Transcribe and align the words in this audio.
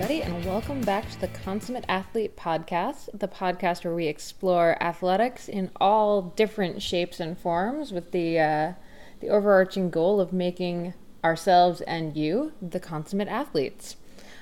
everybody, 0.00 0.22
and 0.22 0.44
welcome 0.44 0.80
back 0.82 1.10
to 1.10 1.20
the 1.20 1.26
Consummate 1.26 1.84
Athlete 1.88 2.36
Podcast, 2.36 3.08
the 3.12 3.26
podcast 3.26 3.82
where 3.82 3.96
we 3.96 4.06
explore 4.06 4.80
athletics 4.80 5.48
in 5.48 5.72
all 5.80 6.22
different 6.22 6.80
shapes 6.80 7.18
and 7.18 7.36
forms 7.36 7.90
with 7.90 8.12
the 8.12 8.38
uh, 8.38 8.72
the 9.18 9.28
overarching 9.28 9.90
goal 9.90 10.20
of 10.20 10.32
making 10.32 10.94
ourselves 11.24 11.80
and 11.80 12.16
you 12.16 12.52
the 12.62 12.78
consummate 12.78 13.26
athletes. 13.26 13.96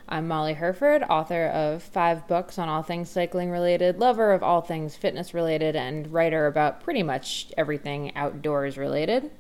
I'm 0.07 0.29
Molly 0.29 0.53
Hurford, 0.53 1.03
author 1.05 1.47
of 1.47 1.83
five 1.83 2.29
books 2.29 2.59
on 2.59 2.69
all 2.69 2.83
things 2.83 3.09
cycling 3.09 3.51
related, 3.51 3.99
lover 3.99 4.35
of 4.35 4.43
all 4.43 4.61
things 4.61 4.95
fitness 4.95 5.33
related, 5.33 5.75
and 5.75 6.13
writer 6.13 6.47
about 6.47 6.83
pretty 6.83 7.03
much 7.03 7.51
everything 7.57 8.15
outdoors 8.15 8.77
related. 8.77 9.31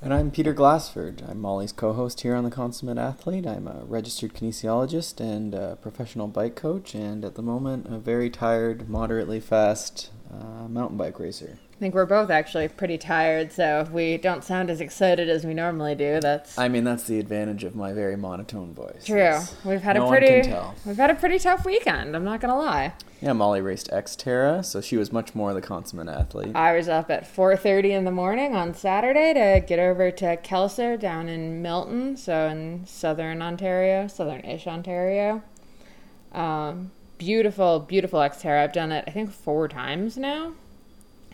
And 0.00 0.14
I'm 0.14 0.30
Peter 0.30 0.52
Glassford. 0.52 1.24
I'm 1.28 1.40
Molly's 1.40 1.72
co 1.72 1.92
host 1.92 2.20
here 2.20 2.36
on 2.36 2.44
The 2.44 2.52
Consummate 2.52 2.98
Athlete. 2.98 3.48
I'm 3.48 3.66
a 3.66 3.82
registered 3.84 4.32
kinesiologist 4.32 5.18
and 5.18 5.52
a 5.54 5.76
professional 5.82 6.28
bike 6.28 6.54
coach, 6.54 6.94
and 6.94 7.24
at 7.24 7.34
the 7.34 7.42
moment, 7.42 7.88
a 7.88 7.98
very 7.98 8.30
tired, 8.30 8.88
moderately 8.88 9.40
fast 9.40 10.10
uh, 10.32 10.68
mountain 10.68 10.96
bike 10.96 11.18
racer. 11.18 11.58
I 11.78 11.80
think 11.80 11.94
we're 11.94 12.06
both 12.06 12.28
actually 12.28 12.66
pretty 12.66 12.98
tired, 12.98 13.52
so 13.52 13.78
if 13.78 13.92
we 13.92 14.16
don't 14.16 14.42
sound 14.42 14.68
as 14.68 14.80
excited 14.80 15.28
as 15.28 15.46
we 15.46 15.54
normally 15.54 15.94
do, 15.94 16.18
that's 16.18 16.58
I 16.58 16.66
mean, 16.66 16.82
that's 16.82 17.04
the 17.04 17.20
advantage 17.20 17.62
of 17.62 17.76
my 17.76 17.92
very 17.92 18.16
monotone 18.16 18.74
voice. 18.74 19.04
true. 19.04 19.38
We've 19.64 19.80
had 19.80 19.94
no 19.94 20.06
a 20.06 20.08
pretty 20.08 20.52
we've 20.84 20.96
had 20.96 21.10
a 21.10 21.14
pretty 21.14 21.38
tough 21.38 21.64
weekend. 21.64 22.16
I'm 22.16 22.24
not 22.24 22.40
gonna 22.40 22.58
lie. 22.58 22.94
Yeah, 23.20 23.32
Molly 23.32 23.60
raced 23.60 23.92
Xterra, 23.92 24.64
so 24.64 24.80
she 24.80 24.96
was 24.96 25.12
much 25.12 25.36
more 25.36 25.54
the 25.54 25.60
consummate 25.60 26.08
athlete. 26.08 26.56
I 26.56 26.72
was 26.72 26.88
up 26.88 27.12
at 27.12 27.32
4:30 27.32 27.92
in 27.92 28.04
the 28.04 28.10
morning 28.10 28.56
on 28.56 28.74
Saturday 28.74 29.32
to 29.34 29.64
get 29.64 29.78
over 29.78 30.10
to 30.10 30.36
Kelso 30.38 30.96
down 30.96 31.28
in 31.28 31.62
Milton, 31.62 32.16
so 32.16 32.48
in 32.48 32.86
southern 32.86 33.40
Ontario, 33.40 34.08
southern-ish 34.08 34.66
Ontario. 34.66 35.42
Um, 36.32 36.90
beautiful, 37.18 37.78
beautiful 37.78 38.18
Xterra. 38.18 38.64
I've 38.64 38.72
done 38.72 38.90
it, 38.90 39.04
I 39.06 39.12
think, 39.12 39.30
four 39.30 39.68
times 39.68 40.16
now. 40.16 40.54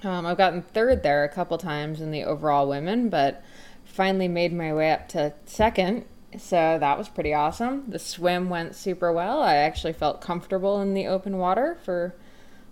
Um, 0.05 0.27
I've 0.27 0.37
gotten 0.37 0.63
third 0.63 1.03
there 1.03 1.25
a 1.25 1.29
couple 1.29 1.57
times 1.59 2.01
in 2.01 2.11
the 2.11 2.25
overall 2.25 2.69
women, 2.69 3.09
but 3.09 3.43
finally 3.85 4.29
made 4.29 4.53
my 4.53 4.73
way 4.73 4.91
up 4.93 5.09
to 5.11 5.33
second. 5.47 6.05
So 6.37 6.79
that 6.81 6.99
was 6.99 7.09
pretty 7.09 7.33
awesome. 7.33 7.85
The 7.89 7.99
swim 7.99 8.51
went 8.51 8.75
super 8.75 9.13
well. 9.13 9.41
I 9.41 9.57
actually 9.57 9.93
felt 9.93 10.21
comfortable 10.21 10.81
in 10.81 10.95
the 10.95 11.07
open 11.07 11.39
water 11.39 11.79
for 11.85 12.15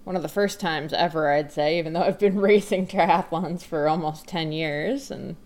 one 0.04 0.16
of 0.16 0.22
the 0.22 0.28
first 0.28 0.58
times 0.58 0.92
ever, 0.92 1.30
I'd 1.30 1.52
say, 1.52 1.78
even 1.78 1.92
though 1.92 2.02
I've 2.02 2.18
been 2.18 2.40
racing 2.40 2.88
triathlons 2.88 3.62
for 3.62 3.88
almost 3.88 4.26
10 4.26 4.52
years 4.52 5.10
and 5.10 5.36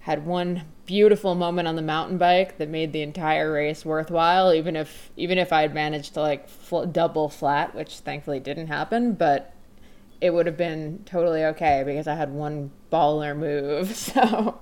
had 0.00 0.26
one 0.26 0.62
beautiful 0.84 1.34
moment 1.34 1.66
on 1.66 1.76
the 1.76 1.82
mountain 1.82 2.18
bike 2.18 2.58
that 2.58 2.68
made 2.68 2.92
the 2.92 3.00
entire 3.00 3.50
race 3.50 3.86
worthwhile 3.86 4.52
even 4.52 4.76
if 4.76 5.10
even 5.16 5.38
if 5.38 5.50
I'd 5.50 5.72
managed 5.72 6.12
to 6.12 6.20
like 6.20 6.46
fl- 6.46 6.84
double 6.84 7.30
flat, 7.30 7.74
which 7.74 8.00
thankfully 8.00 8.38
didn't 8.38 8.66
happen, 8.66 9.14
but 9.14 9.53
it 10.24 10.32
would 10.32 10.46
have 10.46 10.56
been 10.56 11.02
totally 11.04 11.44
okay 11.44 11.82
because 11.84 12.06
I 12.08 12.14
had 12.14 12.32
one 12.32 12.70
baller 12.90 13.36
move. 13.36 13.94
So 14.14 14.58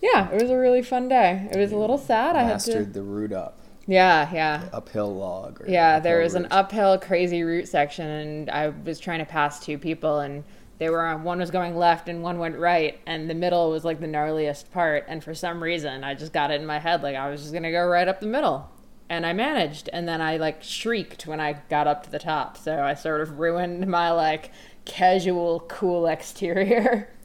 yeah, 0.00 0.30
it 0.30 0.40
was 0.40 0.50
a 0.50 0.56
really 0.56 0.82
fun 0.82 1.08
day. 1.08 1.48
It 1.50 1.58
was 1.58 1.72
a 1.72 1.76
little 1.76 1.98
sad. 1.98 2.36
I 2.36 2.42
had 2.42 2.52
Mastered 2.52 2.86
to 2.86 3.00
the 3.00 3.02
route 3.02 3.32
up, 3.32 3.58
Yeah, 3.86 4.30
yeah. 4.32 4.68
uphill 4.72 5.14
log. 5.16 5.62
Yeah, 5.66 5.98
there 5.98 6.16
uphill 6.18 6.24
was 6.24 6.34
an 6.36 6.46
uphill 6.50 6.98
crazy 6.98 7.42
root 7.42 7.66
section, 7.68 8.06
and 8.06 8.50
I 8.50 8.68
was 8.68 9.00
trying 9.00 9.18
to 9.20 9.24
pass 9.24 9.58
two 9.64 9.78
people, 9.78 10.20
and 10.20 10.44
they 10.78 10.90
were 10.90 11.06
uh, 11.06 11.18
one 11.18 11.38
was 11.38 11.50
going 11.50 11.76
left 11.76 12.08
and 12.08 12.22
one 12.22 12.38
went 12.38 12.56
right, 12.56 13.00
and 13.06 13.28
the 13.30 13.34
middle 13.34 13.70
was 13.70 13.84
like 13.84 14.00
the 14.00 14.06
gnarliest 14.06 14.70
part. 14.70 15.06
And 15.08 15.24
for 15.24 15.34
some 15.34 15.62
reason, 15.62 16.04
I 16.04 16.14
just 16.14 16.32
got 16.32 16.50
it 16.52 16.60
in 16.60 16.66
my 16.66 16.78
head 16.78 17.02
like 17.02 17.16
I 17.16 17.30
was 17.30 17.40
just 17.40 17.52
gonna 17.52 17.72
go 17.72 17.84
right 17.86 18.06
up 18.06 18.20
the 18.20 18.26
middle, 18.26 18.68
and 19.08 19.24
I 19.24 19.32
managed. 19.32 19.88
And 19.92 20.06
then 20.06 20.20
I 20.20 20.36
like 20.36 20.62
shrieked 20.62 21.26
when 21.26 21.40
I 21.40 21.54
got 21.70 21.86
up 21.86 22.02
to 22.04 22.10
the 22.10 22.18
top, 22.18 22.58
so 22.58 22.82
I 22.82 22.94
sort 22.94 23.22
of 23.22 23.38
ruined 23.38 23.86
my 23.86 24.10
like 24.10 24.50
casual 24.84 25.60
cool 25.68 26.06
exterior. 26.06 27.08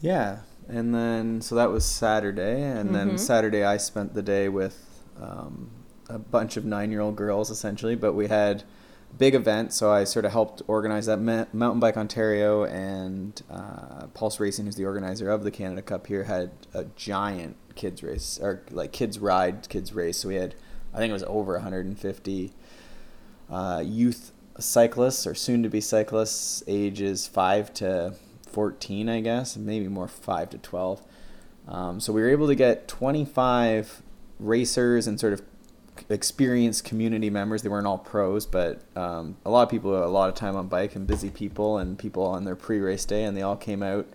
Yeah, 0.00 0.38
and 0.68 0.94
then 0.94 1.40
so 1.40 1.54
that 1.56 1.70
was 1.70 1.84
Saturday, 1.84 2.62
and 2.62 2.90
Mm-hmm. 2.90 2.92
then 2.92 3.18
Saturday 3.18 3.64
I 3.64 3.78
spent 3.78 4.14
the 4.14 4.22
day 4.22 4.48
with 4.48 5.02
um, 5.20 5.70
a 6.08 6.18
bunch 6.18 6.56
of 6.56 6.64
nine-year-old 6.64 7.16
girls 7.16 7.50
essentially, 7.50 7.96
but 7.96 8.12
we 8.12 8.28
had 8.28 8.62
big 9.16 9.34
event, 9.34 9.72
so 9.72 9.90
I 9.90 10.04
sort 10.04 10.24
of 10.24 10.30
helped 10.32 10.62
organize 10.68 11.06
that. 11.06 11.18
Ma- 11.18 11.46
Mountain 11.52 11.80
Bike 11.80 11.96
Ontario 11.96 12.64
and 12.64 13.42
uh, 13.50 14.06
Pulse 14.14 14.38
Racing, 14.38 14.66
who's 14.66 14.76
the 14.76 14.84
organizer 14.84 15.28
of 15.30 15.42
the 15.42 15.50
Canada 15.50 15.82
Cup 15.82 16.06
here, 16.06 16.24
had 16.24 16.52
a 16.72 16.84
giant 16.94 17.56
kids 17.74 18.02
race 18.04 18.38
or 18.40 18.62
like 18.70 18.92
kids 18.92 19.18
ride, 19.18 19.68
kids 19.68 19.92
race. 19.92 20.18
So 20.18 20.28
we 20.28 20.36
had, 20.36 20.54
I 20.94 20.98
think 20.98 21.10
it 21.10 21.14
was 21.14 21.24
over 21.24 21.54
150 21.54 22.52
uh, 23.50 23.82
youth 23.84 24.30
cyclists 24.58 25.26
or 25.26 25.34
soon 25.34 25.62
to 25.62 25.68
be 25.68 25.80
cyclists, 25.80 26.62
ages 26.66 27.26
five 27.26 27.72
to 27.74 28.14
14, 28.50 29.08
I 29.08 29.20
guess, 29.20 29.56
maybe 29.56 29.88
more 29.88 30.08
five 30.08 30.50
to 30.50 30.58
12. 30.58 31.02
Um, 31.68 32.00
so 32.00 32.12
we 32.12 32.22
were 32.22 32.30
able 32.30 32.48
to 32.48 32.54
get 32.54 32.88
25 32.88 34.02
racers 34.40 35.06
and 35.06 35.20
sort 35.20 35.32
of 35.34 35.42
experienced 36.08 36.84
community 36.84 37.30
members. 37.30 37.62
They 37.62 37.68
weren't 37.68 37.86
all 37.86 37.98
pros, 37.98 38.46
but 38.46 38.80
um, 38.96 39.36
a 39.44 39.50
lot 39.50 39.62
of 39.62 39.68
people, 39.68 40.02
a 40.02 40.06
lot 40.06 40.28
of 40.28 40.34
time 40.34 40.56
on 40.56 40.68
bike 40.68 40.96
and 40.96 41.06
busy 41.06 41.30
people 41.30 41.78
and 41.78 41.98
people 41.98 42.22
on 42.24 42.44
their 42.44 42.56
pre-race 42.56 43.04
day, 43.04 43.24
and 43.24 43.36
they 43.36 43.42
all 43.42 43.56
came 43.56 43.82
out. 43.82 44.06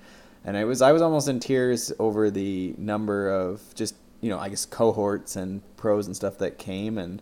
And 0.45 0.57
I 0.57 0.65
was 0.65 0.81
I 0.81 0.91
was 0.91 1.01
almost 1.01 1.27
in 1.29 1.39
tears 1.39 1.93
over 1.99 2.29
the 2.29 2.75
number 2.77 3.29
of 3.29 3.61
just 3.75 3.95
you 4.19 4.29
know 4.29 4.39
I 4.39 4.49
guess 4.49 4.65
cohorts 4.65 5.37
and 5.37 5.61
pros 5.77 6.05
and 6.05 6.15
stuff 6.15 6.37
that 6.39 6.57
came 6.57 6.97
and 6.97 7.21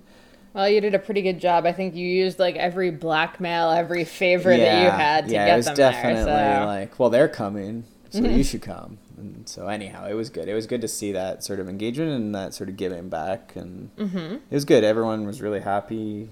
Well, 0.54 0.68
you 0.70 0.82
did 0.82 0.94
a 0.96 1.00
pretty 1.00 1.22
good 1.22 1.40
job. 1.40 1.66
I 1.66 1.72
think 1.72 1.96
you 1.96 2.06
used 2.08 2.38
like 2.40 2.56
every 2.58 2.92
blackmail, 2.92 3.72
every 3.72 4.04
favor 4.04 4.50
that 4.56 4.84
you 4.84 4.90
had 4.90 5.28
to 5.28 5.32
yeah, 5.34 5.46
get 5.46 5.54
it 5.54 5.58
was 5.58 5.66
them 5.68 5.76
definitely 5.76 6.24
there. 6.26 6.60
So. 6.62 6.66
like, 6.66 7.00
well, 7.00 7.10
they're 7.10 7.30
coming, 7.30 7.86
so 8.10 8.20
Mm-hmm. 8.22 8.36
you 8.38 8.44
should 8.44 8.62
come. 8.62 8.98
And 9.18 9.48
so 9.48 9.68
anyhow, 9.68 10.08
it 10.08 10.16
was 10.16 10.30
good. 10.32 10.50
It 10.50 10.54
was 10.56 10.66
good 10.66 10.82
to 10.82 10.88
see 10.88 11.12
that 11.12 11.44
sort 11.44 11.60
of 11.60 11.70
engagement 11.70 12.10
and 12.12 12.34
that 12.34 12.56
sort 12.56 12.70
of 12.70 12.76
giving 12.76 13.08
back, 13.08 13.56
and 13.56 13.96
Mm-hmm. 13.96 14.18
it 14.18 14.42
was 14.52 14.66
good. 14.66 14.84
Everyone 14.84 15.26
was 15.26 15.42
really 15.42 15.60
happy. 15.62 16.28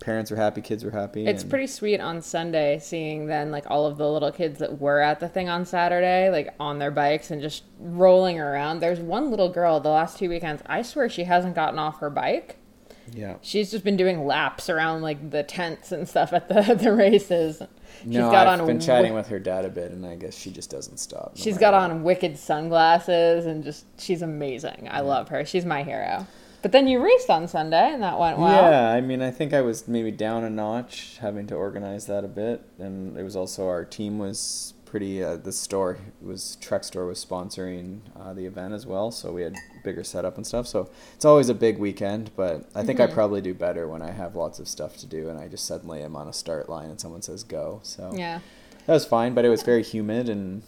Parents 0.00 0.30
were 0.30 0.36
happy. 0.36 0.60
Kids 0.60 0.84
were 0.84 0.90
happy. 0.90 1.26
It's 1.26 1.42
and- 1.42 1.50
pretty 1.50 1.66
sweet 1.66 2.00
on 2.00 2.20
Sunday 2.22 2.78
seeing 2.80 3.26
then 3.26 3.50
like 3.50 3.64
all 3.68 3.86
of 3.86 3.96
the 3.96 4.08
little 4.08 4.30
kids 4.30 4.58
that 4.60 4.78
were 4.78 5.00
at 5.00 5.18
the 5.20 5.28
thing 5.28 5.48
on 5.48 5.64
Saturday, 5.64 6.30
like 6.30 6.54
on 6.60 6.78
their 6.78 6.90
bikes 6.92 7.30
and 7.32 7.40
just 7.42 7.64
rolling 7.80 8.38
around. 8.38 8.80
There's 8.80 9.00
one 9.00 9.30
little 9.30 9.48
girl 9.48 9.80
the 9.80 9.88
last 9.88 10.18
two 10.18 10.28
weekends, 10.28 10.62
I 10.66 10.82
swear 10.82 11.08
she 11.08 11.24
hasn't 11.24 11.54
gotten 11.56 11.78
off 11.80 11.98
her 12.00 12.10
bike. 12.10 12.57
Yeah. 13.14 13.36
She's 13.42 13.70
just 13.70 13.84
been 13.84 13.96
doing 13.96 14.26
laps 14.26 14.68
around 14.68 15.02
like 15.02 15.30
the 15.30 15.42
tents 15.42 15.92
and 15.92 16.08
stuff 16.08 16.32
at 16.32 16.48
the 16.48 16.74
the 16.80 16.92
races. 16.92 17.62
She's 18.02 18.06
no, 18.12 18.30
got 18.30 18.46
I've 18.46 18.60
on 18.60 18.66
been 18.66 18.78
wi- 18.78 18.86
chatting 18.86 19.14
with 19.14 19.28
her 19.28 19.38
dad 19.38 19.64
a 19.64 19.68
bit, 19.70 19.90
and 19.90 20.06
I 20.06 20.14
guess 20.16 20.36
she 20.38 20.50
just 20.50 20.70
doesn't 20.70 20.98
stop. 20.98 21.32
no 21.36 21.42
She's 21.42 21.58
got 21.58 21.72
what. 21.74 21.90
on 21.90 22.02
wicked 22.02 22.38
sunglasses 22.38 23.46
and 23.46 23.64
just 23.64 23.86
she's 24.00 24.22
amazing. 24.22 24.88
I 24.90 25.00
love 25.00 25.28
her. 25.30 25.44
She's 25.44 25.64
my 25.64 25.82
hero. 25.82 26.26
But 26.60 26.72
then 26.72 26.88
you 26.88 27.00
raced 27.02 27.30
on 27.30 27.46
Sunday 27.46 27.90
and 27.92 28.02
that 28.02 28.18
went 28.18 28.38
well. 28.38 28.70
Yeah, 28.70 28.92
I 28.92 29.00
mean, 29.00 29.22
I 29.22 29.30
think 29.30 29.52
I 29.54 29.60
was 29.60 29.86
maybe 29.86 30.10
down 30.10 30.42
a 30.44 30.50
notch 30.50 31.18
having 31.20 31.46
to 31.48 31.54
organize 31.54 32.06
that 32.06 32.24
a 32.24 32.28
bit, 32.28 32.62
and 32.78 33.16
it 33.16 33.22
was 33.22 33.36
also 33.36 33.68
our 33.68 33.84
team 33.84 34.18
was 34.18 34.74
pretty. 34.84 35.22
Uh, 35.22 35.36
the 35.36 35.52
store 35.52 35.98
was 36.20 36.56
Trek 36.60 36.82
Store 36.82 37.06
was 37.06 37.24
sponsoring 37.24 38.00
uh, 38.18 38.32
the 38.34 38.44
event 38.44 38.74
as 38.74 38.86
well, 38.86 39.12
so 39.12 39.30
we 39.32 39.42
had 39.42 39.54
bigger 39.88 40.04
setup 40.04 40.36
and 40.36 40.46
stuff. 40.46 40.66
So 40.66 40.90
it's 41.14 41.24
always 41.24 41.48
a 41.48 41.54
big 41.54 41.78
weekend, 41.78 42.30
but 42.36 42.68
I 42.74 42.82
think 42.84 43.00
I 43.00 43.06
mm-hmm. 43.06 43.14
probably 43.14 43.40
do 43.40 43.54
better 43.54 43.88
when 43.88 44.02
I 44.02 44.10
have 44.10 44.36
lots 44.36 44.58
of 44.58 44.68
stuff 44.68 44.98
to 44.98 45.06
do, 45.06 45.30
and 45.30 45.40
I 45.40 45.48
just 45.48 45.64
suddenly 45.64 46.02
am 46.02 46.14
on 46.14 46.28
a 46.28 46.32
start 46.32 46.68
line 46.68 46.90
and 46.90 47.00
someone 47.00 47.22
says 47.22 47.42
go. 47.42 47.80
So 47.82 48.12
Yeah. 48.14 48.40
that 48.84 48.92
was 48.92 49.06
fine, 49.06 49.32
but 49.32 49.46
it 49.46 49.48
was 49.48 49.62
very 49.62 49.82
humid 49.82 50.28
and 50.28 50.62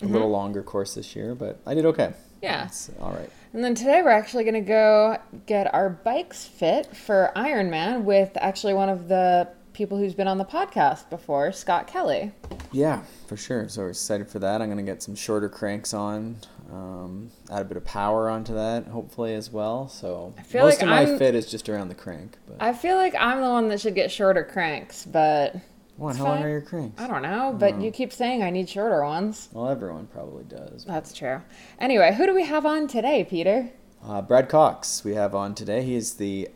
a 0.00 0.06
little 0.06 0.28
mm-hmm. 0.28 0.32
longer 0.32 0.62
course 0.62 0.94
this 0.94 1.14
year, 1.14 1.34
but 1.34 1.60
I 1.66 1.74
did 1.74 1.84
okay. 1.84 2.14
Yeah. 2.40 2.64
It's 2.64 2.90
all 3.00 3.12
right. 3.12 3.30
And 3.52 3.62
then 3.62 3.74
today 3.74 4.00
we're 4.02 4.10
actually 4.10 4.44
going 4.44 4.54
to 4.54 4.60
go 4.60 5.18
get 5.46 5.72
our 5.74 5.90
bikes 5.90 6.46
fit 6.46 6.96
for 6.96 7.32
Ironman 7.36 8.02
with 8.04 8.30
actually 8.40 8.72
one 8.72 8.88
of 8.88 9.08
the 9.08 9.48
people 9.74 9.98
who's 9.98 10.14
been 10.14 10.28
on 10.28 10.38
the 10.38 10.44
podcast 10.44 11.10
before, 11.10 11.52
Scott 11.52 11.86
Kelly. 11.86 12.32
Yeah, 12.72 13.02
for 13.26 13.36
sure. 13.36 13.68
So 13.68 13.82
we're 13.82 13.90
excited 13.90 14.28
for 14.28 14.38
that. 14.38 14.62
I'm 14.62 14.68
gonna 14.68 14.82
get 14.82 15.02
some 15.02 15.14
shorter 15.14 15.48
cranks 15.48 15.92
on, 15.92 16.36
um, 16.72 17.30
add 17.50 17.62
a 17.62 17.64
bit 17.64 17.76
of 17.76 17.84
power 17.84 18.28
onto 18.28 18.54
that, 18.54 18.86
hopefully 18.86 19.34
as 19.34 19.50
well. 19.50 19.88
So 19.88 20.34
feel 20.44 20.64
most 20.64 20.74
like 20.74 20.82
of 20.82 20.88
my 20.88 21.00
I'm- 21.06 21.18
fit 21.18 21.34
is 21.34 21.50
just 21.50 21.68
around 21.68 21.88
the 21.88 21.94
crank. 21.94 22.36
But 22.46 22.56
I 22.60 22.72
feel 22.72 22.96
like 22.96 23.14
I'm 23.18 23.40
the 23.40 23.50
one 23.50 23.68
that 23.68 23.80
should 23.80 23.94
get 23.94 24.10
shorter 24.10 24.44
cranks, 24.44 25.04
but 25.04 25.56
what? 25.96 26.16
How 26.16 26.24
long 26.24 26.42
are 26.42 26.48
your 26.48 26.60
cranks? 26.60 27.00
I 27.00 27.06
don't 27.06 27.22
know. 27.22 27.54
But 27.58 27.80
you 27.80 27.90
keep 27.90 28.12
saying 28.12 28.42
I 28.42 28.50
need 28.50 28.68
shorter 28.68 29.04
ones. 29.04 29.48
Well, 29.52 29.68
everyone 29.68 30.06
probably 30.08 30.44
does. 30.44 30.84
That's 30.84 31.12
true. 31.12 31.40
Anyway, 31.78 32.12
who 32.14 32.26
do 32.26 32.34
we 32.34 32.44
have 32.44 32.66
on 32.66 32.88
today, 32.88 33.24
Peter? 33.24 33.70
Uh, 34.04 34.20
Brad 34.20 34.48
Cox, 34.48 35.04
we 35.04 35.14
have 35.14 35.34
on 35.34 35.54
today. 35.54 35.82
He 35.82 35.94
is 35.94 36.14
the 36.14 36.48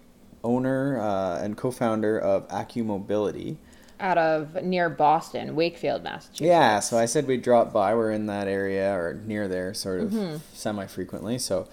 owner 0.44 1.00
uh, 1.00 1.40
and 1.42 1.56
co-founder 1.56 2.18
of 2.18 2.46
AcuMobility. 2.48 3.56
Out 4.00 4.18
of 4.18 4.62
near 4.62 4.88
Boston, 4.88 5.56
Wakefield, 5.56 6.04
Massachusetts. 6.04 6.40
Yeah, 6.40 6.78
so 6.80 6.96
I 6.98 7.06
said 7.06 7.26
we'd 7.26 7.42
drop 7.42 7.72
by. 7.72 7.94
We're 7.94 8.12
in 8.12 8.26
that 8.26 8.46
area 8.46 8.92
or 8.92 9.20
near 9.26 9.48
there, 9.48 9.74
sort 9.74 10.00
of 10.00 10.10
Mm-hmm. 10.12 10.36
semi 10.52 10.86
frequently. 10.86 11.36
So 11.38 11.66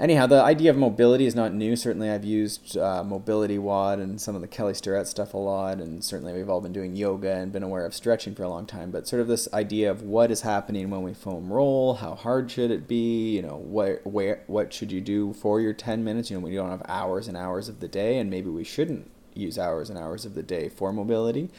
anyhow, 0.00 0.26
the 0.26 0.42
idea 0.42 0.70
of 0.72 0.76
mobility 0.76 1.24
is 1.24 1.36
not 1.36 1.54
new. 1.54 1.76
Certainly, 1.76 2.10
I've 2.10 2.24
used 2.24 2.76
uh, 2.76 3.04
Mobility 3.04 3.58
WOD 3.58 4.00
and 4.00 4.20
some 4.20 4.34
of 4.34 4.40
the 4.40 4.48
Kelly 4.48 4.74
Starrett 4.74 5.06
stuff 5.06 5.34
a 5.34 5.38
lot, 5.38 5.78
and 5.78 6.02
certainly 6.02 6.32
we've 6.32 6.48
all 6.48 6.60
been 6.60 6.72
doing 6.72 6.96
yoga 6.96 7.32
and 7.36 7.52
been 7.52 7.62
aware 7.62 7.86
of 7.86 7.94
stretching 7.94 8.34
for 8.34 8.42
a 8.42 8.48
long 8.48 8.66
time. 8.66 8.90
But 8.90 9.06
sort 9.06 9.22
of 9.22 9.28
this 9.28 9.46
idea 9.54 9.88
of 9.88 10.02
what 10.02 10.32
is 10.32 10.40
happening 10.40 10.90
when 10.90 11.02
we 11.02 11.14
foam 11.14 11.52
roll, 11.52 11.94
how 11.94 12.16
hard 12.16 12.50
should 12.50 12.72
it 12.72 12.88
be? 12.88 13.30
You 13.36 13.42
know, 13.42 13.56
what 13.56 14.04
where 14.04 14.42
what 14.48 14.72
should 14.72 14.90
you 14.90 15.00
do 15.00 15.32
for 15.34 15.60
your 15.60 15.74
ten 15.74 16.02
minutes? 16.02 16.28
You 16.28 16.38
know, 16.38 16.44
we 16.44 16.56
don't 16.56 16.70
have 16.70 16.82
hours 16.88 17.28
and 17.28 17.36
hours 17.36 17.68
of 17.68 17.78
the 17.78 17.86
day, 17.88 18.18
and 18.18 18.28
maybe 18.28 18.50
we 18.50 18.64
shouldn't 18.64 19.08
use 19.34 19.58
hours 19.58 19.90
and 19.90 19.98
hours 19.98 20.24
of 20.24 20.34
the 20.34 20.42
day 20.42 20.68
for 20.68 20.92
mobility. 20.92 21.50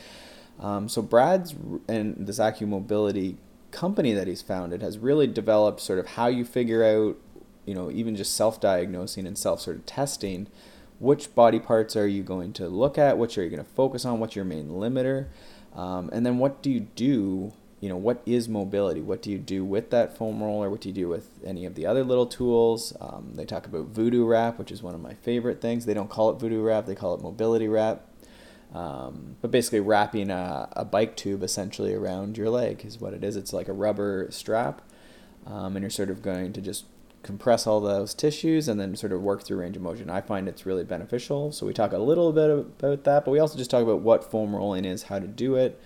Um, 0.59 0.87
so 0.87 1.01
Brad's 1.01 1.55
and 1.87 2.27
this 2.27 2.39
AcuMobility 2.39 3.37
company 3.71 4.13
that 4.13 4.27
he's 4.27 4.41
founded 4.41 4.81
has 4.81 4.97
really 4.99 5.25
developed 5.25 5.79
sort 5.81 5.97
of 5.97 6.07
how 6.09 6.27
you 6.27 6.45
figure 6.45 6.83
out 6.83 7.17
you 7.65 7.73
know, 7.73 7.89
even 7.91 8.15
just 8.15 8.35
self 8.35 8.59
diagnosing 8.59 9.25
and 9.25 9.37
self 9.37 9.61
sort 9.61 9.77
of 9.77 9.85
testing 9.85 10.47
which 10.99 11.33
body 11.35 11.59
parts 11.59 11.95
are 11.95 12.07
you 12.07 12.23
going 12.23 12.53
to 12.53 12.67
look 12.67 12.97
at, 12.97 13.17
which 13.17 13.37
are 13.37 13.43
you 13.43 13.49
going 13.49 13.63
to 13.63 13.69
focus 13.71 14.05
on, 14.05 14.19
what's 14.19 14.35
your 14.35 14.45
main 14.45 14.69
limiter, 14.69 15.25
um, 15.75 16.09
and 16.13 16.25
then 16.25 16.37
what 16.37 16.61
do 16.61 16.71
you 16.71 16.81
do? 16.95 17.51
You 17.83 17.89
know, 17.89 17.97
what 17.97 18.21
is 18.25 18.47
mobility? 18.47 19.01
What 19.01 19.21
do 19.21 19.29
you 19.29 19.37
do 19.37 19.65
with 19.65 19.89
that 19.89 20.17
foam 20.17 20.41
roller? 20.41 20.69
What 20.69 20.79
do 20.79 20.87
you 20.87 20.95
do 20.95 21.09
with 21.09 21.27
any 21.43 21.65
of 21.65 21.75
the 21.75 21.85
other 21.85 22.05
little 22.05 22.25
tools? 22.25 22.95
Um, 23.01 23.33
they 23.35 23.43
talk 23.43 23.65
about 23.65 23.87
voodoo 23.87 24.23
wrap, 24.25 24.57
which 24.57 24.71
is 24.71 24.81
one 24.81 24.95
of 24.95 25.01
my 25.01 25.15
favorite 25.15 25.59
things. 25.59 25.85
They 25.85 25.93
don't 25.93 26.09
call 26.09 26.29
it 26.29 26.39
voodoo 26.39 26.61
wrap, 26.61 26.85
they 26.85 26.95
call 26.95 27.13
it 27.13 27.21
mobility 27.21 27.67
wrap. 27.67 28.07
Um, 28.73 29.35
but 29.41 29.51
basically, 29.51 29.81
wrapping 29.81 30.29
a, 30.29 30.69
a 30.71 30.85
bike 30.85 31.17
tube 31.17 31.43
essentially 31.43 31.93
around 31.93 32.37
your 32.37 32.49
leg 32.49 32.85
is 32.85 33.01
what 33.01 33.13
it 33.13 33.21
is. 33.21 33.35
It's 33.35 33.51
like 33.51 33.67
a 33.67 33.73
rubber 33.73 34.27
strap, 34.29 34.81
um, 35.45 35.75
and 35.75 35.83
you're 35.83 35.89
sort 35.89 36.09
of 36.09 36.21
going 36.21 36.53
to 36.53 36.61
just 36.61 36.85
compress 37.21 37.67
all 37.67 37.81
those 37.81 38.13
tissues 38.13 38.69
and 38.69 38.79
then 38.79 38.95
sort 38.95 39.11
of 39.11 39.21
work 39.21 39.43
through 39.43 39.57
range 39.57 39.75
of 39.75 39.81
motion. 39.81 40.09
I 40.09 40.21
find 40.21 40.47
it's 40.47 40.65
really 40.65 40.85
beneficial. 40.85 41.51
So 41.51 41.65
we 41.65 41.73
talk 41.73 41.91
a 41.91 41.97
little 41.97 42.31
bit 42.31 42.49
about 42.49 43.03
that, 43.03 43.25
but 43.25 43.31
we 43.31 43.39
also 43.39 43.57
just 43.57 43.69
talk 43.69 43.83
about 43.83 43.99
what 43.99 44.31
foam 44.31 44.55
rolling 44.55 44.85
is, 44.85 45.03
how 45.03 45.19
to 45.19 45.27
do 45.27 45.55
it. 45.55 45.81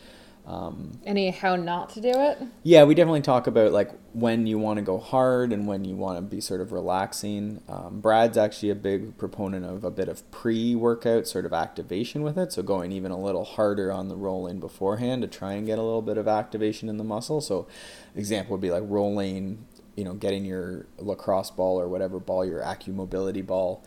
Um, 0.47 0.99
Any 1.05 1.29
how 1.29 1.57
not 1.57 1.89
to 1.91 2.01
do 2.01 2.09
it? 2.09 2.41
Yeah, 2.63 2.85
we 2.85 2.95
definitely 2.95 3.21
talk 3.21 3.47
about 3.47 3.73
like 3.73 3.91
when 4.13 4.47
you 4.47 4.57
want 4.57 4.77
to 4.77 4.81
go 4.81 4.97
hard 4.97 5.51
and 5.51 5.67
when 5.67 5.83
you 5.83 5.97
want 5.97 6.17
to 6.17 6.21
be 6.21 6.39
sort 6.39 6.61
of 6.61 6.71
relaxing. 6.71 7.61
Um, 7.67 7.99
Brad's 7.99 8.37
actually 8.37 8.69
a 8.69 8.75
big 8.75 9.17
proponent 9.17 9.65
of 9.65 9.83
a 9.83 9.91
bit 9.91 10.07
of 10.07 10.29
pre-workout 10.31 11.27
sort 11.27 11.45
of 11.45 11.51
activation 11.51 12.23
with 12.23 12.37
it, 12.37 12.53
so 12.53 12.63
going 12.63 12.93
even 12.93 13.11
a 13.11 13.19
little 13.19 13.43
harder 13.43 13.91
on 13.91 14.07
the 14.07 14.15
rolling 14.15 14.61
beforehand 14.61 15.21
to 15.21 15.27
try 15.27 15.53
and 15.53 15.67
get 15.67 15.79
a 15.79 15.83
little 15.83 16.01
bit 16.01 16.17
of 16.17 16.29
activation 16.29 16.87
in 16.87 16.95
the 16.95 17.03
muscle. 17.03 17.41
So, 17.41 17.67
example 18.15 18.53
would 18.53 18.61
be 18.61 18.71
like 18.71 18.83
rolling 18.85 19.65
you 19.97 20.03
know, 20.03 20.13
getting 20.13 20.45
your 20.45 20.85
lacrosse 20.99 21.49
ball 21.49 21.79
or 21.81 21.89
whatever 21.89 22.19
ball, 22.19 22.45
your 22.45 22.61
AcuMobility 22.61 23.45
ball, 23.45 23.83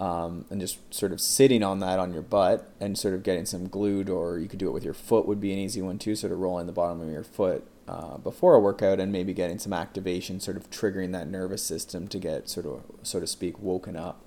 um, 0.00 0.46
and 0.48 0.62
just 0.62 0.78
sort 0.92 1.12
of 1.12 1.20
sitting 1.20 1.62
on 1.62 1.80
that 1.80 1.98
on 1.98 2.14
your 2.14 2.22
butt 2.22 2.66
and 2.80 2.98
sort 2.98 3.12
of 3.12 3.22
getting 3.22 3.44
some 3.44 3.68
glued, 3.68 4.08
or 4.08 4.38
you 4.38 4.48
could 4.48 4.58
do 4.58 4.66
it 4.66 4.72
with 4.72 4.82
your 4.82 4.94
foot 4.94 5.28
would 5.28 5.42
be 5.42 5.52
an 5.52 5.58
easy 5.58 5.82
one 5.82 5.98
too, 5.98 6.16
sort 6.16 6.32
of 6.32 6.38
rolling 6.38 6.66
the 6.66 6.72
bottom 6.72 7.02
of 7.02 7.10
your 7.10 7.22
foot 7.22 7.64
uh, 7.86 8.16
before 8.16 8.54
a 8.54 8.60
workout 8.60 8.98
and 8.98 9.12
maybe 9.12 9.34
getting 9.34 9.58
some 9.58 9.74
activation, 9.74 10.40
sort 10.40 10.56
of 10.56 10.70
triggering 10.70 11.12
that 11.12 11.28
nervous 11.28 11.62
system 11.62 12.08
to 12.08 12.18
get 12.18 12.48
sort 12.48 12.64
of, 12.64 12.82
so 13.02 13.20
to 13.20 13.26
speak, 13.26 13.58
woken 13.58 13.94
up. 13.94 14.24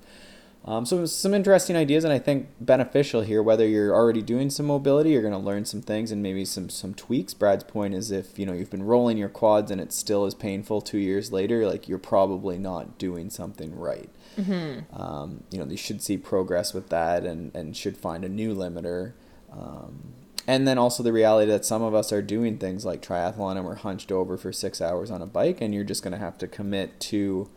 Um, 0.66 0.86
so 0.86 1.06
some 1.08 1.34
interesting 1.34 1.76
ideas, 1.76 2.04
and 2.04 2.14
I 2.14 2.20
think 2.20 2.50
beneficial 2.62 3.22
here. 3.22 3.42
Whether 3.42 3.68
you're 3.68 3.94
already 3.94 4.22
doing 4.22 4.52
some 4.52 4.68
mobility, 4.68 5.10
you're 5.10 5.22
going 5.24 5.34
to 5.34 5.40
learn 5.40 5.66
some 5.66 5.82
things 5.82 6.12
and 6.12 6.22
maybe 6.22 6.46
some 6.46 6.70
some 6.70 6.94
tweaks. 6.94 7.34
Brad's 7.34 7.66
point 7.66 7.96
is 7.96 8.12
if 8.12 8.40
you 8.40 8.46
know 8.46 8.54
you've 8.54 8.70
been 8.70 8.84
rolling 8.84 9.18
your 9.18 9.28
quads 9.28 9.72
and 9.72 9.82
it 9.82 9.92
still 9.92 10.26
is 10.26 10.36
painful 10.36 10.82
two 10.82 11.00
years 11.00 11.34
later, 11.34 11.68
like 11.68 11.90
you're 11.90 11.98
probably 11.98 12.58
not 12.58 12.98
doing 12.98 13.30
something 13.30 13.78
right. 13.78 14.10
Mm-hmm. 14.38 15.02
Um, 15.02 15.44
you 15.52 15.60
know, 15.60 15.66
you 15.66 15.78
should 15.78 16.02
see 16.02 16.18
progress 16.18 16.74
with 16.74 16.90
that, 16.90 17.26
and 17.26 17.54
and 17.56 17.76
should 17.76 17.98
find 17.98 18.24
a 18.24 18.30
new 18.30 18.56
limiter. 18.56 19.14
Um, 19.52 20.14
and 20.46 20.68
then 20.68 20.78
also 20.78 21.04
the 21.04 21.14
reality 21.14 21.50
that 21.52 21.64
some 21.64 21.82
of 21.82 21.94
us 21.94 22.12
are 22.12 22.22
doing 22.22 22.58
things 22.58 22.84
like 22.84 23.02
triathlon 23.02 23.56
and 23.56 23.66
we're 23.66 23.76
hunched 23.76 24.12
over 24.12 24.36
for 24.36 24.52
six 24.52 24.82
hours 24.82 25.10
on 25.10 25.22
a 25.22 25.26
bike, 25.26 25.62
and 25.62 25.74
you're 25.74 25.84
just 25.84 26.04
going 26.04 26.12
to 26.12 26.18
have 26.18 26.38
to 26.40 26.48
commit 26.48 27.00
to 27.00 27.50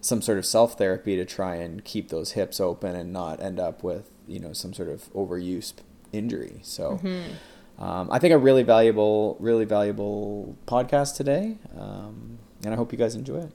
some 0.00 0.22
sort 0.22 0.38
of 0.38 0.46
self 0.46 0.78
therapy 0.78 1.16
to 1.16 1.24
try 1.24 1.56
and 1.56 1.84
keep 1.84 2.08
those 2.08 2.32
hips 2.32 2.60
open 2.60 2.94
and 2.94 3.12
not 3.12 3.40
end 3.40 3.58
up 3.58 3.82
with 3.82 4.10
you 4.26 4.38
know 4.38 4.52
some 4.52 4.72
sort 4.72 4.88
of 4.88 5.12
overuse 5.12 5.72
injury. 6.12 6.60
So. 6.62 7.00
Mm-hmm. 7.02 7.32
Um, 7.80 8.10
I 8.12 8.18
think 8.18 8.34
a 8.34 8.38
really 8.38 8.62
valuable, 8.62 9.38
really 9.40 9.64
valuable 9.64 10.54
podcast 10.66 11.16
today, 11.16 11.56
um, 11.78 12.38
and 12.62 12.74
I 12.74 12.76
hope 12.76 12.92
you 12.92 12.98
guys 12.98 13.14
enjoy 13.14 13.38
it. 13.38 13.52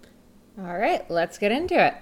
All 0.58 0.78
right, 0.78 1.08
let's 1.12 1.38
get 1.38 1.52
into 1.52 1.80
it. 1.80 1.94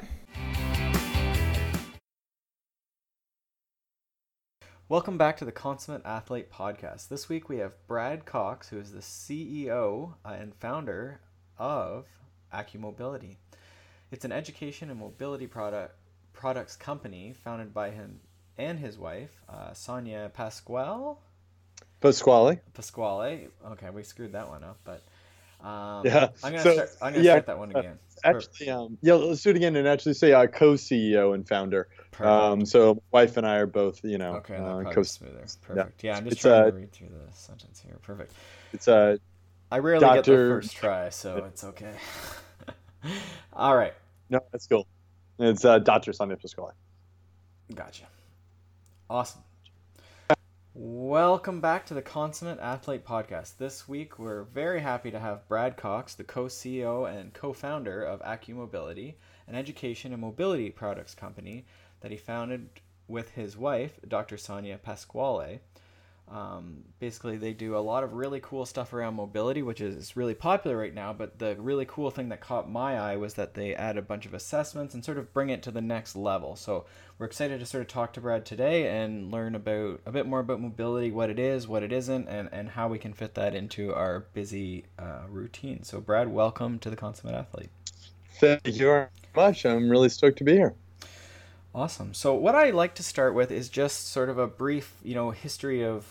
Welcome 4.90 5.18
back 5.18 5.38
to 5.38 5.46
the 5.46 5.52
Consummate 5.52 6.06
Athlete 6.06 6.52
Podcast. 6.52 7.08
This 7.08 7.30
week 7.30 7.48
we 7.48 7.58
have 7.60 7.74
Brad 7.88 8.26
Cox, 8.26 8.68
who 8.68 8.78
is 8.78 8.92
the 8.92 9.00
CEO 9.00 10.16
and 10.26 10.54
founder 10.54 11.22
of 11.58 12.06
AcuMobility. 12.54 13.38
It's 14.12 14.26
an 14.26 14.34
education 14.34 14.90
and 14.90 15.00
mobility 15.00 15.48
product 15.48 15.96
products 16.34 16.76
company 16.76 17.34
founded 17.46 17.74
by 17.74 17.92
him 17.92 18.20
and 18.58 18.78
his 18.78 18.98
wife, 18.98 19.42
uh, 19.48 19.74
Sonia 19.74 20.30
Pasquale. 20.34 21.16
Pasquale. 22.02 22.60
Pasquale. 22.74 23.48
Okay, 23.66 23.90
we 23.90 24.04
screwed 24.04 24.34
that 24.34 24.50
one 24.50 24.66
up, 24.66 24.80
but 24.84 25.02
um, 25.64 26.06
yeah. 26.06 26.28
I'm 26.44 26.52
gonna, 26.52 26.64
so, 26.64 26.74
start, 26.74 26.90
I'm 27.02 27.14
gonna 27.14 27.24
yeah, 27.24 27.32
start 27.32 27.46
that 27.48 27.58
one 27.58 27.72
again. 27.72 28.00
Uh, 28.24 28.30
actually, 28.30 28.70
um, 28.70 28.98
yeah, 29.02 29.14
let's 29.14 29.42
do 29.42 29.50
it 29.50 29.56
again 29.56 29.76
and 29.76 29.88
actually 29.88 30.14
say 30.14 30.34
uh, 30.34 30.48
co-CEO 30.48 31.34
and 31.34 31.48
founder. 31.48 31.88
Um, 32.20 32.66
so 32.66 33.02
wife 33.12 33.38
and 33.38 33.48
I 33.48 33.58
are 33.58 33.66
both, 33.66 34.04
you 34.04 34.18
know, 34.18 34.36
okay, 34.36 34.56
uh, 34.56 34.84
co- 34.92 35.04
smoother. 35.04 35.46
Perfect. 35.62 36.04
Yeah, 36.04 36.12
yeah 36.12 36.18
I'm 36.18 36.24
just 36.26 36.34
it's, 36.34 36.42
trying 36.42 36.62
uh, 36.62 36.72
to 36.72 36.78
read 36.78 36.92
through 36.92 37.10
the 37.10 37.34
sentence 37.34 37.82
here. 37.82 37.98
Perfect. 38.02 38.34
It's 38.74 38.88
a. 38.88 38.94
Uh, 38.96 39.18
I 39.72 39.80
rarely 39.80 40.02
Dr. 40.02 40.16
get 40.16 40.26
the 40.26 40.32
first 40.32 40.76
try, 40.76 41.10
so 41.10 41.46
it's 41.46 41.64
okay. 41.64 41.96
All 43.54 43.76
right. 43.76 43.94
No, 44.30 44.40
that's 44.52 44.68
cool. 44.68 44.86
It's 45.40 45.66
uh, 45.66 45.80
Dr. 45.80 46.14
Sonia 46.14 46.38
Pasquale. 46.38 46.74
Gotcha. 47.74 48.06
Awesome. 49.10 49.42
Welcome 50.76 51.62
back 51.62 51.86
to 51.86 51.94
the 51.94 52.02
Consummate 52.02 52.60
Athlete 52.60 53.06
Podcast. 53.06 53.58
This 53.58 53.88
week, 53.88 54.18
we're 54.18 54.42
very 54.42 54.82
happy 54.82 55.12
to 55.12 55.20
have 55.20 55.48
Brad 55.48 55.78
Cox, 55.78 56.16
the 56.16 56.24
co 56.24 56.46
CEO 56.46 57.08
and 57.08 57.32
co 57.32 57.54
founder 57.54 58.02
of 58.02 58.24
AcuMobility, 58.24 59.14
an 59.48 59.54
education 59.54 60.14
and 60.14 60.20
mobility 60.20 60.72
products 60.72 61.14
company 61.14 61.68
that 62.02 62.10
he 62.10 62.18
founded 62.18 62.70
with 63.08 63.30
his 63.30 63.56
wife, 63.56 64.00
Dr. 64.08 64.36
Sonia 64.36 64.80
Pasquale. 64.80 65.60
Um, 66.30 66.84
basically, 67.00 67.38
they 67.38 67.54
do 67.54 67.76
a 67.76 67.80
lot 67.80 68.04
of 68.04 68.14
really 68.14 68.40
cool 68.40 68.66
stuff 68.66 68.94
around 68.94 69.16
mobility, 69.16 69.62
which 69.62 69.82
is 69.82 70.16
really 70.16 70.34
popular 70.34 70.78
right 70.78 70.94
now. 70.94 71.14
But 71.14 71.38
the 71.38 71.56
really 71.56 71.86
cool 71.86 72.10
thing 72.10 72.30
that 72.30 72.42
caught 72.42 72.70
my 72.70 72.98
eye 72.98 73.18
was 73.18 73.36
that 73.36 73.54
they 73.54 73.76
add 73.76 73.98
a 73.98 74.02
bunch 74.02 74.26
of 74.26 74.34
assessments 74.34 74.94
and 74.94 75.04
sort 75.04 75.18
of 75.18 75.34
bring 75.34 75.50
it 75.50 75.62
to 75.64 75.72
the 75.72 75.82
next 75.82 76.16
level. 76.16 76.56
So 76.56 76.86
we're 77.18 77.26
excited 77.26 77.60
to 77.60 77.66
sort 77.66 77.82
of 77.82 77.88
talk 77.88 78.14
to 78.14 78.22
Brad 78.22 78.46
today 78.46 79.04
and 79.04 79.32
learn 79.32 79.54
about 79.54 80.02
a 80.06 80.12
bit 80.12 80.26
more 80.26 80.40
about 80.40 80.60
mobility, 80.62 81.12
what 81.12 81.30
it 81.30 81.40
is, 81.40 81.68
what 81.68 81.84
it 81.84 81.92
isn't, 81.92 82.28
and, 82.28 82.50
and 82.52 82.70
how 82.70 82.88
we 82.88 82.98
can 82.98 83.14
fit 83.14 83.36
that 83.36 83.54
into 83.54 83.94
our 83.94 84.22
busy 84.34 84.86
uh, 84.98 85.24
routine. 85.30 85.84
So, 85.84 86.00
Brad, 86.00 86.30
welcome 86.30 86.80
to 86.80 86.90
the 86.90 86.96
Consummate 86.96 87.36
Athlete. 87.36 87.70
Thank 88.40 88.66
you 88.66 88.74
very 88.74 89.08
much. 89.36 89.66
I'm 89.66 89.90
really 89.90 90.10
stoked 90.10 90.38
to 90.40 90.44
be 90.44 90.54
here. 90.54 90.74
Awesome. 91.76 92.14
So 92.14 92.36
what 92.36 92.56
I 92.56 92.70
like 92.70 92.96
to 92.96 93.04
start 93.04 93.34
with 93.34 93.52
is 93.52 93.68
just 93.68 94.10
sort 94.10 94.30
of 94.30 94.38
a 94.38 94.48
brief, 94.48 94.94
you 95.04 95.16
know, 95.16 95.32
history 95.32 95.84
of 95.84 96.06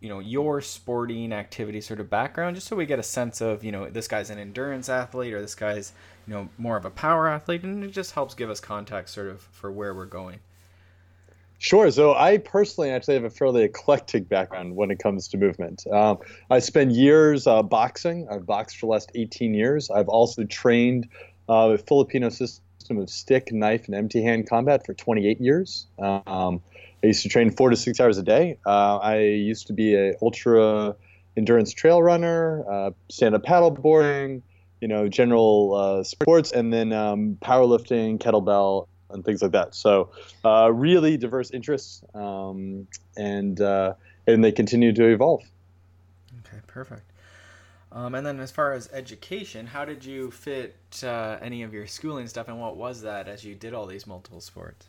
you 0.00 0.10
know 0.10 0.18
your 0.18 0.60
sporting 0.60 1.32
activity 1.32 1.80
sort 1.80 2.00
of 2.00 2.10
background 2.10 2.54
just 2.54 2.68
so 2.68 2.76
we 2.76 2.84
get 2.84 2.98
a 2.98 3.02
sense 3.02 3.40
of 3.40 3.64
you 3.64 3.72
know 3.72 3.88
this 3.88 4.06
guy's 4.06 4.28
an 4.28 4.38
endurance 4.38 4.90
athlete 4.90 5.32
or 5.32 5.40
this 5.40 5.54
guy's 5.54 5.94
you 6.26 6.34
know 6.34 6.48
more 6.58 6.76
of 6.76 6.84
a 6.84 6.90
power 6.90 7.26
athlete 7.28 7.62
and 7.62 7.82
it 7.82 7.92
just 7.92 8.12
helps 8.12 8.34
give 8.34 8.50
us 8.50 8.60
context 8.60 9.14
sort 9.14 9.26
of 9.26 9.40
for 9.40 9.72
where 9.72 9.94
we're 9.94 10.04
going 10.04 10.38
Sure. 11.58 11.90
So 11.90 12.14
I 12.14 12.36
personally 12.36 12.90
actually 12.90 13.14
have 13.14 13.24
a 13.24 13.30
fairly 13.30 13.62
eclectic 13.62 14.28
background 14.28 14.76
when 14.76 14.90
it 14.90 14.98
comes 14.98 15.26
to 15.28 15.38
movement. 15.38 15.86
Um, 15.90 16.18
I 16.50 16.58
spent 16.58 16.90
years 16.92 17.46
uh, 17.46 17.62
boxing. 17.62 18.28
I've 18.30 18.44
boxed 18.44 18.76
for 18.76 18.86
the 18.86 18.92
last 18.92 19.10
18 19.14 19.54
years. 19.54 19.90
I've 19.90 20.08
also 20.08 20.44
trained 20.44 21.08
uh, 21.48 21.78
Filipino 21.78 22.28
system 22.28 22.62
system 22.86 22.98
of 22.98 23.10
stick, 23.10 23.52
knife, 23.52 23.86
and 23.86 23.96
empty 23.96 24.22
hand 24.22 24.48
combat 24.48 24.86
for 24.86 24.94
28 24.94 25.40
years. 25.40 25.88
Um, 25.98 26.62
I 27.02 27.08
used 27.08 27.24
to 27.24 27.28
train 27.28 27.50
four 27.50 27.70
to 27.70 27.76
six 27.76 27.98
hours 27.98 28.16
a 28.16 28.22
day. 28.22 28.58
Uh, 28.64 28.98
I 28.98 29.18
used 29.18 29.66
to 29.66 29.72
be 29.72 29.96
an 29.96 30.14
ultra 30.22 30.94
endurance 31.36 31.72
trail 31.72 32.00
runner, 32.00 32.64
uh, 32.70 32.90
stand 33.08 33.34
up 33.34 33.42
paddle 33.42 33.72
boarding, 33.72 34.44
you 34.80 34.86
know, 34.86 35.08
general 35.08 35.74
uh, 35.74 36.04
sports, 36.04 36.52
and 36.52 36.72
then 36.72 36.92
um, 36.92 37.36
powerlifting, 37.42 38.18
kettlebell, 38.18 38.86
and 39.10 39.24
things 39.24 39.42
like 39.42 39.52
that. 39.52 39.74
So, 39.74 40.10
uh, 40.44 40.70
really 40.72 41.16
diverse 41.16 41.50
interests, 41.50 42.04
um, 42.14 42.86
and 43.16 43.60
uh, 43.60 43.94
and 44.28 44.44
they 44.44 44.52
continue 44.52 44.92
to 44.92 45.06
evolve. 45.06 45.42
Okay, 46.46 46.58
perfect. 46.68 47.10
Um, 47.92 48.14
and 48.14 48.26
then 48.26 48.40
as 48.40 48.50
far 48.50 48.72
as 48.72 48.90
education, 48.92 49.66
how 49.66 49.84
did 49.84 50.04
you 50.04 50.30
fit 50.30 50.76
uh, 51.02 51.38
any 51.40 51.62
of 51.62 51.72
your 51.72 51.86
schooling 51.86 52.26
stuff, 52.26 52.48
and 52.48 52.60
what 52.60 52.76
was 52.76 53.02
that 53.02 53.28
as 53.28 53.44
you 53.44 53.54
did 53.54 53.74
all 53.74 53.86
these 53.86 54.06
multiple 54.06 54.40
sports? 54.40 54.86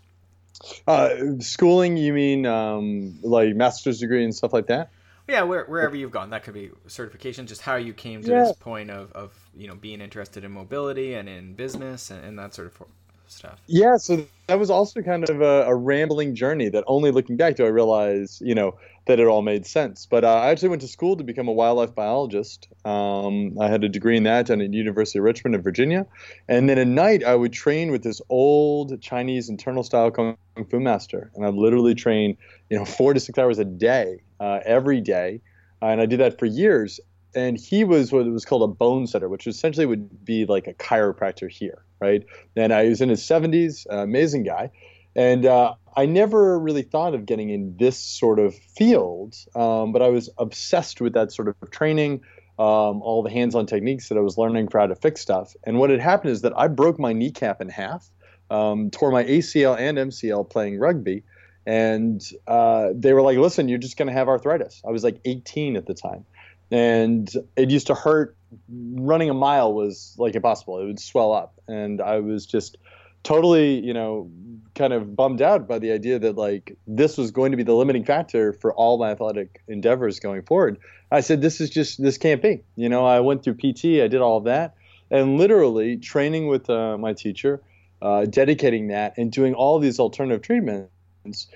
Uh, 0.88 1.39
schooling, 1.39 1.98
you 1.98 2.13
mean 2.13 2.46
um, 2.46 3.20
like 3.22 3.56
master's 3.56 4.00
degree 4.00 4.24
and 4.24 4.34
stuff 4.34 4.54
like 4.54 4.68
that? 4.68 4.89
Yeah, 5.27 5.44
where, 5.44 5.66
wherever 5.66 5.96
you've 5.96 6.12
gone, 6.12 6.30
that 6.30 6.44
could 6.44 6.54
be 6.54 6.72
certification. 6.88 7.48
Just 7.48 7.62
how 7.62 7.75
you 7.75 7.94
came 7.94 8.24
to 8.24 8.30
yeah. 8.30 8.44
this 8.46 8.54
point 8.54 8.89
of, 8.89 9.12
of 9.12 9.34
you 9.56 9.68
know 9.68 9.75
being 9.75 10.01
interested 10.01 10.44
in 10.44 10.51
mobility 10.51 11.13
and 11.13 11.27
in 11.27 11.54
business 11.54 12.10
and, 12.10 12.24
and 12.24 12.39
that 12.39 12.56
sort 12.56 12.68
of 12.68 12.88
stuff. 13.31 13.60
Yeah, 13.67 13.98
so 13.98 14.25
that 14.48 14.60
was 14.60 14.69
also 14.69 15.01
kind 15.01 15.29
of 15.29 15.41
a, 15.41 15.63
a, 15.67 15.75
rambling 15.75 16.36
journey 16.36 16.69
that 16.69 16.84
only 16.88 17.12
looking 17.12 17.36
back 17.36 17.55
do 17.55 17.65
I 17.65 17.69
realize, 17.69 18.41
you 18.43 18.55
know, 18.55 18.75
that 19.05 19.19
it 19.19 19.27
all 19.27 19.41
made 19.41 19.65
sense. 19.65 20.05
But 20.05 20.24
uh, 20.24 20.34
I 20.34 20.50
actually 20.50 20.69
went 20.69 20.81
to 20.81 20.88
school 20.88 21.17
to 21.17 21.24
become 21.24 21.48
a 21.48 21.51
wildlife 21.51 21.93
biologist. 21.93 22.67
Um, 22.86 23.57
I 23.60 23.67
had 23.67 23.84
a 23.84 23.89
degree 23.89 24.17
in 24.17 24.24
that 24.24 24.50
at 24.50 24.60
the 24.60 24.67
University 24.67 25.19
of 25.19 25.25
Richmond 25.25 25.55
in 25.55 25.62
Virginia. 25.62 26.05
And 26.48 26.69
then 26.69 26.77
at 26.77 26.88
night, 26.88 27.24
I 27.24 27.36
would 27.36 27.53
train 27.53 27.91
with 27.91 28.03
this 28.03 28.22
old 28.29 29.01
Chinese 29.01 29.50
internal 29.50 29.84
style 29.84 30.12
kung 30.12 30.38
fu 30.69 30.79
master. 30.79 31.31
And 31.36 31.46
I'd 31.46 31.53
literally 31.53 31.96
train, 31.96 32.38
you 32.69 32.77
know, 32.77 32.86
four 32.86 33.13
to 33.13 33.19
six 33.19 33.38
hours 33.38 33.60
a 33.60 33.65
day, 33.65 34.22
uh, 34.39 34.60
every 34.65 35.01
day. 35.01 35.41
Uh, 35.81 35.88
and 35.88 36.01
I 36.01 36.05
did 36.05 36.19
that 36.19 36.39
for 36.39 36.46
years 36.46 37.00
and 37.36 37.57
he 37.57 37.84
was 37.84 38.12
what 38.12 38.25
was 38.25 38.46
called 38.46 38.63
a 38.63 38.74
bone 38.74 39.07
setter, 39.07 39.29
which 39.29 39.48
essentially 39.48 39.86
would 39.86 40.25
be 40.25 40.46
like 40.46 40.67
a 40.67 40.74
chiropractor 40.74 41.50
here, 41.50 41.84
right? 42.00 42.24
And 42.55 42.74
I 42.74 42.88
was 42.88 43.01
in 43.01 43.10
his 43.10 43.22
70s, 43.22 43.86
uh, 43.91 43.98
amazing 43.98 44.43
guy, 44.43 44.72
and 45.15 45.46
uh, 45.46 45.74
I 45.96 46.05
never 46.05 46.60
really 46.60 46.84
thought 46.84 47.15
of 47.15 47.25
getting 47.25 47.50
in 47.50 47.75
this 47.77 47.98
sort 47.98 48.39
of 48.39 48.55
field, 48.55 49.36
um, 49.55 49.91
but 49.91 50.01
I 50.01 50.10
was 50.10 50.29
obsessed 50.38 51.01
with 51.01 51.13
that 51.13 51.31
sort 51.31 51.48
of 51.48 51.55
training, 51.72 52.22
um, 52.60 53.01
all 53.01 53.24
the 53.24 53.31
hands-on 53.31 53.65
techniques 53.65 54.10
that 54.10 54.17
I 54.17 54.22
was 54.22 54.38
learning 54.38 54.69
for 54.69 54.79
how 54.79 54.88
to 54.88 54.96
fix 54.96 55.22
stuff. 55.22 55.55
And 55.63 55.79
what 55.79 55.89
had 55.89 56.00
happened 56.00 56.31
is 56.31 56.41
that 56.41 56.53
I 56.55 56.67
broke 56.67 57.00
my 57.00 57.13
kneecap 57.13 57.62
in 57.62 57.69
half, 57.69 58.10
um, 58.50 58.91
tore 58.91 59.12
my 59.12 59.24
ACL 59.24 59.77
and 59.77 59.98
MCL 59.98 60.50
playing 60.50 60.79
rugby. 60.79 61.24
And 61.65 62.22
uh, 62.48 62.89
they 62.96 63.12
were 63.12 63.22
like, 63.22 63.38
listen, 63.38 63.67
you're 63.67 63.77
just 63.77 63.98
going 63.98 64.07
to 64.07 64.13
have 64.13 64.29
arthritis. 64.29 64.81
I 64.88 64.91
was 64.91 65.03
like 65.03 65.19
18 65.25 65.75
at 65.75 65.86
the 65.86 65.93
time 65.93 66.25
and 66.71 67.31
it 67.55 67.69
used 67.69 67.88
to 67.88 67.95
hurt. 67.95 68.36
Running 68.69 69.29
a 69.29 69.33
mile 69.33 69.74
was 69.74 70.15
like 70.17 70.36
impossible; 70.36 70.79
it 70.79 70.86
would 70.86 71.00
swell 71.00 71.33
up, 71.33 71.59
and 71.67 72.01
I 72.01 72.19
was 72.19 72.45
just 72.45 72.77
totally, 73.24 73.79
you 73.79 73.93
know, 73.93 74.31
kind 74.74 74.93
of 74.93 75.15
bummed 75.15 75.41
out 75.41 75.67
by 75.67 75.79
the 75.79 75.91
idea 75.91 76.17
that 76.19 76.38
like 76.38 76.77
this 76.88 77.17
was 77.17 77.31
going 77.31 77.51
to 77.51 77.57
be 77.57 77.63
the 77.63 77.74
limiting 77.74 78.05
factor 78.05 78.53
for 78.53 78.74
all 78.74 78.97
my 78.97 79.12
athletic 79.12 79.62
endeavors 79.67 80.19
going 80.19 80.43
forward. 80.43 80.77
I 81.12 81.21
said, 81.21 81.41
this 81.41 81.59
is 81.59 81.69
just 81.69 82.01
this 82.01 82.17
can't 82.17 82.41
be. 82.41 82.63
You 82.75 82.89
know, 82.89 83.05
I 83.05 83.19
went 83.19 83.43
through 83.43 83.55
PT, 83.55 84.01
I 84.01 84.07
did 84.07 84.21
all 84.21 84.38
of 84.38 84.45
that, 84.45 84.75
and 85.12 85.38
literally 85.38 85.97
training 85.97 86.47
with 86.47 86.69
uh, 86.69 86.97
my 86.97 87.13
teacher, 87.13 87.62
uh, 88.01 88.25
dedicating 88.25 88.88
that, 88.89 89.17
and 89.17 89.31
doing 89.31 89.53
all 89.53 89.79
these 89.79 90.00
alternative 90.00 90.41
treatments 90.41 91.47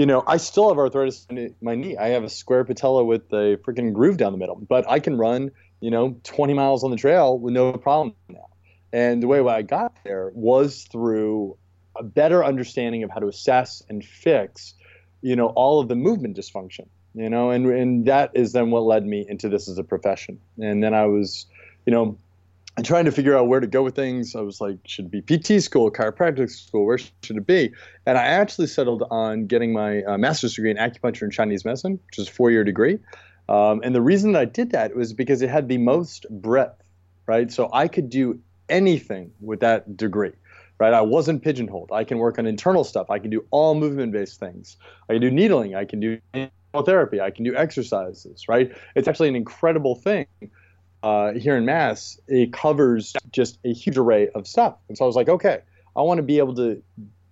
you 0.00 0.06
know, 0.06 0.24
I 0.26 0.38
still 0.38 0.70
have 0.70 0.78
arthritis 0.78 1.26
in 1.28 1.54
my 1.60 1.74
knee. 1.74 1.94
I 1.98 2.08
have 2.08 2.24
a 2.24 2.30
square 2.30 2.64
patella 2.64 3.04
with 3.04 3.30
a 3.34 3.58
freaking 3.58 3.92
groove 3.92 4.16
down 4.16 4.32
the 4.32 4.38
middle, 4.38 4.56
but 4.56 4.88
I 4.88 4.98
can 4.98 5.18
run, 5.18 5.50
you 5.80 5.90
know, 5.90 6.18
20 6.24 6.54
miles 6.54 6.82
on 6.82 6.90
the 6.90 6.96
trail 6.96 7.38
with 7.38 7.52
no 7.52 7.74
problem 7.74 8.14
now. 8.30 8.48
And 8.94 9.22
the 9.22 9.26
way 9.26 9.40
I 9.40 9.60
got 9.60 9.94
there 10.02 10.30
was 10.32 10.84
through 10.90 11.58
a 11.96 12.02
better 12.02 12.42
understanding 12.42 13.02
of 13.02 13.10
how 13.10 13.20
to 13.20 13.28
assess 13.28 13.82
and 13.90 14.02
fix, 14.02 14.72
you 15.20 15.36
know, 15.36 15.48
all 15.48 15.80
of 15.80 15.88
the 15.88 15.96
movement 15.96 16.34
dysfunction, 16.34 16.86
you 17.14 17.28
know, 17.28 17.50
and, 17.50 17.66
and 17.66 18.06
that 18.06 18.30
is 18.32 18.52
then 18.52 18.70
what 18.70 18.84
led 18.84 19.04
me 19.04 19.26
into 19.28 19.50
this 19.50 19.68
as 19.68 19.76
a 19.76 19.84
profession. 19.84 20.40
And 20.58 20.82
then 20.82 20.94
I 20.94 21.04
was, 21.04 21.44
you 21.84 21.92
know, 21.92 22.16
and 22.76 22.86
trying 22.86 23.04
to 23.04 23.12
figure 23.12 23.36
out 23.36 23.48
where 23.48 23.60
to 23.60 23.66
go 23.66 23.82
with 23.82 23.94
things. 23.94 24.34
I 24.34 24.40
was 24.40 24.60
like, 24.60 24.78
should 24.84 25.12
it 25.12 25.26
be 25.26 25.38
PT 25.38 25.62
school, 25.62 25.90
chiropractic 25.90 26.50
school? 26.50 26.86
Where 26.86 26.98
should 26.98 27.36
it 27.36 27.46
be? 27.46 27.72
And 28.06 28.16
I 28.16 28.22
actually 28.22 28.68
settled 28.68 29.02
on 29.10 29.46
getting 29.46 29.72
my 29.72 30.02
uh, 30.02 30.18
master's 30.18 30.54
degree 30.54 30.70
in 30.70 30.76
acupuncture 30.76 31.22
and 31.22 31.32
Chinese 31.32 31.64
medicine, 31.64 31.98
which 32.06 32.18
is 32.18 32.28
a 32.28 32.30
four-year 32.30 32.64
degree. 32.64 32.98
Um, 33.48 33.80
and 33.82 33.94
the 33.94 34.00
reason 34.00 34.32
that 34.32 34.40
I 34.40 34.44
did 34.44 34.70
that 34.72 34.94
was 34.94 35.12
because 35.12 35.42
it 35.42 35.50
had 35.50 35.68
the 35.68 35.78
most 35.78 36.24
breadth, 36.30 36.82
right? 37.26 37.50
So 37.50 37.68
I 37.72 37.88
could 37.88 38.08
do 38.08 38.38
anything 38.68 39.32
with 39.40 39.60
that 39.60 39.96
degree, 39.96 40.32
right? 40.78 40.94
I 40.94 41.00
wasn't 41.00 41.42
pigeonholed. 41.42 41.90
I 41.92 42.04
can 42.04 42.18
work 42.18 42.38
on 42.38 42.46
internal 42.46 42.84
stuff. 42.84 43.10
I 43.10 43.18
can 43.18 43.30
do 43.30 43.44
all 43.50 43.74
movement-based 43.74 44.38
things. 44.38 44.76
I 45.08 45.14
can 45.14 45.22
do 45.22 45.30
needling. 45.30 45.74
I 45.74 45.84
can 45.84 45.98
do 45.98 46.20
therapy. 46.86 47.20
I 47.20 47.32
can 47.32 47.44
do 47.44 47.56
exercises, 47.56 48.48
right? 48.48 48.72
It's 48.94 49.08
actually 49.08 49.28
an 49.28 49.36
incredible 49.36 49.96
thing 49.96 50.26
uh, 51.02 51.32
here 51.32 51.56
in 51.56 51.64
Mass, 51.64 52.20
it 52.28 52.52
covers 52.52 53.14
just 53.32 53.58
a 53.64 53.72
huge 53.72 53.96
array 53.96 54.28
of 54.28 54.46
stuff. 54.46 54.76
And 54.88 54.96
so 54.96 55.04
I 55.04 55.06
was 55.06 55.16
like, 55.16 55.28
okay, 55.28 55.60
I 55.96 56.02
want 56.02 56.18
to 56.18 56.22
be 56.22 56.38
able 56.38 56.54
to 56.56 56.82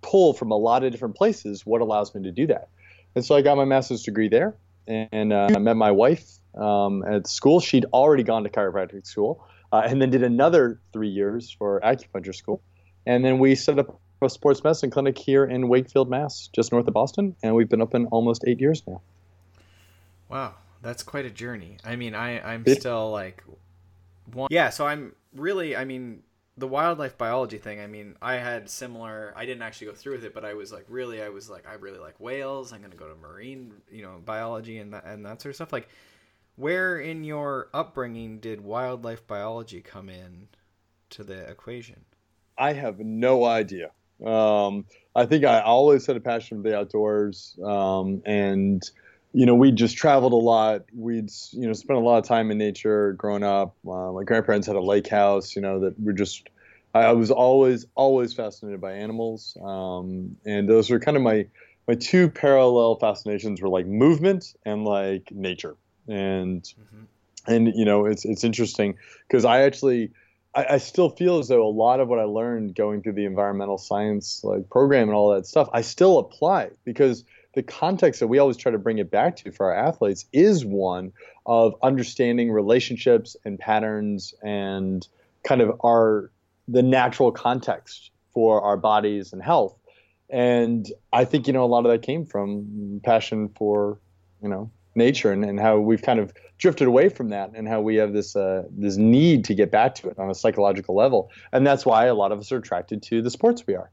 pull 0.01 0.33
from 0.33 0.51
a 0.51 0.57
lot 0.57 0.83
of 0.83 0.91
different 0.91 1.15
places. 1.15 1.65
What 1.65 1.81
allows 1.81 2.13
me 2.15 2.23
to 2.23 2.31
do 2.31 2.47
that? 2.47 2.69
And 3.15 3.25
so 3.25 3.35
I 3.35 3.41
got 3.41 3.57
my 3.57 3.65
master's 3.65 4.03
degree 4.03 4.29
there, 4.29 4.55
and 4.87 5.33
uh, 5.33 5.49
I 5.55 5.59
met 5.59 5.75
my 5.75 5.91
wife 5.91 6.29
um, 6.55 7.03
at 7.03 7.27
school. 7.27 7.59
She'd 7.59 7.85
already 7.93 8.23
gone 8.23 8.43
to 8.43 8.49
chiropractic 8.49 9.05
school, 9.05 9.43
uh, 9.71 9.81
and 9.85 10.01
then 10.01 10.09
did 10.09 10.23
another 10.23 10.79
three 10.93 11.09
years 11.09 11.49
for 11.49 11.79
acupuncture 11.81 12.35
school. 12.35 12.61
And 13.05 13.25
then 13.25 13.39
we 13.39 13.55
set 13.55 13.79
up 13.79 13.99
a 14.21 14.29
sports 14.29 14.63
medicine 14.63 14.91
clinic 14.91 15.17
here 15.17 15.45
in 15.45 15.69
Wakefield, 15.69 16.09
Mass, 16.09 16.49
just 16.53 16.71
north 16.71 16.87
of 16.87 16.93
Boston, 16.93 17.35
and 17.41 17.55
we've 17.55 17.69
been 17.69 17.81
open 17.81 18.07
almost 18.07 18.43
eight 18.45 18.59
years 18.59 18.83
now. 18.85 19.01
Wow, 20.29 20.53
that's 20.81 21.03
quite 21.03 21.25
a 21.25 21.29
journey. 21.29 21.77
I 21.83 21.95
mean, 21.95 22.15
I 22.15 22.39
I'm 22.39 22.65
still 22.67 23.11
like, 23.11 23.43
one, 24.33 24.47
yeah. 24.51 24.69
So 24.69 24.85
I'm 24.85 25.13
really, 25.35 25.75
I 25.75 25.85
mean, 25.85 26.23
the 26.57 26.67
wildlife 26.67 27.17
biology 27.17 27.57
thing. 27.57 27.79
I 27.79 27.87
mean, 27.87 28.15
I 28.21 28.35
had 28.35 28.69
similar. 28.69 29.33
I 29.35 29.45
didn't 29.45 29.61
actually 29.61 29.87
go 29.87 29.93
through 29.93 30.13
with 30.13 30.25
it, 30.25 30.33
but 30.33 30.45
I 30.45 30.53
was 30.53 30.71
like, 30.71 30.85
really, 30.89 31.21
I 31.21 31.29
was 31.29 31.49
like, 31.49 31.67
I 31.67 31.73
really 31.73 31.99
like 31.99 32.19
whales. 32.19 32.73
I'm 32.73 32.81
gonna 32.81 32.95
go 32.95 33.07
to 33.07 33.15
marine, 33.15 33.73
you 33.91 34.01
know, 34.01 34.21
biology 34.25 34.77
and 34.79 34.93
that 34.93 35.05
and 35.05 35.25
that 35.25 35.41
sort 35.41 35.51
of 35.51 35.55
stuff. 35.55 35.73
Like, 35.73 35.89
where 36.55 36.99
in 36.99 37.23
your 37.23 37.69
upbringing 37.73 38.39
did 38.39 38.61
wildlife 38.61 39.25
biology 39.25 39.81
come 39.81 40.09
in 40.09 40.47
to 41.11 41.23
the 41.23 41.49
equation? 41.49 42.03
I 42.57 42.73
have 42.73 42.99
no 42.99 43.45
idea. 43.45 43.91
Um, 44.25 44.85
I 45.15 45.25
think 45.25 45.45
I 45.45 45.61
always 45.61 46.05
had 46.05 46.17
a 46.17 46.19
passion 46.19 46.61
for 46.61 46.69
the 46.69 46.77
outdoors, 46.77 47.57
um, 47.63 48.21
and 48.25 48.83
you 49.33 49.45
know, 49.45 49.55
we 49.55 49.71
just 49.71 49.97
traveled 49.97 50.33
a 50.33 50.37
lot. 50.37 50.85
We'd, 50.95 51.29
you 51.51 51.67
know, 51.67 51.73
spent 51.73 51.99
a 51.99 52.01
lot 52.01 52.17
of 52.17 52.25
time 52.25 52.49
in 52.51 52.57
nature 52.57 53.13
growing 53.13 53.43
up. 53.43 53.75
Uh, 53.87 54.11
my 54.11 54.23
grandparents 54.23 54.65
had 54.65 54.75
a 54.75 54.81
lake 54.81 55.07
house, 55.07 55.55
you 55.55 55.61
know, 55.61 55.79
that 55.81 55.99
we're 55.99 56.13
just, 56.13 56.49
I, 56.95 57.01
I, 57.01 57.11
was 57.11 57.29
always, 57.29 57.85
always 57.95 58.33
fascinated 58.33 58.81
by 58.81 58.93
animals. 58.93 59.55
Um, 59.63 60.35
and 60.45 60.67
those 60.67 60.89
were 60.89 60.99
kind 60.99 61.15
of 61.15 61.21
my, 61.21 61.45
my 61.87 61.93
two 61.93 62.29
parallel 62.29 62.95
fascinations 62.95 63.61
were 63.61 63.69
like 63.69 63.85
movement 63.85 64.55
and 64.65 64.83
like 64.83 65.31
nature. 65.31 65.75
And, 66.07 66.63
mm-hmm. 66.63 67.53
and, 67.53 67.67
you 67.75 67.85
know, 67.85 68.05
it's, 68.05 68.25
it's 68.25 68.43
interesting 68.43 68.97
because 69.27 69.45
I 69.45 69.61
actually, 69.61 70.09
I, 70.55 70.65
I 70.71 70.77
still 70.79 71.11
feel 71.11 71.37
as 71.37 71.49
though 71.49 71.67
a 71.67 71.69
lot 71.69 71.99
of 71.99 72.07
what 72.07 72.17
I 72.17 72.23
learned 72.23 72.73
going 72.73 73.03
through 73.03 73.13
the 73.13 73.25
environmental 73.25 73.77
science 73.77 74.43
like 74.43 74.71
program 74.71 75.07
and 75.07 75.15
all 75.15 75.35
that 75.35 75.45
stuff, 75.45 75.69
I 75.71 75.81
still 75.81 76.17
apply 76.17 76.71
because– 76.83 77.25
the 77.53 77.63
context 77.63 78.19
that 78.19 78.27
we 78.27 78.37
always 78.37 78.57
try 78.57 78.71
to 78.71 78.77
bring 78.77 78.99
it 78.99 79.09
back 79.09 79.35
to 79.37 79.51
for 79.51 79.71
our 79.71 79.87
athletes 79.87 80.25
is 80.31 80.63
one 80.63 81.11
of 81.45 81.73
understanding 81.81 82.51
relationships 82.51 83.35
and 83.43 83.57
patterns 83.57 84.33
and 84.43 85.07
kind 85.43 85.61
of 85.61 85.79
our 85.83 86.31
the 86.67 86.83
natural 86.83 87.31
context 87.31 88.11
for 88.33 88.61
our 88.61 88.77
bodies 88.77 89.33
and 89.33 89.41
health. 89.41 89.75
And 90.29 90.87
i 91.11 91.25
think 91.25 91.47
you 91.47 91.53
know 91.53 91.63
a 91.63 91.65
lot 91.65 91.85
of 91.85 91.91
that 91.91 92.03
came 92.03 92.25
from 92.25 93.01
passion 93.03 93.49
for 93.49 93.99
you 94.43 94.49
know 94.49 94.69
nature 94.95 95.31
and, 95.31 95.43
and 95.43 95.59
how 95.59 95.79
we've 95.79 96.01
kind 96.01 96.19
of 96.19 96.33
drifted 96.59 96.87
away 96.87 97.09
from 97.09 97.29
that 97.29 97.51
and 97.55 97.67
how 97.67 97.81
we 97.81 97.95
have 97.95 98.13
this 98.13 98.35
uh, 98.35 98.63
this 98.69 98.97
need 98.97 99.45
to 99.45 99.55
get 99.55 99.71
back 99.71 99.95
to 99.95 100.09
it 100.09 100.19
on 100.19 100.29
a 100.29 100.35
psychological 100.35 100.93
level. 100.95 101.31
And 101.51 101.65
that's 101.65 101.85
why 101.85 102.05
a 102.05 102.13
lot 102.13 102.31
of 102.31 102.39
us 102.39 102.51
are 102.51 102.57
attracted 102.57 103.01
to 103.03 103.21
the 103.23 103.31
sports 103.31 103.65
we 103.65 103.75
are 103.75 103.89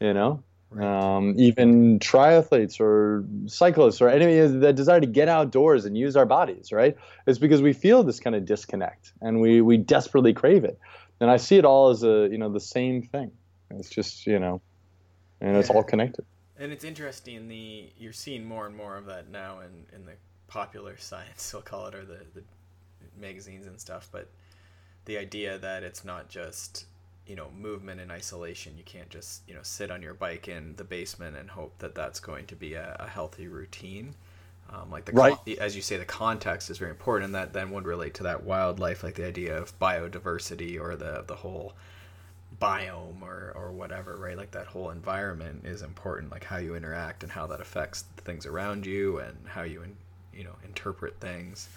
you 0.00 0.14
know 0.14 0.42
Right. 0.70 0.86
Um, 0.86 1.34
even 1.38 1.98
triathletes 1.98 2.78
or 2.78 3.24
cyclists 3.46 4.02
or 4.02 4.10
any 4.10 4.38
that 4.38 4.74
desire 4.74 5.00
to 5.00 5.06
get 5.06 5.26
outdoors 5.26 5.86
and 5.86 5.96
use 5.96 6.14
our 6.14 6.26
bodies, 6.26 6.72
right? 6.72 6.94
It's 7.26 7.38
because 7.38 7.62
we 7.62 7.72
feel 7.72 8.02
this 8.02 8.20
kind 8.20 8.36
of 8.36 8.44
disconnect 8.44 9.12
and 9.22 9.40
we, 9.40 9.62
we 9.62 9.78
desperately 9.78 10.34
crave 10.34 10.64
it. 10.64 10.78
And 11.20 11.30
I 11.30 11.38
see 11.38 11.56
it 11.56 11.64
all 11.64 11.88
as 11.88 12.02
a, 12.02 12.28
you 12.30 12.36
know, 12.36 12.50
the 12.50 12.60
same 12.60 13.02
thing. 13.02 13.32
It's 13.70 13.88
just, 13.88 14.26
you 14.26 14.38
know, 14.38 14.60
and 15.40 15.56
it's 15.56 15.70
all 15.70 15.82
connected. 15.82 16.26
And 16.58 16.72
it's 16.72 16.84
interesting 16.84 17.48
the 17.48 17.90
you're 17.98 18.12
seeing 18.12 18.44
more 18.44 18.66
and 18.66 18.76
more 18.76 18.96
of 18.96 19.06
that 19.06 19.30
now 19.30 19.60
in, 19.60 19.86
in 19.96 20.04
the 20.04 20.12
popular 20.48 20.96
science, 20.98 21.50
we'll 21.52 21.62
call 21.62 21.86
it, 21.86 21.94
or 21.94 22.04
the, 22.04 22.20
the 22.34 22.42
magazines 23.18 23.66
and 23.66 23.80
stuff. 23.80 24.08
But 24.12 24.28
the 25.06 25.16
idea 25.16 25.58
that 25.58 25.82
it's 25.82 26.04
not 26.04 26.28
just 26.28 26.86
you 27.28 27.36
know 27.36 27.48
movement 27.58 28.00
in 28.00 28.10
isolation 28.10 28.74
you 28.78 28.84
can't 28.84 29.10
just 29.10 29.42
you 29.48 29.54
know 29.54 29.62
sit 29.62 29.90
on 29.90 30.02
your 30.02 30.14
bike 30.14 30.48
in 30.48 30.74
the 30.76 30.84
basement 30.84 31.36
and 31.36 31.50
hope 31.50 31.78
that 31.78 31.94
that's 31.94 32.20
going 32.20 32.46
to 32.46 32.56
be 32.56 32.74
a, 32.74 32.96
a 33.00 33.08
healthy 33.08 33.48
routine 33.48 34.14
Um, 34.70 34.90
like 34.90 35.04
the 35.06 35.12
Right. 35.12 35.38
con- 35.38 35.38
as 35.60 35.76
you 35.76 35.82
say, 35.82 35.96
the 35.96 36.04
context 36.04 36.70
is 36.70 36.78
very 36.78 36.90
important, 36.90 37.26
and 37.26 37.34
that 37.34 37.52
then 37.54 37.70
would 37.72 37.86
relate 37.86 38.14
to 38.14 38.22
that 38.24 38.44
wildlife, 38.44 39.02
like 39.02 39.14
the 39.16 39.26
idea 39.26 39.56
of 39.58 39.78
biodiversity 39.80 40.78
or 40.80 40.96
the 40.96 41.24
the 41.26 41.36
whole 41.36 41.74
biome 42.60 43.22
or 43.22 43.52
or 43.54 43.72
whatever, 43.72 44.16
right? 44.16 44.36
Like 44.36 44.50
that 44.52 44.66
whole 44.66 44.90
environment 44.90 45.64
is 45.66 45.82
important, 45.82 46.30
like 46.32 46.44
how 46.44 46.56
you 46.58 46.74
interact 46.74 47.22
and 47.22 47.32
how 47.32 47.46
that 47.48 47.60
affects 47.60 48.04
the 48.16 48.22
things 48.22 48.46
around 48.46 48.86
you 48.86 49.18
and 49.18 49.36
how 49.46 49.62
you 49.62 49.82
in, 49.82 49.96
you 50.32 50.44
know 50.44 50.56
interpret 50.64 51.20
things. 51.20 51.68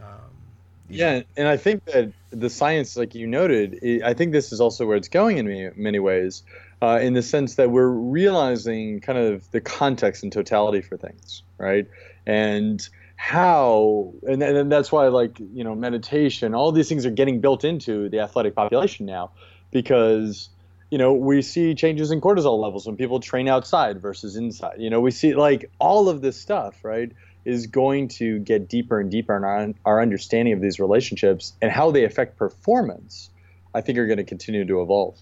Um, 0.00 0.43
Yeah, 0.88 1.22
and 1.36 1.48
I 1.48 1.56
think 1.56 1.84
that 1.86 2.12
the 2.30 2.50
science, 2.50 2.96
like 2.96 3.14
you 3.14 3.26
noted, 3.26 3.78
i 4.04 4.12
think 4.12 4.32
this 4.32 4.52
is 4.52 4.60
also 4.60 4.86
where 4.86 4.96
it's 4.96 5.08
going 5.08 5.38
in 5.38 5.46
many, 5.46 5.70
many 5.76 5.98
ways, 5.98 6.42
uh, 6.82 6.98
in 7.00 7.14
the 7.14 7.22
sense 7.22 7.54
that 7.54 7.70
we're 7.70 7.88
realizing 7.88 9.00
kind 9.00 9.18
of 9.18 9.50
the 9.50 9.60
context 9.60 10.22
and 10.22 10.32
totality 10.32 10.82
for 10.82 10.96
things, 10.98 11.42
right? 11.58 11.86
And 12.26 12.86
how, 13.16 14.12
and, 14.24 14.42
and 14.42 14.70
that's 14.70 14.92
why, 14.92 15.08
like, 15.08 15.38
you 15.40 15.64
know, 15.64 15.74
meditation, 15.74 16.54
all 16.54 16.70
these 16.72 16.88
things 16.88 17.06
are 17.06 17.10
getting 17.10 17.40
built 17.40 17.64
into 17.64 18.08
the 18.10 18.20
athletic 18.20 18.54
population 18.54 19.06
now 19.06 19.32
because, 19.70 20.50
you 20.90 20.98
know, 20.98 21.14
we 21.14 21.40
see 21.40 21.74
changes 21.74 22.10
in 22.10 22.20
cortisol 22.20 22.58
levels 22.60 22.86
when 22.86 22.96
people 22.96 23.20
train 23.20 23.48
outside 23.48 24.02
versus 24.02 24.36
inside. 24.36 24.74
You 24.78 24.90
know, 24.90 25.00
we 25.00 25.12
see 25.12 25.34
like 25.34 25.70
all 25.78 26.08
of 26.10 26.20
this 26.20 26.38
stuff, 26.38 26.84
right? 26.84 27.10
Is 27.44 27.66
going 27.66 28.08
to 28.08 28.38
get 28.40 28.68
deeper 28.68 29.00
and 29.00 29.10
deeper 29.10 29.36
in 29.36 29.44
our, 29.44 29.74
our 29.84 30.00
understanding 30.02 30.54
of 30.54 30.60
these 30.60 30.80
relationships 30.80 31.52
and 31.60 31.70
how 31.70 31.90
they 31.90 32.04
affect 32.04 32.36
performance, 32.38 33.30
I 33.74 33.80
think 33.80 33.98
are 33.98 34.06
going 34.06 34.18
to 34.18 34.24
continue 34.24 34.64
to 34.64 34.80
evolve. 34.82 35.18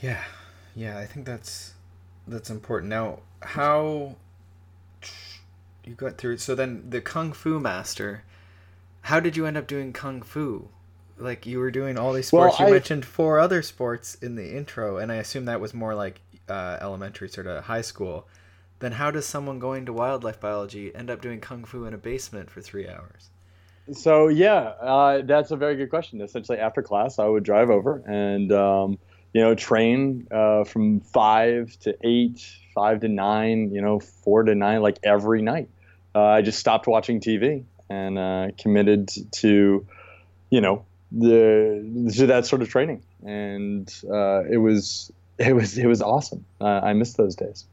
Yeah, 0.00 0.22
yeah, 0.76 0.98
I 0.98 1.06
think 1.06 1.26
that's 1.26 1.74
that's 2.26 2.50
important. 2.50 2.90
Now, 2.90 3.20
how 3.42 4.16
you 5.84 5.94
got 5.94 6.18
through? 6.18 6.38
So 6.38 6.54
then, 6.54 6.88
the 6.90 7.00
kung 7.00 7.32
fu 7.32 7.58
master. 7.58 8.22
How 9.02 9.20
did 9.20 9.36
you 9.36 9.46
end 9.46 9.56
up 9.56 9.66
doing 9.66 9.92
kung 9.92 10.22
fu? 10.22 10.68
Like 11.16 11.46
you 11.46 11.58
were 11.58 11.70
doing 11.70 11.98
all 11.98 12.12
these 12.12 12.32
Well, 12.32 12.52
sports. 12.52 12.60
you 12.60 12.66
I- 12.66 12.70
mentioned 12.70 13.04
four 13.04 13.38
other 13.40 13.62
sports 13.62 14.14
in 14.16 14.36
the 14.36 14.56
intro, 14.56 14.98
and 14.98 15.10
I 15.10 15.16
assume 15.16 15.46
that 15.46 15.60
was 15.60 15.74
more 15.74 15.94
like 15.94 16.20
uh, 16.48 16.78
elementary, 16.80 17.28
sort 17.28 17.46
of 17.46 17.64
high 17.64 17.80
school. 17.80 18.26
Then 18.80 18.92
how 18.92 19.10
does 19.10 19.26
someone 19.26 19.58
going 19.58 19.86
to 19.86 19.92
wildlife 19.92 20.40
biology 20.40 20.94
end 20.94 21.10
up 21.10 21.20
doing 21.20 21.40
kung 21.40 21.64
fu 21.64 21.84
in 21.84 21.94
a 21.94 21.98
basement 21.98 22.50
for 22.50 22.60
three 22.60 22.88
hours? 22.88 23.30
So 23.92 24.28
yeah, 24.28 24.72
uh, 24.80 25.22
that's 25.22 25.50
a 25.50 25.56
very 25.56 25.76
good 25.76 25.90
question. 25.90 26.20
Essentially, 26.20 26.58
after 26.58 26.82
class, 26.82 27.18
I 27.18 27.26
would 27.26 27.42
drive 27.42 27.70
over 27.70 28.02
and 28.06 28.52
um, 28.52 28.98
you 29.32 29.40
know 29.40 29.54
train 29.54 30.28
uh, 30.30 30.64
from 30.64 31.00
five 31.00 31.76
to 31.80 31.96
eight, 32.02 32.46
five 32.74 33.00
to 33.00 33.08
nine, 33.08 33.70
you 33.72 33.80
know, 33.80 33.98
four 33.98 34.42
to 34.42 34.54
nine, 34.54 34.82
like 34.82 34.98
every 35.02 35.42
night. 35.42 35.68
Uh, 36.14 36.24
I 36.24 36.42
just 36.42 36.58
stopped 36.58 36.86
watching 36.86 37.20
TV 37.20 37.64
and 37.88 38.18
uh, 38.18 38.48
committed 38.58 39.10
to, 39.32 39.86
you 40.50 40.60
know, 40.60 40.84
the 41.10 42.12
to 42.16 42.26
that 42.26 42.46
sort 42.46 42.60
of 42.60 42.68
training, 42.68 43.02
and 43.24 43.92
uh, 44.10 44.44
it 44.44 44.58
was 44.58 45.10
it 45.38 45.54
was 45.54 45.78
it 45.78 45.86
was 45.86 46.02
awesome. 46.02 46.44
Uh, 46.60 46.66
I 46.66 46.92
miss 46.92 47.14
those 47.14 47.34
days. 47.34 47.64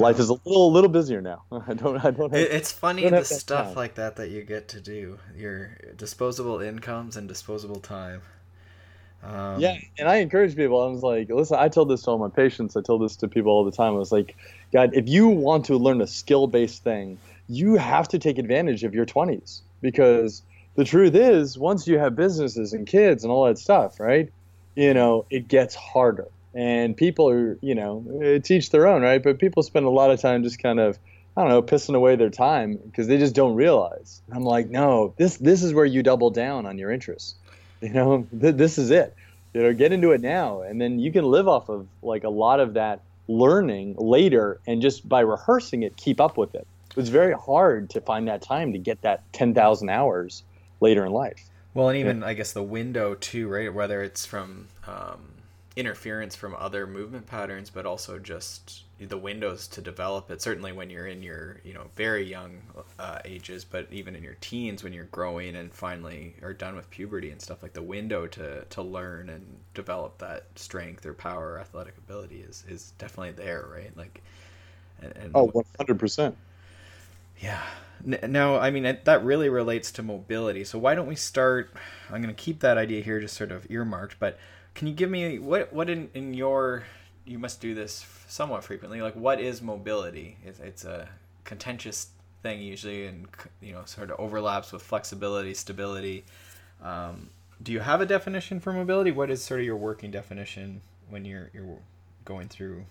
Yeah. 0.00 0.06
Life 0.06 0.18
is 0.18 0.28
a 0.28 0.34
little 0.44 0.72
little 0.72 0.90
busier 0.90 1.20
now. 1.20 1.42
I 1.52 1.74
don't 1.74 2.04
I 2.04 2.10
don't 2.10 2.32
have, 2.32 2.40
it's 2.40 2.72
funny 2.72 3.02
don't 3.02 3.12
the 3.12 3.18
have 3.18 3.26
stuff 3.26 3.66
time. 3.68 3.76
like 3.76 3.94
that 3.94 4.16
that 4.16 4.30
you 4.30 4.42
get 4.42 4.68
to 4.68 4.80
do. 4.80 5.18
Your 5.36 5.76
disposable 5.96 6.60
incomes 6.60 7.16
and 7.16 7.28
disposable 7.28 7.80
time. 7.80 8.22
Um, 9.22 9.60
Yeah, 9.60 9.76
and 9.98 10.08
I 10.08 10.16
encourage 10.16 10.56
people. 10.56 10.80
I 10.80 10.86
was 10.86 11.02
like, 11.02 11.28
listen, 11.28 11.58
I 11.60 11.68
tell 11.68 11.84
this 11.84 12.02
to 12.02 12.10
all 12.12 12.18
my 12.18 12.30
patients. 12.30 12.76
I 12.76 12.80
tell 12.80 12.98
this 12.98 13.16
to 13.16 13.28
people 13.28 13.52
all 13.52 13.64
the 13.64 13.72
time. 13.72 13.94
I 13.94 13.98
was 13.98 14.12
like, 14.12 14.36
God, 14.72 14.90
if 14.94 15.08
you 15.08 15.28
want 15.28 15.66
to 15.66 15.76
learn 15.76 16.00
a 16.00 16.06
skill 16.06 16.46
based 16.46 16.82
thing, 16.82 17.18
you 17.48 17.74
have 17.74 18.08
to 18.08 18.18
take 18.18 18.38
advantage 18.38 18.84
of 18.84 18.94
your 18.94 19.04
20s 19.04 19.60
because 19.82 20.42
the 20.76 20.84
truth 20.84 21.14
is, 21.14 21.58
once 21.58 21.86
you 21.86 21.98
have 21.98 22.16
businesses 22.16 22.72
and 22.72 22.86
kids 22.86 23.24
and 23.24 23.32
all 23.32 23.44
that 23.46 23.58
stuff, 23.58 24.00
right? 24.00 24.32
You 24.74 24.94
know, 24.94 25.26
it 25.30 25.48
gets 25.48 25.74
harder. 25.74 26.28
And 26.54 26.96
people 26.96 27.28
are, 27.30 27.58
you 27.60 27.74
know, 27.74 28.40
teach 28.42 28.70
their 28.70 28.86
own, 28.86 29.02
right? 29.02 29.22
But 29.22 29.38
people 29.38 29.62
spend 29.62 29.86
a 29.86 29.90
lot 29.90 30.10
of 30.10 30.20
time 30.20 30.42
just 30.42 30.60
kind 30.60 30.80
of, 30.80 30.98
I 31.36 31.42
don't 31.42 31.50
know, 31.50 31.62
pissing 31.62 31.94
away 31.94 32.16
their 32.16 32.30
time 32.30 32.76
because 32.76 33.06
they 33.06 33.18
just 33.18 33.34
don't 33.34 33.54
realize. 33.54 34.20
And 34.26 34.36
I'm 34.36 34.42
like, 34.42 34.68
no, 34.68 35.14
this 35.16 35.36
this 35.36 35.62
is 35.62 35.72
where 35.72 35.84
you 35.84 36.02
double 36.02 36.30
down 36.30 36.66
on 36.66 36.78
your 36.78 36.90
interests. 36.90 37.34
You 37.82 37.88
know, 37.94 38.26
th- 38.38 38.56
this 38.56 38.76
is 38.76 38.90
it. 38.90 39.16
You 39.54 39.62
know, 39.62 39.72
get 39.72 39.90
into 39.90 40.10
it 40.10 40.20
now, 40.20 40.60
and 40.60 40.78
then 40.78 40.98
you 40.98 41.10
can 41.10 41.24
live 41.24 41.48
off 41.48 41.70
of 41.70 41.86
like 42.02 42.24
a 42.24 42.28
lot 42.28 42.60
of 42.60 42.74
that 42.74 43.00
learning 43.26 43.94
later, 43.96 44.60
and 44.66 44.82
just 44.82 45.08
by 45.08 45.20
rehearsing 45.20 45.82
it, 45.82 45.96
keep 45.96 46.20
up 46.20 46.36
with 46.36 46.54
it. 46.54 46.66
It's 46.96 47.08
very 47.08 47.32
hard 47.32 47.88
to 47.90 48.02
find 48.02 48.28
that 48.28 48.42
time 48.42 48.74
to 48.74 48.78
get 48.78 49.00
that 49.00 49.22
ten 49.32 49.54
thousand 49.54 49.88
hours 49.88 50.42
later 50.80 51.06
in 51.06 51.12
life. 51.12 51.48
Well, 51.72 51.88
and 51.88 51.98
even 51.98 52.22
I 52.22 52.34
guess 52.34 52.52
the 52.52 52.62
window 52.62 53.14
too, 53.14 53.48
right? 53.48 53.72
Whether 53.72 54.02
it's 54.02 54.26
from 54.26 54.68
um, 54.86 55.39
interference 55.76 56.36
from 56.36 56.54
other 56.56 56.86
movement 56.86 57.26
patterns, 57.26 57.70
but 57.70 57.86
also 57.86 58.18
just 58.18 58.84
the 58.98 59.16
windows 59.18 59.66
to 59.68 59.80
develop 59.80 60.30
it. 60.30 60.42
Certainly 60.42 60.72
when 60.72 60.90
you're 60.90 61.06
in 61.06 61.22
your 61.22 61.60
you 61.64 61.72
know 61.74 61.90
very 61.96 62.24
young 62.24 62.60
uh, 62.98 63.18
ages, 63.24 63.64
but 63.64 63.86
even 63.92 64.14
in 64.16 64.22
your 64.22 64.36
teens 64.40 64.82
when 64.84 64.92
you're 64.92 65.04
growing 65.06 65.56
and 65.56 65.72
finally 65.72 66.36
are 66.42 66.52
done 66.52 66.76
with 66.76 66.90
puberty 66.90 67.30
and 67.30 67.40
stuff 67.40 67.62
like 67.62 67.72
the 67.72 67.82
window 67.82 68.26
to 68.28 68.64
to 68.66 68.82
learn 68.82 69.28
and 69.30 69.60
develop 69.74 70.18
that 70.18 70.46
strength 70.56 71.06
or 71.06 71.14
power 71.14 71.52
or 71.52 71.60
athletic 71.60 71.96
ability 71.98 72.40
is 72.40 72.64
is 72.68 72.92
definitely 72.98 73.32
there, 73.32 73.66
right? 73.72 73.96
Like. 73.96 74.22
And, 75.00 75.16
and 75.16 75.34
Oh, 75.34 75.46
one 75.48 75.64
hundred 75.78 75.98
percent. 75.98 76.36
yeah. 77.40 77.62
Now, 78.02 78.56
I 78.56 78.70
mean, 78.70 78.98
that 79.04 79.24
really 79.24 79.48
relates 79.48 79.92
to 79.92 80.02
mobility. 80.02 80.64
So 80.64 80.78
why 80.78 80.94
don't 80.94 81.06
we 81.06 81.16
start? 81.16 81.74
I'm 82.10 82.22
going 82.22 82.34
to 82.34 82.40
keep 82.42 82.60
that 82.60 82.78
idea 82.78 83.02
here, 83.02 83.20
just 83.20 83.36
sort 83.36 83.52
of 83.52 83.70
earmarked. 83.70 84.18
But 84.18 84.38
can 84.74 84.86
you 84.88 84.94
give 84.94 85.10
me 85.10 85.38
what 85.38 85.72
what 85.72 85.90
in 85.90 86.08
in 86.14 86.34
your 86.34 86.84
you 87.24 87.38
must 87.38 87.60
do 87.60 87.74
this 87.74 88.04
somewhat 88.28 88.64
frequently. 88.64 89.00
Like, 89.02 89.14
what 89.14 89.40
is 89.40 89.62
mobility? 89.62 90.36
It's, 90.44 90.58
it's 90.58 90.84
a 90.84 91.08
contentious 91.44 92.08
thing 92.42 92.60
usually, 92.60 93.06
and 93.06 93.28
you 93.60 93.72
know, 93.72 93.82
sort 93.84 94.10
of 94.10 94.18
overlaps 94.18 94.72
with 94.72 94.82
flexibility, 94.82 95.54
stability. 95.54 96.24
Um, 96.82 97.30
do 97.62 97.72
you 97.72 97.80
have 97.80 98.00
a 98.00 98.06
definition 98.06 98.58
for 98.58 98.72
mobility? 98.72 99.10
What 99.10 99.30
is 99.30 99.42
sort 99.42 99.60
of 99.60 99.66
your 99.66 99.76
working 99.76 100.10
definition 100.10 100.80
when 101.08 101.24
you're 101.24 101.50
you're 101.52 101.78
going 102.24 102.48
through 102.48 102.84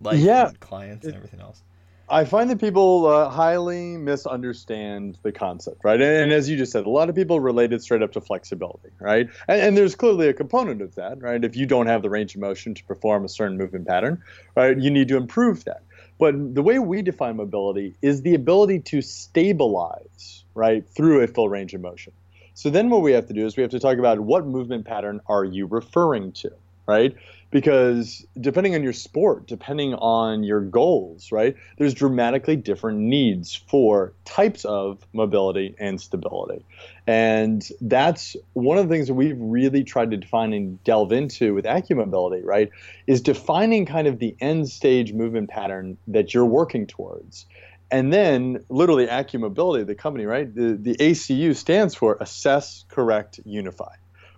life 0.00 0.18
Yeah. 0.20 0.48
and 0.48 0.60
clients 0.60 1.06
and 1.06 1.14
everything 1.14 1.40
else? 1.40 1.62
I 2.12 2.26
find 2.26 2.50
that 2.50 2.60
people 2.60 3.06
uh, 3.06 3.30
highly 3.30 3.96
misunderstand 3.96 5.16
the 5.22 5.32
concept, 5.32 5.82
right? 5.82 5.98
And, 5.98 6.24
and 6.24 6.32
as 6.32 6.46
you 6.46 6.58
just 6.58 6.70
said, 6.70 6.84
a 6.84 6.90
lot 6.90 7.08
of 7.08 7.14
people 7.14 7.40
relate 7.40 7.72
it 7.72 7.82
straight 7.82 8.02
up 8.02 8.12
to 8.12 8.20
flexibility, 8.20 8.90
right? 9.00 9.30
And, 9.48 9.62
and 9.62 9.76
there's 9.78 9.94
clearly 9.94 10.28
a 10.28 10.34
component 10.34 10.82
of 10.82 10.94
that, 10.96 11.22
right? 11.22 11.42
If 11.42 11.56
you 11.56 11.64
don't 11.64 11.86
have 11.86 12.02
the 12.02 12.10
range 12.10 12.34
of 12.34 12.42
motion 12.42 12.74
to 12.74 12.84
perform 12.84 13.24
a 13.24 13.30
certain 13.30 13.56
movement 13.56 13.88
pattern, 13.88 14.22
right, 14.54 14.78
you 14.78 14.90
need 14.90 15.08
to 15.08 15.16
improve 15.16 15.64
that. 15.64 15.84
But 16.18 16.54
the 16.54 16.62
way 16.62 16.78
we 16.78 17.00
define 17.00 17.36
mobility 17.36 17.96
is 18.02 18.20
the 18.20 18.34
ability 18.34 18.80
to 18.80 19.00
stabilize, 19.00 20.44
right, 20.54 20.86
through 20.86 21.22
a 21.22 21.26
full 21.26 21.48
range 21.48 21.72
of 21.72 21.80
motion. 21.80 22.12
So 22.52 22.68
then 22.68 22.90
what 22.90 23.00
we 23.00 23.12
have 23.12 23.26
to 23.28 23.32
do 23.32 23.46
is 23.46 23.56
we 23.56 23.62
have 23.62 23.70
to 23.70 23.80
talk 23.80 23.96
about 23.96 24.20
what 24.20 24.44
movement 24.44 24.84
pattern 24.84 25.22
are 25.26 25.44
you 25.44 25.64
referring 25.64 26.32
to, 26.32 26.50
right? 26.86 27.14
Because 27.50 28.26
depending 28.40 28.74
on 28.74 28.82
your 28.82 28.94
sport, 28.94 29.46
depending 29.46 29.94
on 29.94 30.42
your 30.42 30.60
goals, 30.60 31.30
right, 31.30 31.54
there's 31.76 31.92
dramatically 31.92 32.56
different 32.56 33.00
needs 33.00 33.54
for 33.54 34.14
types 34.24 34.64
of 34.64 35.06
mobility 35.12 35.74
and 35.78 36.00
stability. 36.00 36.64
And 37.06 37.66
that's 37.80 38.36
one 38.54 38.78
of 38.78 38.88
the 38.88 38.94
things 38.94 39.08
that 39.08 39.14
we've 39.14 39.36
really 39.38 39.84
tried 39.84 40.12
to 40.12 40.16
define 40.16 40.54
and 40.54 40.82
delve 40.82 41.12
into 41.12 41.54
with 41.54 41.66
AcuMobility, 41.66 42.42
right, 42.42 42.70
is 43.06 43.20
defining 43.20 43.84
kind 43.84 44.06
of 44.06 44.18
the 44.18 44.34
end 44.40 44.70
stage 44.70 45.12
movement 45.12 45.50
pattern 45.50 45.98
that 46.08 46.32
you're 46.32 46.46
working 46.46 46.86
towards. 46.86 47.44
And 47.90 48.10
then, 48.10 48.64
literally, 48.70 49.06
AcuMobility, 49.06 49.86
the 49.86 49.94
company, 49.94 50.24
right? 50.24 50.52
The, 50.52 50.78
the 50.80 50.94
ACU 50.94 51.54
stands 51.54 51.94
for 51.94 52.16
Assess, 52.18 52.86
Correct, 52.88 53.40
Unify 53.44 53.92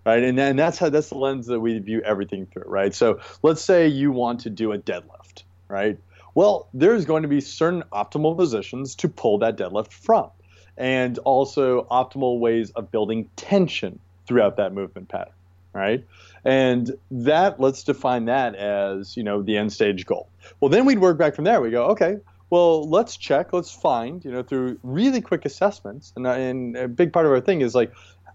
right? 0.05 0.23
And, 0.23 0.39
and 0.39 0.59
that's 0.59 0.79
how 0.79 0.89
that's 0.89 1.09
the 1.09 1.19
lens 1.19 1.47
that 1.47 1.61
we 1.61 1.79
view 1.79 2.01
everything 2.03 2.47
through, 2.47 2.65
right? 2.67 2.95
So 2.95 3.21
let's 3.43 3.63
say 3.63 3.89
you 3.89 4.13
want 4.13 4.41
to 4.41 4.51
do 4.51 4.73
a 4.73 4.79
deadlift, 4.79 5.45
right? 5.69 5.99
Well, 6.35 6.69
there's 6.75 7.05
going 7.05 7.23
to 7.23 7.29
be 7.29 7.41
certain 7.41 7.85
optimal 7.93 8.37
positions 8.37 8.95
to 8.97 9.09
pull 9.09 9.39
that 9.39 9.57
deadlift 9.57 9.93
from, 9.93 10.31
and 10.77 11.19
also 11.19 11.85
optimal 11.85 12.41
ways 12.41 12.71
of 12.71 12.91
building 12.91 13.29
tension 13.37 13.99
throughout 14.27 14.57
that 14.57 14.73
movement 14.73 15.09
pattern, 15.09 15.33
right? 15.73 16.05
And 16.45 16.91
that 17.11 17.61
let's 17.61 17.85
define 17.85 18.27
that 18.27 18.55
as 18.57 19.17
you 19.17 19.23
know 19.23 19.43
the 19.43 19.57
end 19.57 19.73
stage 19.73 20.07
goal. 20.07 20.29
Well, 20.61 20.69
then 20.69 20.85
we'd 20.85 20.99
work 20.99 21.19
back 21.19 21.35
from 21.35 21.45
there. 21.45 21.61
We 21.61 21.71
go, 21.71 21.87
okay, 21.87 22.17
well, 22.51 22.89
let's 22.89 23.17
check, 23.17 23.53
let's 23.53 23.73
find, 23.73 24.25
you 24.25 24.31
know, 24.31 24.43
through 24.43 24.79
really 24.83 25.21
quick 25.21 25.45
assessments. 25.45 26.13
And, 26.17 26.27
and 26.27 26.77
a 26.77 26.89
big 26.89 27.13
part 27.13 27.27
of 27.27 27.33
our 27.33 27.41
thing 27.41 27.63
is 27.63 27.75
like, 27.75 27.93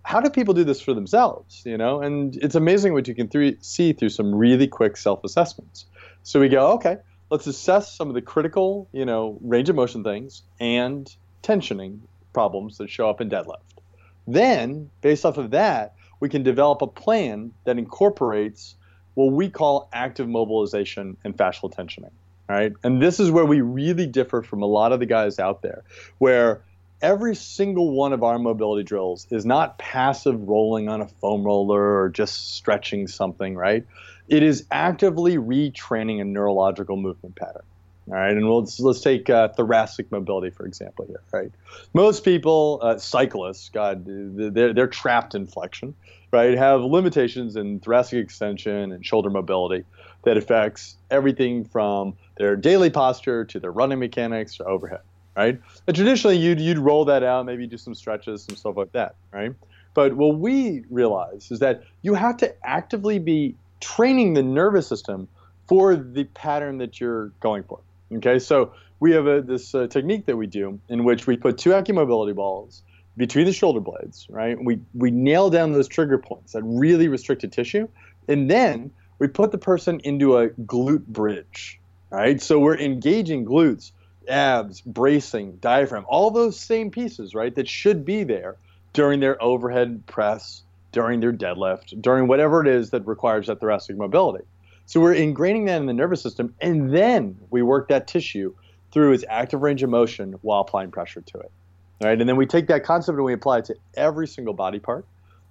how 0.10 0.19
do 0.19 0.28
people 0.28 0.56
do 0.56 0.63
this 0.63 0.82
for 0.82 0.95
themselves, 0.95 1.62
you 1.67 1.78
know? 1.78 2.02
And 2.02 2.36
it's 2.38 2.56
amazing 2.56 2.93
what 2.93 3.08
you 3.08 3.13
can 3.13 3.28
th- 3.28 3.58
see 3.62 3.93
through 3.93 4.10
some 4.10 4.34
really 4.34 4.67
quick 4.67 4.98
self-assessments. 4.98 5.86
So 6.24 6.39
we 6.39 6.50
go, 6.50 6.72
okay, 6.72 6.98
let's 7.30 7.45
assess 7.45 7.93
some 7.93 8.08
of 8.08 8.15
the 8.15 8.22
critical, 8.24 8.89
you 8.91 9.06
know, 9.06 9.38
range 9.39 9.69
of 9.69 9.76
motion 9.76 10.04
things 10.04 10.41
and 10.60 11.15
tensioning 11.43 12.00
problems 12.34 12.80
that 12.80 12.89
show 12.89 13.08
up 13.08 13.22
in 13.22 13.30
deadlift. 13.30 13.58
Then, 14.26 14.89
based 15.02 15.26
off 15.26 15.38
of 15.38 15.52
that, 15.52 15.93
we 16.19 16.28
can 16.28 16.41
develop 16.41 16.82
a 16.82 16.88
plan 16.88 17.52
that 17.65 17.78
incorporates 17.78 18.78
what 19.13 19.32
we 19.34 19.48
call 19.48 19.89
active 19.93 20.28
mobilization 20.28 21.17
and 21.24 21.38
fascial 21.38 21.72
tensioning. 21.72 22.13
Right? 22.48 22.74
And 22.84 23.00
this 23.00 23.19
is 23.19 23.30
where 23.30 23.45
we 23.45 23.62
really 23.62 24.08
differ 24.08 24.41
from 24.41 24.63
a 24.63 24.65
lot 24.65 24.91
of 24.91 25.00
the 25.00 25.06
guys 25.06 25.38
out 25.38 25.62
there, 25.62 25.84
where 26.17 26.63
every 27.02 27.36
single 27.36 27.92
one 27.92 28.14
of 28.14 28.24
our 28.24 28.40
mobility 28.40 28.84
drills 28.84 29.28
is 29.32 29.46
not 29.46 29.78
passive 29.78 30.48
rolling 30.48 30.90
on 30.90 31.02
a 31.02 31.08
foam 31.08 31.44
roller 31.44 32.02
or 32.02 32.10
just 32.10 32.56
stretching 32.56 33.08
something, 33.08 33.56
right? 33.56 33.86
It 34.28 34.44
is 34.44 34.66
actively 34.72 35.38
retraining 35.38 36.22
a 36.22 36.26
neurological 36.26 36.98
movement 36.98 37.36
pattern. 37.36 37.64
All 38.08 38.16
right, 38.16 38.32
and 38.32 38.48
we'll, 38.48 38.68
let's, 38.80 39.02
take 39.02 39.30
uh, 39.30 39.50
thoracic 39.50 40.12
mobility 40.12 40.50
for 40.50 40.66
example 40.66 41.06
here. 41.06 41.22
Right, 41.32 41.52
most 41.94 42.26
people, 42.26 42.80
uh, 42.82 42.98
cyclists, 42.98 43.70
God, 43.70 44.04
they're 44.06 44.74
they're 44.74 44.88
trapped 44.88 45.36
in 45.36 45.46
flexion, 45.46 45.94
right? 46.34 46.58
Have 46.58 46.82
limitations 46.82 47.56
in 47.56 47.80
thoracic 47.80 48.24
extension 48.24 48.92
and 48.92 49.06
shoulder 49.06 49.30
mobility 49.30 49.86
that 50.24 50.38
affects 50.38 50.96
everything 51.12 51.66
from 51.66 52.16
their 52.38 52.56
daily 52.56 52.90
posture 52.90 53.46
to 53.46 53.60
their 53.60 53.72
running 53.72 54.00
mechanics 54.00 54.58
to 54.58 54.64
overhead 54.64 55.02
right? 55.39 55.62
And 55.88 55.95
traditionally, 55.95 56.38
you'd 56.38 56.60
you'd 56.60 56.78
roll 56.78 57.06
that 57.06 57.23
out, 57.23 57.45
maybe 57.45 57.65
do 57.65 57.78
some 57.78 57.95
stretches, 57.95 58.43
some 58.43 58.58
stuff 58.58 58.75
like 58.75 58.91
that, 58.91 59.15
right? 59.32 59.54
But 59.93 60.13
what 60.13 60.38
we 60.38 60.84
realize 60.89 61.49
is 61.49 61.60
that 61.60 61.84
you 62.02 62.13
have 62.13 62.38
to 62.38 62.54
actively 62.63 63.19
be 63.19 63.56
training 63.80 64.34
the 64.34 64.43
nervous 64.43 64.88
system 64.88 65.28
for 65.67 65.95
the 65.95 66.25
pattern 66.25 66.78
that 66.80 66.99
you're 66.99 67.28
going 67.39 67.63
for. 67.63 67.80
Okay, 68.12 68.38
so 68.39 68.73
we 68.99 69.12
have 69.13 69.28
a, 69.28 69.41
this 69.41 69.73
uh, 69.73 69.88
technique 69.88 70.25
that 70.25 70.36
we 70.36 70.45
do 70.45 70.80
in 70.89 71.06
which 71.06 71.25
we 71.25 71.38
put 71.38 71.58
two 71.58 71.69
AcuMobility 71.69 72.36
balls 72.36 72.84
between 73.15 73.45
the 73.45 73.54
shoulder 73.54 73.80
blades, 73.80 74.28
right? 74.30 74.58
We 74.62 74.82
we 74.93 75.10
nail 75.10 75.49
down 75.49 75.71
those 75.71 75.88
trigger 75.88 76.17
points, 76.17 76.52
that 76.52 76.63
really 76.63 77.08
restricted 77.08 77.54
tissue, 77.54 77.88
and 78.28 78.52
then 78.52 78.91
we 79.19 79.28
put 79.28 79.52
the 79.52 79.58
person 79.58 80.02
into 80.04 80.38
a 80.38 80.49
glute 80.49 81.06
bridge, 81.06 81.80
right? 82.10 82.41
So 82.41 82.60
we're 82.60 82.78
engaging 82.78 83.45
glutes 83.45 83.91
abs, 84.30 84.82
bracing, 84.82 85.58
diaphragm, 85.58 86.06
all 86.08 86.32
those 86.32 86.60
same 86.60 86.92
pieces, 86.92 87.34
right, 87.34 87.54
that 87.56 87.68
should 87.68 88.06
be 88.06 88.24
there 88.24 88.58
during 88.94 89.20
their 89.20 89.42
overhead 89.42 90.06
press, 90.06 90.63
during 90.92 91.20
their 91.20 91.34
deadlift, 91.34 92.02
during 92.02 92.28
whatever 92.28 92.62
it 92.62 92.68
is 92.68 92.92
that 92.92 93.06
requires 93.06 93.48
that 93.48 93.60
thoracic 93.60 93.98
mobility. 93.98 94.46
So 94.86 95.00
we're 95.00 95.13
ingraining 95.13 95.68
that 95.68 95.78
in 95.78 95.86
the 95.86 95.94
nervous 95.94 96.22
system, 96.22 96.56
and 96.62 96.94
then 96.94 97.38
we 97.50 97.62
work 97.62 97.89
that 97.89 98.08
tissue 98.08 98.54
through 98.92 99.13
its 99.13 99.24
active 99.30 99.62
range 99.62 99.84
of 99.84 99.89
motion 99.89 100.34
while 100.42 100.62
applying 100.62 100.89
pressure 100.92 101.22
to 101.22 101.39
it. 101.39 101.52
Right? 102.02 102.20
And 102.20 102.28
then 102.28 102.38
we 102.38 102.46
take 102.46 102.68
that 102.68 102.84
concept 102.84 103.18
and 103.18 103.26
we 103.26 103.34
apply 103.34 103.60
it 103.60 103.65
to 103.65 103.76
every 103.96 104.28
single 104.28 104.54
body 104.54 104.80
part. 104.80 105.06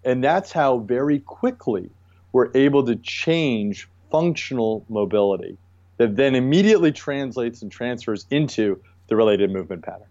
And 0.05 0.25
that's 0.25 0.51
how 0.51 0.79
very 0.79 1.21
quickly 1.21 1.91
we're 2.33 2.51
able 2.55 2.85
to 2.87 2.97
change 2.97 3.89
functional 4.11 4.85
mobility 4.89 5.57
that 5.99 6.17
then 6.17 6.35
immediately 6.35 6.91
translates 6.91 7.63
and 7.63 7.71
transfers 7.71 8.27
into 8.31 8.83
the 9.09 9.17
related 9.17 9.51
movement 9.51 9.83
pattern. 9.83 10.07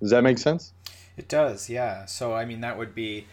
Does 0.00 0.10
that 0.10 0.22
make 0.22 0.38
sense? 0.38 0.72
It 1.16 1.28
does, 1.28 1.68
yeah. 1.68 2.04
So, 2.06 2.34
I 2.34 2.44
mean, 2.44 2.60
that 2.60 2.78
would 2.78 2.94
be 2.94 3.26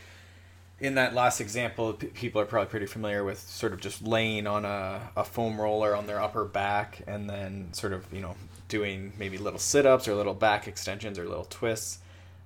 in 0.82 0.96
that 0.96 1.14
last 1.14 1.40
example, 1.40 1.94
p- 1.94 2.08
people 2.08 2.42
are 2.42 2.46
probably 2.46 2.70
pretty 2.70 2.88
familiar 2.88 3.24
with 3.24 3.40
sort 3.40 3.72
of 3.72 3.80
just 3.80 4.02
laying 4.02 4.48
on 4.48 4.66
a, 4.66 5.10
a 5.16 5.24
foam 5.24 5.62
roller 5.62 5.96
on 5.96 6.08
their 6.08 6.20
upper 6.20 6.44
back 6.44 7.02
and 7.08 7.30
then 7.30 7.70
sort 7.72 7.94
of, 7.94 8.12
you 8.12 8.20
know, 8.20 8.36
doing 8.68 9.14
maybe 9.20 9.38
little 9.38 9.60
sit 9.60 9.86
ups 9.86 10.08
or 10.08 10.16
little 10.16 10.34
back 10.34 10.68
extensions 10.68 11.20
or 11.20 11.28
little 11.28 11.46
twists. 11.46 12.00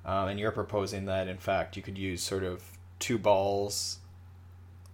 Um, 0.05 0.27
and 0.27 0.39
you're 0.39 0.51
proposing 0.51 1.05
that, 1.05 1.27
in 1.27 1.37
fact, 1.37 1.77
you 1.77 1.81
could 1.81 1.97
use 1.97 2.21
sort 2.21 2.43
of 2.43 2.63
two 2.99 3.17
balls, 3.17 3.99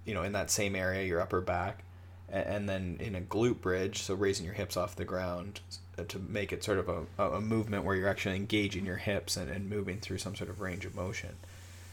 you 0.06 0.14
know, 0.14 0.24
in 0.24 0.34
that 0.34 0.52
same 0.52 0.76
area, 0.76 1.04
your 1.06 1.20
upper 1.20 1.42
back, 1.42 1.84
and 2.32 2.70
then 2.70 2.98
in 3.00 3.16
a 3.16 3.22
glute 3.22 3.62
bridge, 3.62 4.02
so 4.02 4.14
raising 4.14 4.46
your 4.46 4.56
hips 4.56 4.78
off 4.78 4.96
the 4.96 5.06
ground 5.06 5.60
uh, 5.98 6.04
to 6.08 6.20
make 6.20 6.54
it 6.54 6.64
sort 6.64 6.80
of 6.80 6.90
a, 7.18 7.24
a 7.24 7.42
movement 7.42 7.84
where 7.84 7.96
you're 7.96 8.08
actually 8.08 8.36
engaging 8.36 8.86
your 8.86 8.98
hips 8.98 9.38
and, 9.38 9.50
and 9.50 9.70
moving 9.70 10.00
through 10.00 10.18
some 10.18 10.36
sort 10.36 10.50
of 10.50 10.62
range 10.62 10.86
of 10.86 10.96
motion. 10.96 11.36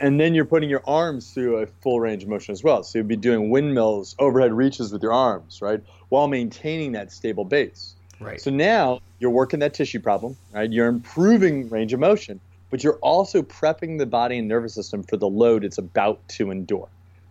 And 0.01 0.21
then 0.21 0.35
you're 0.35 0.45
putting 0.45 0.71
your 0.71 0.83
arms 0.87 1.33
through 1.33 1.59
a 1.59 1.67
full 1.67 1.99
range 2.01 2.23
of 2.23 2.29
motion 2.29 2.53
as 2.53 2.63
well. 2.63 2.85
So 2.85 2.99
you'd 2.99 3.09
be 3.09 3.17
doing 3.17 3.51
windmills, 3.51 4.15
overhead 4.21 4.53
reaches 4.53 4.93
with 4.93 5.03
your 5.03 5.13
arms, 5.13 5.61
right? 5.61 5.83
While 6.09 6.29
maintaining 6.29 6.93
that 6.93 7.11
stable 7.11 7.45
base. 7.45 7.95
Right. 8.21 8.41
So 8.41 8.51
now 8.51 9.01
you're 9.19 9.31
working 9.31 9.61
that 9.61 9.75
tissue 9.75 10.01
problem, 10.01 10.37
right? 10.53 10.71
You're 10.71 10.87
improving 10.87 11.69
range 11.69 11.93
of 11.93 12.01
motion, 12.01 12.41
but 12.71 12.85
you're 12.85 12.99
also 12.99 13.43
prepping 13.43 13.99
the 13.99 14.07
body 14.07 14.39
and 14.39 14.47
nervous 14.47 14.75
system 14.75 15.03
for 15.03 15.17
the 15.17 15.29
load 15.29 15.65
it's 15.65 15.79
about 15.79 16.27
to 16.29 16.51
endure. 16.51 16.89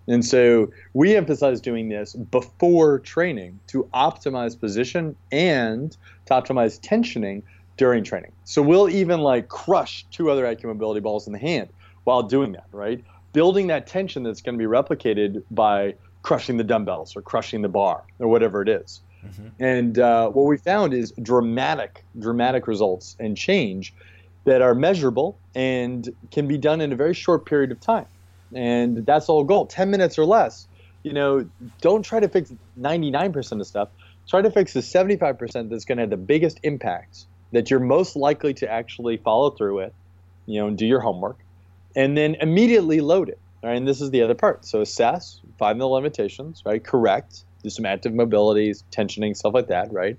And 0.07 0.25
so 0.25 0.71
we 0.93 1.15
emphasize 1.15 1.59
doing 1.59 1.89
this 1.89 2.13
before 2.13 2.99
training 2.99 3.59
to 3.67 3.87
optimize 3.93 4.57
position 4.59 5.15
and 5.31 5.95
to 6.25 6.33
optimize 6.33 6.79
tensioning 6.79 7.43
during 7.75 8.03
training. 8.03 8.31
So 8.45 8.61
we'll 8.61 8.89
even 8.89 9.19
like 9.19 9.49
crush 9.49 10.05
two 10.11 10.31
other 10.31 10.45
AcuMobility 10.45 11.01
balls 11.01 11.27
in 11.27 11.33
the 11.33 11.39
hand 11.39 11.69
while 12.05 12.23
doing 12.23 12.53
that, 12.53 12.67
right? 12.71 13.03
Building 13.33 13.67
that 13.67 13.85
tension 13.85 14.23
that's 14.23 14.41
going 14.41 14.57
to 14.57 14.59
be 14.59 14.69
replicated 14.69 15.43
by 15.51 15.95
crushing 16.23 16.57
the 16.57 16.63
dumbbells 16.63 17.15
or 17.15 17.21
crushing 17.21 17.61
the 17.61 17.69
bar 17.69 18.03
or 18.19 18.27
whatever 18.27 18.61
it 18.61 18.69
is. 18.69 19.01
Mm-hmm. 19.25 19.47
And 19.59 19.99
uh, 19.99 20.29
what 20.29 20.45
we 20.45 20.57
found 20.57 20.93
is 20.93 21.11
dramatic, 21.21 22.03
dramatic 22.17 22.67
results 22.67 23.15
and 23.19 23.35
change 23.35 23.93
that 24.45 24.61
are 24.61 24.73
measurable 24.73 25.37
and 25.53 26.09
can 26.31 26.47
be 26.47 26.57
done 26.57 26.79
in 26.79 26.93
a 26.93 26.95
very 26.95 27.13
short 27.13 27.45
period 27.45 27.71
of 27.71 27.79
time 27.81 28.05
and 28.53 29.05
that's 29.05 29.27
whole 29.27 29.43
goal 29.43 29.65
10 29.65 29.89
minutes 29.91 30.17
or 30.17 30.25
less 30.25 30.67
you 31.03 31.13
know 31.13 31.47
don't 31.81 32.03
try 32.03 32.19
to 32.19 32.27
fix 32.27 32.53
99% 32.79 33.59
of 33.59 33.67
stuff. 33.67 33.89
Try 34.29 34.41
to 34.41 34.51
fix 34.51 34.73
the 34.73 34.81
75% 34.81 35.69
that's 35.69 35.85
going 35.85 35.97
to 35.97 36.01
have 36.01 36.09
the 36.09 36.17
biggest 36.17 36.59
impact 36.63 37.25
that 37.53 37.71
you're 37.71 37.79
most 37.79 38.17
likely 38.17 38.53
to 38.55 38.69
actually 38.69 39.17
follow 39.17 39.51
through 39.51 39.77
with 39.77 39.93
you 40.45 40.59
know 40.59 40.67
and 40.67 40.77
do 40.77 40.85
your 40.85 40.99
homework 40.99 41.39
and 41.95 42.17
then 42.17 42.35
immediately 42.41 42.99
load 42.99 43.29
it 43.29 43.39
right? 43.63 43.77
And 43.77 43.87
this 43.87 44.01
is 44.01 44.11
the 44.11 44.21
other 44.21 44.35
part. 44.35 44.65
So 44.65 44.81
assess 44.81 45.39
find 45.57 45.79
the 45.79 45.85
limitations 45.85 46.61
right? 46.65 46.83
Correct 46.83 47.45
do 47.63 47.69
some 47.69 47.85
active 47.85 48.11
mobilities 48.11 48.83
tensioning 48.91 49.35
stuff 49.35 49.53
like 49.53 49.67
that 49.67 49.91
right? 49.91 50.17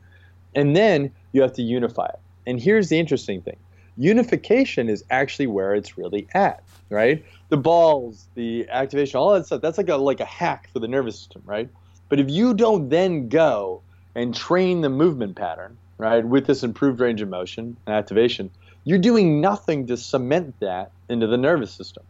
And 0.54 0.74
then 0.74 1.12
you 1.32 1.42
have 1.42 1.52
to 1.54 1.62
unify 1.62 2.06
it. 2.06 2.20
And 2.46 2.58
here's 2.58 2.88
the 2.88 2.98
interesting 2.98 3.42
thing 3.42 3.58
unification 3.98 4.88
is 4.88 5.04
actually 5.10 5.48
where 5.48 5.74
it's 5.74 5.98
really 5.98 6.28
at 6.34 6.62
right 6.88 7.24
the 7.48 7.56
balls, 7.56 8.26
the 8.34 8.68
activation, 8.70 9.18
all 9.18 9.32
that 9.32 9.46
stuff. 9.46 9.60
That's 9.60 9.78
like 9.78 9.88
a 9.88 9.96
like 9.96 10.20
a 10.20 10.24
hack 10.24 10.68
for 10.72 10.78
the 10.78 10.88
nervous 10.88 11.18
system, 11.18 11.42
right? 11.44 11.68
But 12.08 12.20
if 12.20 12.28
you 12.30 12.54
don't 12.54 12.88
then 12.88 13.28
go 13.28 13.82
and 14.14 14.34
train 14.34 14.80
the 14.80 14.88
movement 14.88 15.36
pattern, 15.36 15.76
right, 15.98 16.24
with 16.24 16.46
this 16.46 16.62
improved 16.62 17.00
range 17.00 17.20
of 17.20 17.28
motion 17.28 17.76
and 17.86 17.96
activation, 17.96 18.50
you're 18.84 18.98
doing 18.98 19.40
nothing 19.40 19.86
to 19.86 19.96
cement 19.96 20.54
that 20.60 20.90
into 21.08 21.26
the 21.26 21.36
nervous 21.36 21.70
system. 21.70 22.04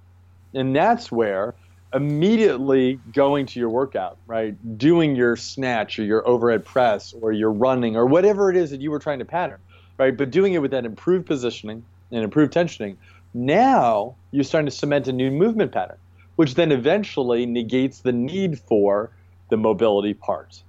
And 0.55 0.75
that's 0.75 1.11
where 1.13 1.55
immediately 1.95 3.01
going 3.13 3.47
to 3.47 3.61
your 3.61 3.71
workout, 3.71 4.19
right, 4.27 4.55
doing 4.79 5.17
your 5.17 5.37
snatch 5.37 5.99
or 5.99 6.05
your 6.05 6.27
overhead 6.27 6.65
press 6.65 7.15
or 7.21 7.33
your 7.33 7.51
running 7.51 7.97
or 7.97 8.07
whatever 8.07 8.51
it 8.51 8.57
is 8.57 8.71
that 8.71 8.81
you 8.81 8.91
were 8.91 8.99
trying 8.99 9.19
to 9.21 9.25
pattern, 9.25 9.59
right, 9.99 10.17
but 10.17 10.31
doing 10.31 10.55
it 10.55 10.63
with 10.63 10.71
that 10.71 10.85
improved 10.85 11.27
positioning 11.27 11.85
and 12.11 12.25
improved 12.25 12.53
tensioning 12.53 12.97
now 13.35 14.17
you're 14.31 14.45
starting 14.45 14.67
to 14.67 14.75
cement 14.75 15.09
a 15.09 15.13
new 15.13 15.31
movement 15.31 15.73
pattern, 15.73 15.99
which 16.37 16.55
then 16.55 16.73
eventually 16.73 17.47
negates 17.47 18.01
the 18.01 18.13
need 18.13 18.59
for 18.59 19.13
the 19.51 19.57
mobility 19.57 20.15
part. 20.15 20.63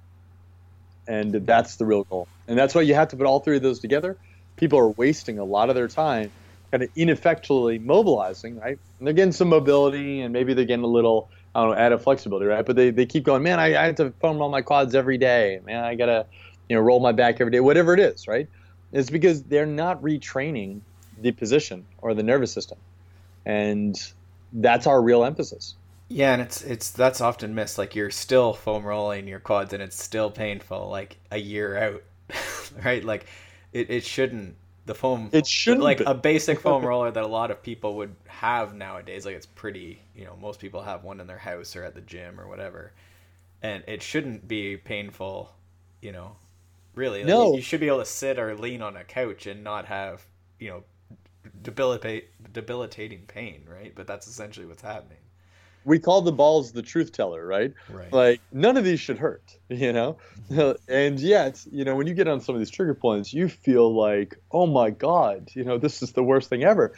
And 1.06 1.34
that's 1.46 1.76
the 1.76 1.86
real 1.86 2.04
goal. 2.04 2.28
And 2.46 2.58
that's 2.58 2.74
why 2.74 2.82
you 2.82 2.94
have 2.94 3.08
to 3.08 3.16
put 3.16 3.26
all 3.26 3.40
three 3.40 3.56
of 3.56 3.62
those 3.62 3.80
together. 3.80 4.18
People 4.56 4.78
are 4.78 4.90
wasting 4.90 5.38
a 5.38 5.44
lot 5.44 5.68
of 5.68 5.74
their 5.74 5.88
time 5.88 6.32
kind 6.70 6.84
of 6.84 6.90
ineffectually 6.94 7.78
mobilizing, 7.78 8.56
right? 8.56 8.78
And 8.98 9.06
they're 9.06 9.14
getting 9.14 9.32
some 9.32 9.48
mobility 9.48 10.20
and 10.20 10.32
maybe 10.32 10.54
they're 10.54 10.64
getting 10.64 10.84
a 10.84 10.88
little, 10.88 11.30
I 11.54 11.62
don't 11.62 11.70
know, 11.70 11.76
added 11.76 11.98
flexibility, 11.98 12.46
right? 12.46 12.64
But 12.64 12.76
they, 12.76 12.90
they 12.90 13.06
keep 13.06 13.24
going, 13.24 13.42
man, 13.42 13.58
I, 13.58 13.76
I 13.76 13.86
have 13.86 13.96
to 13.96 14.12
foam 14.20 14.38
roll 14.38 14.50
my 14.50 14.62
quads 14.62 14.94
every 14.94 15.18
day. 15.18 15.58
Man, 15.64 15.82
I 15.82 15.96
got 15.96 16.06
to, 16.06 16.26
you 16.68 16.76
know, 16.76 16.82
roll 16.82 17.00
my 17.00 17.10
back 17.10 17.40
every 17.40 17.50
day, 17.50 17.58
whatever 17.58 17.92
it 17.94 18.00
is, 18.00 18.28
right? 18.28 18.46
It's 18.92 19.10
because 19.10 19.42
they're 19.44 19.66
not 19.66 20.02
retraining 20.02 20.80
the 21.18 21.32
position 21.32 21.86
or 21.98 22.14
the 22.14 22.22
nervous 22.22 22.52
system, 22.52 22.78
and 23.44 23.96
that's 24.52 24.86
our 24.86 25.00
real 25.00 25.24
emphasis. 25.24 25.74
Yeah, 26.08 26.32
and 26.32 26.42
it's 26.42 26.62
it's 26.62 26.90
that's 26.90 27.20
often 27.20 27.54
missed. 27.54 27.78
Like 27.78 27.94
you're 27.94 28.10
still 28.10 28.52
foam 28.52 28.84
rolling 28.84 29.28
your 29.28 29.38
quads, 29.38 29.72
and 29.72 29.82
it's 29.82 30.02
still 30.02 30.30
painful. 30.30 30.88
Like 30.88 31.18
a 31.30 31.38
year 31.38 31.76
out, 31.76 32.02
right? 32.84 33.04
Like 33.04 33.26
it, 33.72 33.90
it 33.90 34.04
shouldn't 34.04 34.56
the 34.86 34.94
foam. 34.94 35.30
It 35.32 35.46
shouldn't 35.46 35.84
like 35.84 35.98
be. 35.98 36.04
a 36.04 36.14
basic 36.14 36.60
foam 36.60 36.84
roller 36.86 37.12
that 37.12 37.22
a 37.22 37.28
lot 37.28 37.52
of 37.52 37.62
people 37.62 37.94
would 37.96 38.14
have 38.26 38.74
nowadays. 38.74 39.24
Like 39.24 39.36
it's 39.36 39.46
pretty, 39.46 40.00
you 40.16 40.24
know, 40.24 40.36
most 40.40 40.58
people 40.58 40.82
have 40.82 41.04
one 41.04 41.20
in 41.20 41.28
their 41.28 41.38
house 41.38 41.76
or 41.76 41.84
at 41.84 41.94
the 41.94 42.00
gym 42.00 42.40
or 42.40 42.48
whatever, 42.48 42.92
and 43.62 43.84
it 43.86 44.02
shouldn't 44.02 44.48
be 44.48 44.76
painful, 44.76 45.52
you 46.02 46.10
know, 46.10 46.34
Really, 46.94 47.20
like, 47.20 47.28
No. 47.28 47.54
You 47.54 47.62
should 47.62 47.80
be 47.80 47.86
able 47.86 47.98
to 47.98 48.04
sit 48.04 48.38
or 48.38 48.56
lean 48.56 48.82
on 48.82 48.96
a 48.96 49.04
couch 49.04 49.46
and 49.46 49.62
not 49.62 49.86
have 49.86 50.26
you 50.58 50.68
know 50.68 50.84
debilitate 51.62 52.30
debilitating 52.52 53.24
pain, 53.26 53.64
right? 53.68 53.92
But 53.94 54.06
that's 54.06 54.26
essentially 54.26 54.66
what's 54.66 54.82
happening. 54.82 55.18
we 55.84 55.98
call 55.98 56.20
the 56.20 56.32
balls 56.32 56.72
the 56.72 56.82
truth 56.82 57.12
teller, 57.12 57.46
right? 57.46 57.72
Right. 57.88 58.12
Like 58.12 58.40
none 58.52 58.76
of 58.76 58.84
these 58.84 59.00
should 59.00 59.18
hurt, 59.18 59.56
you 59.68 59.92
know? 59.92 60.18
Mm-hmm. 60.50 60.92
and 60.92 61.20
yet, 61.20 61.64
you 61.70 61.84
know, 61.84 61.94
when 61.94 62.06
you 62.06 62.14
get 62.14 62.28
on 62.28 62.40
some 62.40 62.54
of 62.54 62.60
these 62.60 62.70
trigger 62.70 62.94
points, 62.94 63.32
you 63.32 63.48
feel 63.48 63.94
like, 63.94 64.36
oh 64.50 64.66
my 64.66 64.90
God, 64.90 65.48
you 65.54 65.64
know, 65.64 65.78
this 65.78 66.02
is 66.02 66.12
the 66.12 66.24
worst 66.24 66.50
thing 66.50 66.64
ever. 66.64 66.92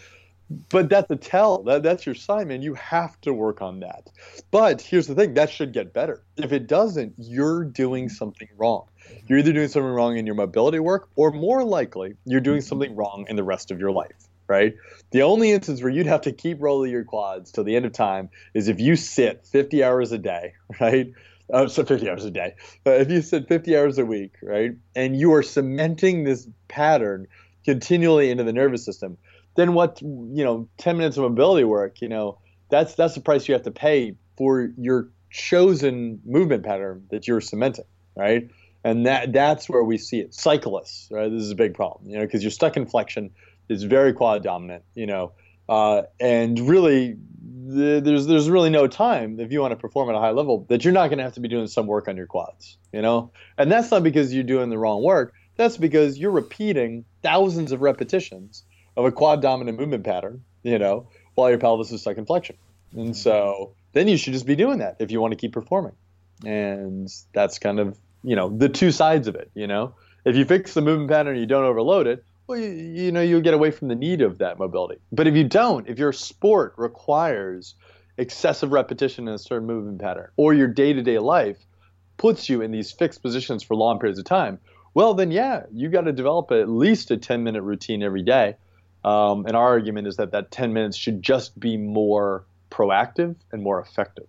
But 0.70 0.88
that's 0.88 1.10
a 1.10 1.16
tell. 1.16 1.62
That, 1.62 1.82
that's 1.82 2.06
your 2.06 2.14
sign, 2.14 2.48
man. 2.48 2.62
You 2.62 2.74
have 2.74 3.20
to 3.22 3.32
work 3.32 3.62
on 3.62 3.80
that. 3.80 4.10
But 4.50 4.80
here's 4.80 5.06
the 5.06 5.14
thing 5.14 5.34
that 5.34 5.50
should 5.50 5.72
get 5.72 5.92
better. 5.92 6.22
If 6.36 6.52
it 6.52 6.66
doesn't, 6.66 7.14
you're 7.18 7.64
doing 7.64 8.08
something 8.08 8.48
wrong. 8.56 8.86
You're 9.26 9.38
either 9.38 9.52
doing 9.52 9.68
something 9.68 9.90
wrong 9.90 10.16
in 10.16 10.26
your 10.26 10.34
mobility 10.34 10.78
work, 10.78 11.08
or 11.16 11.30
more 11.32 11.64
likely, 11.64 12.14
you're 12.24 12.40
doing 12.40 12.60
something 12.60 12.94
wrong 12.94 13.26
in 13.28 13.36
the 13.36 13.42
rest 13.42 13.70
of 13.70 13.80
your 13.80 13.90
life, 13.90 14.28
right? 14.46 14.74
The 15.10 15.22
only 15.22 15.50
instance 15.50 15.82
where 15.82 15.92
you'd 15.92 16.06
have 16.06 16.22
to 16.22 16.32
keep 16.32 16.58
rolling 16.60 16.90
your 16.90 17.04
quads 17.04 17.50
till 17.50 17.64
the 17.64 17.76
end 17.76 17.84
of 17.84 17.92
time 17.92 18.30
is 18.54 18.68
if 18.68 18.80
you 18.80 18.96
sit 18.96 19.46
50 19.46 19.82
hours 19.82 20.12
a 20.12 20.18
day, 20.18 20.54
right? 20.80 21.12
Uh, 21.52 21.68
so 21.68 21.84
50 21.84 22.08
hours 22.08 22.24
a 22.24 22.30
day. 22.30 22.54
But 22.84 23.00
if 23.00 23.10
you 23.10 23.20
sit 23.20 23.48
50 23.48 23.76
hours 23.76 23.98
a 23.98 24.06
week, 24.06 24.36
right, 24.42 24.72
and 24.94 25.16
you 25.16 25.34
are 25.34 25.42
cementing 25.42 26.24
this 26.24 26.48
pattern 26.68 27.26
continually 27.64 28.30
into 28.30 28.44
the 28.44 28.52
nervous 28.52 28.84
system, 28.84 29.18
then 29.54 29.74
what? 29.74 30.00
You 30.00 30.44
know, 30.44 30.68
10 30.78 30.96
minutes 30.96 31.16
of 31.16 31.22
mobility 31.24 31.64
work, 31.64 32.00
you 32.00 32.08
know, 32.08 32.38
that's 32.68 32.94
that's 32.94 33.14
the 33.14 33.20
price 33.20 33.48
you 33.48 33.54
have 33.54 33.64
to 33.64 33.70
pay 33.70 34.16
for 34.36 34.70
your 34.78 35.10
chosen 35.30 36.20
movement 36.24 36.64
pattern 36.64 37.06
that 37.10 37.28
you're 37.28 37.40
cementing, 37.40 37.84
right? 38.16 38.50
And 38.84 39.06
that 39.06 39.32
that's 39.32 39.68
where 39.68 39.84
we 39.84 39.98
see 39.98 40.20
it. 40.20 40.34
Cyclists, 40.34 41.08
right? 41.10 41.30
This 41.30 41.42
is 41.42 41.50
a 41.50 41.54
big 41.54 41.74
problem, 41.74 42.08
you 42.08 42.16
know, 42.16 42.24
because 42.24 42.42
you're 42.42 42.50
stuck 42.50 42.76
in 42.76 42.86
flexion. 42.86 43.30
It's 43.68 43.82
very 43.82 44.12
quad 44.12 44.42
dominant, 44.42 44.84
you 44.94 45.06
know, 45.06 45.32
uh, 45.68 46.02
and 46.18 46.58
really 46.58 47.16
the, 47.64 48.00
there's 48.00 48.26
there's 48.26 48.50
really 48.50 48.70
no 48.70 48.86
time 48.86 49.38
if 49.38 49.52
you 49.52 49.60
want 49.60 49.72
to 49.72 49.76
perform 49.76 50.08
at 50.08 50.14
a 50.14 50.18
high 50.18 50.30
level 50.30 50.66
that 50.68 50.84
you're 50.84 50.92
not 50.92 51.08
going 51.08 51.18
to 51.18 51.24
have 51.24 51.34
to 51.34 51.40
be 51.40 51.48
doing 51.48 51.66
some 51.66 51.86
work 51.86 52.08
on 52.08 52.16
your 52.16 52.26
quads, 52.26 52.76
you 52.92 53.02
know, 53.02 53.32
and 53.56 53.70
that's 53.70 53.90
not 53.90 54.02
because 54.02 54.34
you're 54.34 54.44
doing 54.44 54.70
the 54.70 54.78
wrong 54.78 55.02
work. 55.02 55.34
That's 55.56 55.76
because 55.76 56.18
you're 56.18 56.32
repeating 56.32 57.04
thousands 57.22 57.72
of 57.72 57.82
repetitions 57.82 58.64
of 58.96 59.04
a 59.04 59.12
quad 59.12 59.42
dominant 59.42 59.78
movement 59.78 60.04
pattern, 60.04 60.44
you 60.62 60.78
know, 60.78 61.08
while 61.34 61.48
your 61.48 61.58
pelvis 61.58 61.90
is 61.92 62.00
stuck 62.00 62.18
in 62.18 62.26
flexion. 62.26 62.56
And 62.92 63.10
mm-hmm. 63.10 63.12
so 63.12 63.72
then 63.92 64.08
you 64.08 64.16
should 64.16 64.32
just 64.32 64.46
be 64.46 64.56
doing 64.56 64.78
that 64.78 64.96
if 64.98 65.10
you 65.10 65.20
want 65.20 65.32
to 65.32 65.36
keep 65.36 65.52
performing. 65.52 65.92
And 66.44 67.12
that's 67.32 67.58
kind 67.58 67.78
of, 67.78 67.98
you 68.22 68.36
know, 68.36 68.48
the 68.48 68.68
two 68.68 68.90
sides 68.90 69.28
of 69.28 69.34
it, 69.34 69.50
you 69.54 69.66
know. 69.66 69.94
If 70.24 70.36
you 70.36 70.44
fix 70.44 70.74
the 70.74 70.82
movement 70.82 71.10
pattern 71.10 71.32
and 71.32 71.40
you 71.40 71.46
don't 71.46 71.64
overload 71.64 72.06
it, 72.06 72.24
well, 72.46 72.58
you, 72.58 72.70
you 72.70 73.12
know, 73.12 73.22
you'll 73.22 73.40
get 73.40 73.54
away 73.54 73.70
from 73.70 73.88
the 73.88 73.94
need 73.94 74.20
of 74.20 74.38
that 74.38 74.58
mobility. 74.58 75.00
But 75.10 75.26
if 75.26 75.34
you 75.34 75.44
don't, 75.44 75.88
if 75.88 75.98
your 75.98 76.12
sport 76.12 76.74
requires 76.76 77.74
excessive 78.18 78.72
repetition 78.72 79.26
in 79.26 79.34
a 79.34 79.38
certain 79.38 79.66
movement 79.66 80.00
pattern, 80.00 80.28
or 80.36 80.52
your 80.52 80.68
day 80.68 80.92
to 80.92 81.02
day 81.02 81.18
life 81.18 81.58
puts 82.18 82.48
you 82.48 82.60
in 82.60 82.70
these 82.70 82.92
fixed 82.92 83.22
positions 83.22 83.62
for 83.62 83.74
long 83.74 83.98
periods 83.98 84.18
of 84.18 84.24
time, 84.24 84.58
well, 84.94 85.14
then 85.14 85.30
yeah, 85.30 85.62
you 85.72 85.88
got 85.88 86.02
to 86.02 86.12
develop 86.12 86.52
at 86.52 86.68
least 86.68 87.10
a 87.10 87.16
10 87.16 87.42
minute 87.42 87.62
routine 87.62 88.02
every 88.02 88.22
day. 88.22 88.56
Um, 89.04 89.46
and 89.46 89.56
our 89.56 89.68
argument 89.68 90.06
is 90.06 90.16
that 90.16 90.30
that 90.32 90.50
10 90.50 90.72
minutes 90.72 90.96
should 90.96 91.22
just 91.22 91.58
be 91.58 91.76
more 91.76 92.44
proactive 92.70 93.34
and 93.50 93.62
more 93.62 93.80
effective. 93.80 94.26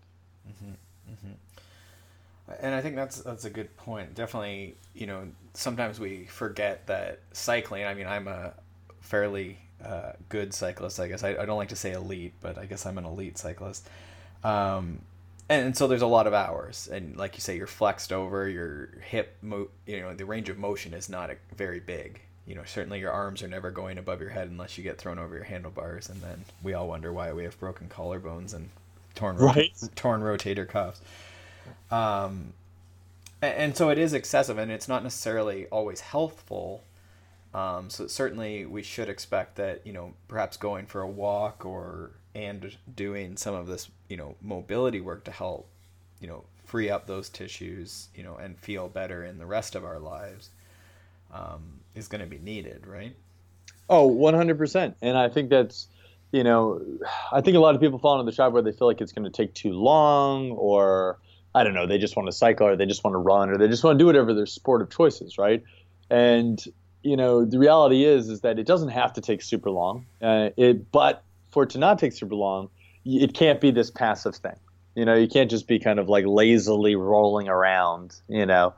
And 2.61 2.75
I 2.75 2.81
think 2.81 2.95
that's 2.95 3.17
that's 3.21 3.45
a 3.45 3.49
good 3.49 3.75
point. 3.77 4.15
Definitely, 4.15 4.75
you 4.93 5.07
know, 5.07 5.27
sometimes 5.53 5.99
we 5.99 6.25
forget 6.25 6.87
that 6.87 7.19
cycling. 7.31 7.85
I 7.85 7.93
mean, 7.93 8.07
I'm 8.07 8.27
a 8.27 8.53
fairly 9.01 9.57
uh, 9.83 10.13
good 10.29 10.53
cyclist, 10.53 10.99
I 10.99 11.07
guess. 11.07 11.23
I, 11.23 11.29
I 11.29 11.45
don't 11.45 11.57
like 11.57 11.69
to 11.69 11.75
say 11.75 11.93
elite, 11.93 12.33
but 12.41 12.57
I 12.57 12.65
guess 12.65 12.85
I'm 12.85 12.97
an 12.97 13.05
elite 13.05 13.37
cyclist. 13.37 13.89
Um, 14.43 14.99
and, 15.49 15.67
and 15.67 15.77
so 15.77 15.87
there's 15.87 16.01
a 16.01 16.07
lot 16.07 16.27
of 16.27 16.33
hours, 16.33 16.87
and 16.91 17.17
like 17.17 17.35
you 17.35 17.41
say, 17.41 17.57
you're 17.57 17.67
flexed 17.67 18.13
over. 18.13 18.47
Your 18.47 18.89
hip, 19.01 19.35
mo- 19.41 19.69
you 19.85 20.01
know, 20.01 20.13
the 20.13 20.25
range 20.25 20.49
of 20.49 20.57
motion 20.57 20.93
is 20.93 21.09
not 21.09 21.29
a, 21.29 21.37
very 21.55 21.79
big. 21.79 22.21
You 22.45 22.55
know, 22.55 22.63
certainly 22.65 22.99
your 22.99 23.11
arms 23.11 23.41
are 23.43 23.47
never 23.47 23.71
going 23.71 23.97
above 23.97 24.19
your 24.21 24.31
head 24.31 24.49
unless 24.49 24.77
you 24.77 24.83
get 24.83 24.97
thrown 24.97 25.19
over 25.19 25.35
your 25.35 25.45
handlebars, 25.45 26.09
and 26.09 26.21
then 26.21 26.45
we 26.61 26.73
all 26.73 26.87
wonder 26.89 27.13
why 27.13 27.31
we 27.33 27.43
have 27.45 27.59
broken 27.59 27.87
collarbones 27.89 28.53
and 28.53 28.69
torn 29.15 29.37
rota- 29.37 29.59
Right. 29.59 29.73
torn 29.95 30.21
rotator 30.21 30.67
cuffs. 30.67 31.01
Um, 31.91 32.53
a- 33.41 33.45
and 33.59 33.75
so 33.77 33.89
it 33.89 33.97
is 33.97 34.13
excessive, 34.13 34.57
and 34.57 34.71
it's 34.71 34.87
not 34.87 35.03
necessarily 35.03 35.67
always 35.67 36.01
healthful. 36.01 36.83
Um, 37.53 37.89
so 37.89 38.07
certainly 38.07 38.65
we 38.65 38.83
should 38.83 39.09
expect 39.09 39.55
that 39.57 39.85
you 39.85 39.93
know 39.93 40.13
perhaps 40.27 40.57
going 40.57 40.87
for 40.87 41.01
a 41.01 41.07
walk 41.09 41.65
or 41.65 42.11
and 42.35 42.75
doing 42.95 43.37
some 43.37 43.53
of 43.55 43.67
this 43.67 43.89
you 44.09 44.17
know 44.17 44.35
mobility 44.41 45.01
work 45.01 45.23
to 45.25 45.31
help 45.31 45.67
you 46.19 46.27
know 46.27 46.45
free 46.65 46.89
up 46.89 47.05
those 47.07 47.29
tissues 47.29 48.07
you 48.15 48.23
know 48.23 48.35
and 48.37 48.57
feel 48.59 48.89
better 48.89 49.23
in 49.23 49.37
the 49.37 49.45
rest 49.45 49.75
of 49.75 49.85
our 49.85 49.99
lives 49.99 50.49
um, 51.31 51.81
is 51.95 52.07
going 52.07 52.21
to 52.21 52.27
be 52.27 52.39
needed, 52.39 52.85
right? 52.87 53.15
Oh, 53.89 54.09
100%. 54.09 54.95
And 55.01 55.17
I 55.17 55.29
think 55.29 55.49
that's, 55.49 55.87
you 56.31 56.43
know, 56.43 56.81
I 57.31 57.41
think 57.41 57.57
a 57.57 57.59
lot 57.59 57.75
of 57.75 57.81
people 57.81 57.99
fall 57.99 58.19
into 58.19 58.29
the 58.29 58.35
trap 58.35 58.51
where 58.51 58.61
they 58.61 58.71
feel 58.71 58.87
like 58.87 59.01
it's 59.01 59.11
going 59.11 59.25
to 59.25 59.31
take 59.31 59.53
too 59.53 59.73
long 59.73 60.51
or, 60.51 61.19
I 61.53 61.63
don't 61.63 61.73
know, 61.73 61.85
they 61.85 61.97
just 61.97 62.15
want 62.15 62.27
to 62.27 62.31
cycle 62.31 62.67
or 62.67 62.75
they 62.75 62.85
just 62.85 63.03
want 63.03 63.13
to 63.13 63.19
run 63.19 63.49
or 63.49 63.57
they 63.57 63.67
just 63.67 63.83
want 63.83 63.97
to 63.97 64.01
do 64.01 64.07
whatever 64.07 64.33
their 64.33 64.45
sport 64.45 64.81
of 64.81 64.89
choice 64.89 65.21
is, 65.21 65.37
right? 65.37 65.63
And, 66.09 66.63
you 67.03 67.17
know, 67.17 67.45
the 67.45 67.59
reality 67.59 68.03
is, 68.05 68.29
is 68.29 68.41
that 68.41 68.57
it 68.57 68.65
doesn't 68.65 68.89
have 68.89 69.13
to 69.13 69.21
take 69.21 69.41
super 69.41 69.69
long. 69.69 70.05
Uh, 70.21 70.49
it, 70.57 70.91
but 70.91 71.23
for 71.51 71.63
it 71.63 71.71
to 71.71 71.77
not 71.77 71.99
take 71.99 72.13
super 72.13 72.35
long, 72.35 72.69
it 73.05 73.33
can't 73.33 73.59
be 73.59 73.71
this 73.71 73.91
passive 73.91 74.35
thing. 74.35 74.55
You 74.95 75.05
know, 75.05 75.15
you 75.15 75.27
can't 75.27 75.49
just 75.49 75.67
be 75.67 75.79
kind 75.79 75.99
of 75.99 76.07
like 76.07 76.25
lazily 76.25 76.95
rolling 76.95 77.47
around, 77.47 78.15
you 78.27 78.45
know, 78.45 78.73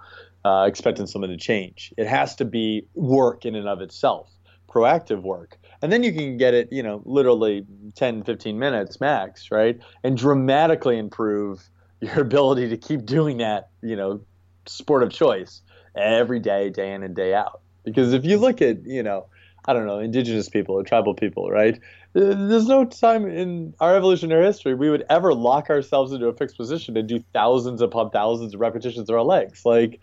uh, 0.45 0.65
expecting 0.67 1.07
something 1.07 1.31
to 1.31 1.37
change. 1.37 1.91
It 1.97 2.07
has 2.07 2.35
to 2.35 2.45
be 2.45 2.85
work 2.93 3.45
in 3.45 3.55
and 3.55 3.67
of 3.67 3.81
itself, 3.81 4.31
proactive 4.69 5.23
work. 5.23 5.57
And 5.81 5.91
then 5.91 6.03
you 6.03 6.13
can 6.13 6.37
get 6.37 6.53
it, 6.53 6.69
you 6.71 6.83
know, 6.83 7.01
literally 7.03 7.65
10, 7.95 8.23
15 8.23 8.59
minutes 8.59 9.01
max, 9.01 9.49
right? 9.51 9.79
And 10.03 10.15
dramatically 10.15 10.99
improve 10.99 11.67
your 11.99 12.19
ability 12.21 12.69
to 12.69 12.77
keep 12.77 13.05
doing 13.05 13.39
that, 13.39 13.69
you 13.81 13.95
know, 13.95 14.21
sport 14.67 15.01
of 15.01 15.11
choice 15.11 15.61
every 15.95 16.39
day, 16.39 16.69
day 16.69 16.93
in 16.93 17.01
and 17.01 17.15
day 17.15 17.33
out. 17.33 17.61
Because 17.83 18.13
if 18.13 18.23
you 18.23 18.37
look 18.37 18.61
at, 18.61 18.85
you 18.85 19.01
know, 19.01 19.25
I 19.67 19.73
don't 19.73 19.87
know, 19.87 19.97
indigenous 19.97 20.47
people 20.47 20.75
or 20.75 20.83
tribal 20.83 21.15
people, 21.15 21.49
right? 21.49 21.79
There's 22.13 22.67
no 22.67 22.85
time 22.85 23.25
in 23.25 23.73
our 23.79 23.97
evolutionary 23.97 24.45
history 24.45 24.75
we 24.75 24.91
would 24.91 25.05
ever 25.09 25.33
lock 25.33 25.71
ourselves 25.71 26.11
into 26.11 26.27
a 26.27 26.33
fixed 26.33 26.55
position 26.55 26.95
and 26.97 27.09
do 27.09 27.23
thousands 27.33 27.81
upon 27.81 28.11
thousands 28.11 28.53
of 28.53 28.59
repetitions 28.59 29.09
of 29.09 29.15
our 29.15 29.23
legs. 29.23 29.65
Like, 29.65 29.99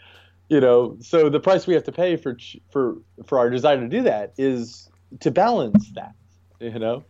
you 0.53 0.61
know, 0.61 0.99
so 1.01 1.31
the 1.31 1.41
price 1.41 1.67
we 1.67 1.73
have 1.73 1.85
to 1.85 1.93
pay 1.93 2.17
for 2.17 2.37
for 2.71 2.99
for 3.25 3.39
our 3.39 3.49
desire 3.49 3.81
to 3.81 3.89
do 3.89 4.03
that 4.03 4.35
is 4.37 4.91
to 5.21 5.31
balance 5.31 5.91
that, 5.95 6.15
you 6.61 6.79
know, 6.79 7.05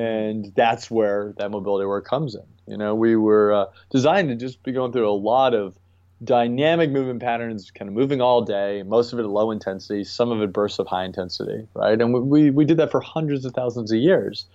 and 0.00 0.52
that's 0.54 0.88
where 0.88 1.34
that 1.38 1.50
mobility 1.50 1.86
work 1.86 2.06
comes 2.06 2.36
in. 2.36 2.44
You 2.68 2.76
know, 2.76 2.94
we 2.94 3.16
were 3.16 3.52
uh, 3.52 3.64
designed 3.90 4.28
to 4.28 4.36
just 4.36 4.62
be 4.62 4.70
going 4.70 4.92
through 4.92 5.10
a 5.10 5.10
lot 5.10 5.54
of 5.54 5.76
dynamic 6.22 6.90
movement 6.90 7.20
patterns, 7.20 7.72
kind 7.72 7.88
of 7.88 7.96
moving 7.96 8.20
all 8.20 8.42
day, 8.42 8.84
most 8.84 9.12
of 9.12 9.18
it 9.18 9.22
at 9.22 9.28
low 9.28 9.50
intensity, 9.50 10.04
some 10.04 10.30
of 10.30 10.40
it 10.40 10.52
bursts 10.52 10.78
of 10.78 10.86
high 10.86 11.04
intensity, 11.04 11.66
right? 11.74 12.00
And 12.00 12.14
we, 12.14 12.20
we, 12.20 12.50
we 12.50 12.64
did 12.64 12.76
that 12.76 12.92
for 12.92 13.00
hundreds 13.00 13.44
of 13.44 13.54
thousands 13.54 13.90
of 13.90 13.98
years. 13.98 14.46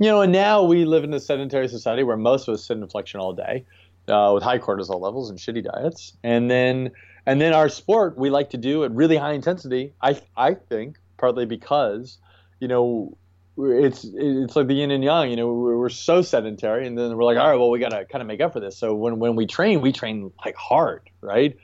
You 0.00 0.08
know, 0.08 0.22
and 0.22 0.32
now 0.32 0.64
we 0.64 0.84
live 0.84 1.04
in 1.04 1.14
a 1.14 1.20
sedentary 1.20 1.68
society 1.68 2.02
where 2.02 2.16
most 2.16 2.48
of 2.48 2.54
us 2.54 2.64
sit 2.64 2.78
in 2.78 2.88
flexion 2.88 3.20
all 3.20 3.32
day 3.32 3.64
uh, 4.08 4.32
with 4.34 4.42
high 4.42 4.58
cortisol 4.58 5.00
levels 5.00 5.30
and 5.30 5.38
shitty 5.38 5.62
diets. 5.62 6.16
And 6.24 6.50
then 6.50 6.90
and 7.26 7.40
then 7.40 7.52
our 7.52 7.68
sport 7.68 8.16
we 8.16 8.30
like 8.30 8.50
to 8.50 8.56
do 8.56 8.84
at 8.84 8.92
really 8.92 9.16
high 9.16 9.32
intensity, 9.32 9.92
I, 10.00 10.20
I 10.36 10.54
think, 10.54 10.98
partly 11.16 11.46
because, 11.46 12.18
you 12.60 12.68
know, 12.68 13.16
it's 13.58 14.04
it's 14.04 14.56
like 14.56 14.68
the 14.68 14.74
yin 14.74 14.90
and 14.90 15.04
yang. 15.04 15.30
You 15.30 15.36
know, 15.36 15.52
we're, 15.52 15.88
so 15.88 16.22
sedentary, 16.22 16.86
and 16.86 16.96
then 16.96 17.16
we're 17.16 17.24
like, 17.24 17.36
all 17.36 17.50
right, 17.50 17.58
well, 17.58 17.70
we 17.70 17.78
got 17.78 17.90
to 17.90 18.04
kind 18.04 18.22
of 18.22 18.28
make 18.28 18.40
up 18.40 18.52
for 18.52 18.60
this. 18.60 18.76
So 18.76 18.94
when 18.94 19.18
when 19.18 19.36
we 19.36 19.46
train, 19.46 19.80
we 19.80 19.92
train 19.92 20.32
like 20.44 20.56
hard, 20.56 21.10
right? 21.20 21.56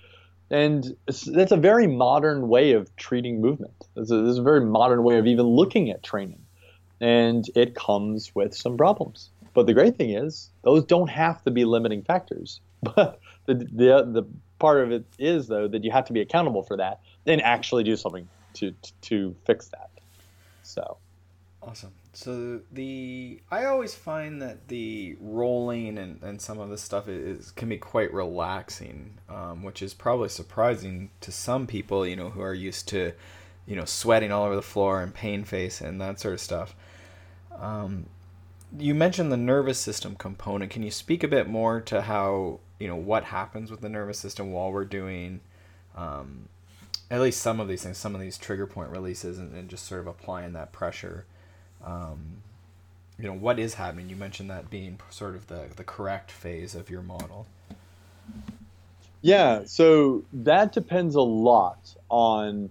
And 0.50 0.96
that's 1.06 1.52
a 1.52 1.56
very 1.56 1.86
modern 1.86 2.48
way 2.48 2.72
of 2.72 2.94
treating 2.96 3.40
movement. 3.40 3.72
A, 3.96 4.00
it's 4.00 4.38
a 4.38 4.42
very 4.42 4.64
modern 4.64 5.02
way 5.02 5.18
of 5.18 5.26
even 5.26 5.46
looking 5.46 5.90
at 5.90 6.02
training, 6.02 6.40
and 7.00 7.44
it 7.54 7.74
comes 7.74 8.34
with 8.34 8.54
some 8.54 8.76
problems. 8.76 9.30
But 9.54 9.66
the 9.66 9.74
great 9.74 9.96
thing 9.96 10.10
is, 10.10 10.50
those 10.62 10.84
don't 10.84 11.08
have 11.08 11.42
to 11.44 11.50
be 11.50 11.64
limiting 11.64 12.02
factors. 12.02 12.60
But 12.94 13.20
the 13.46 13.54
the 13.54 14.04
the 14.04 14.28
part 14.58 14.80
of 14.80 14.92
it 14.92 15.04
is 15.18 15.46
though 15.46 15.68
that 15.68 15.84
you 15.84 15.90
have 15.90 16.04
to 16.06 16.12
be 16.12 16.20
accountable 16.20 16.62
for 16.62 16.76
that 16.76 17.00
and 17.26 17.42
actually 17.42 17.84
do 17.84 17.96
something 17.96 18.28
to 18.54 18.70
to, 18.70 18.92
to 19.02 19.36
fix 19.44 19.68
that. 19.68 19.90
So. 20.62 20.98
Awesome. 21.62 21.92
So 22.12 22.60
the 22.70 23.40
I 23.50 23.64
always 23.64 23.94
find 23.94 24.40
that 24.40 24.68
the 24.68 25.16
rolling 25.20 25.98
and, 25.98 26.22
and 26.22 26.40
some 26.40 26.60
of 26.60 26.70
this 26.70 26.80
stuff 26.80 27.08
is 27.08 27.50
can 27.50 27.68
be 27.68 27.76
quite 27.76 28.12
relaxing, 28.14 29.18
um, 29.28 29.62
which 29.62 29.82
is 29.82 29.92
probably 29.92 30.28
surprising 30.28 31.10
to 31.22 31.32
some 31.32 31.66
people, 31.66 32.06
you 32.06 32.14
know, 32.14 32.30
who 32.30 32.40
are 32.40 32.54
used 32.54 32.88
to, 32.88 33.12
you 33.66 33.74
know, 33.74 33.84
sweating 33.84 34.30
all 34.30 34.44
over 34.46 34.54
the 34.54 34.62
floor 34.62 35.02
and 35.02 35.12
pain 35.12 35.44
face 35.44 35.80
and 35.80 36.00
that 36.00 36.20
sort 36.20 36.34
of 36.34 36.40
stuff. 36.40 36.76
Um, 37.58 38.06
you 38.78 38.94
mentioned 38.94 39.30
the 39.30 39.36
nervous 39.36 39.78
system 39.78 40.16
component. 40.16 40.70
Can 40.70 40.82
you 40.82 40.90
speak 40.90 41.22
a 41.22 41.28
bit 41.28 41.48
more 41.48 41.80
to 41.82 42.02
how 42.02 42.60
you 42.78 42.88
know 42.88 42.96
what 42.96 43.24
happens 43.24 43.70
with 43.70 43.80
the 43.80 43.88
nervous 43.88 44.18
system 44.18 44.52
while 44.52 44.70
we're 44.72 44.84
doing, 44.84 45.40
um, 45.96 46.48
at 47.10 47.20
least 47.20 47.40
some 47.40 47.60
of 47.60 47.68
these 47.68 47.82
things, 47.82 47.98
some 47.98 48.14
of 48.14 48.20
these 48.20 48.36
trigger 48.38 48.66
point 48.66 48.90
releases, 48.90 49.38
and, 49.38 49.54
and 49.54 49.68
just 49.68 49.86
sort 49.86 50.00
of 50.00 50.06
applying 50.06 50.52
that 50.52 50.72
pressure? 50.72 51.24
Um, 51.84 52.42
you 53.18 53.24
know 53.26 53.34
what 53.34 53.58
is 53.58 53.74
happening? 53.74 54.08
You 54.08 54.16
mentioned 54.16 54.50
that 54.50 54.70
being 54.70 54.98
sort 55.10 55.34
of 55.34 55.46
the, 55.46 55.66
the 55.76 55.84
correct 55.84 56.30
phase 56.30 56.74
of 56.74 56.90
your 56.90 57.02
model. 57.02 57.46
Yeah 59.22 59.64
so 59.64 60.24
that 60.32 60.72
depends 60.72 61.14
a 61.14 61.22
lot 61.22 61.94
on 62.08 62.70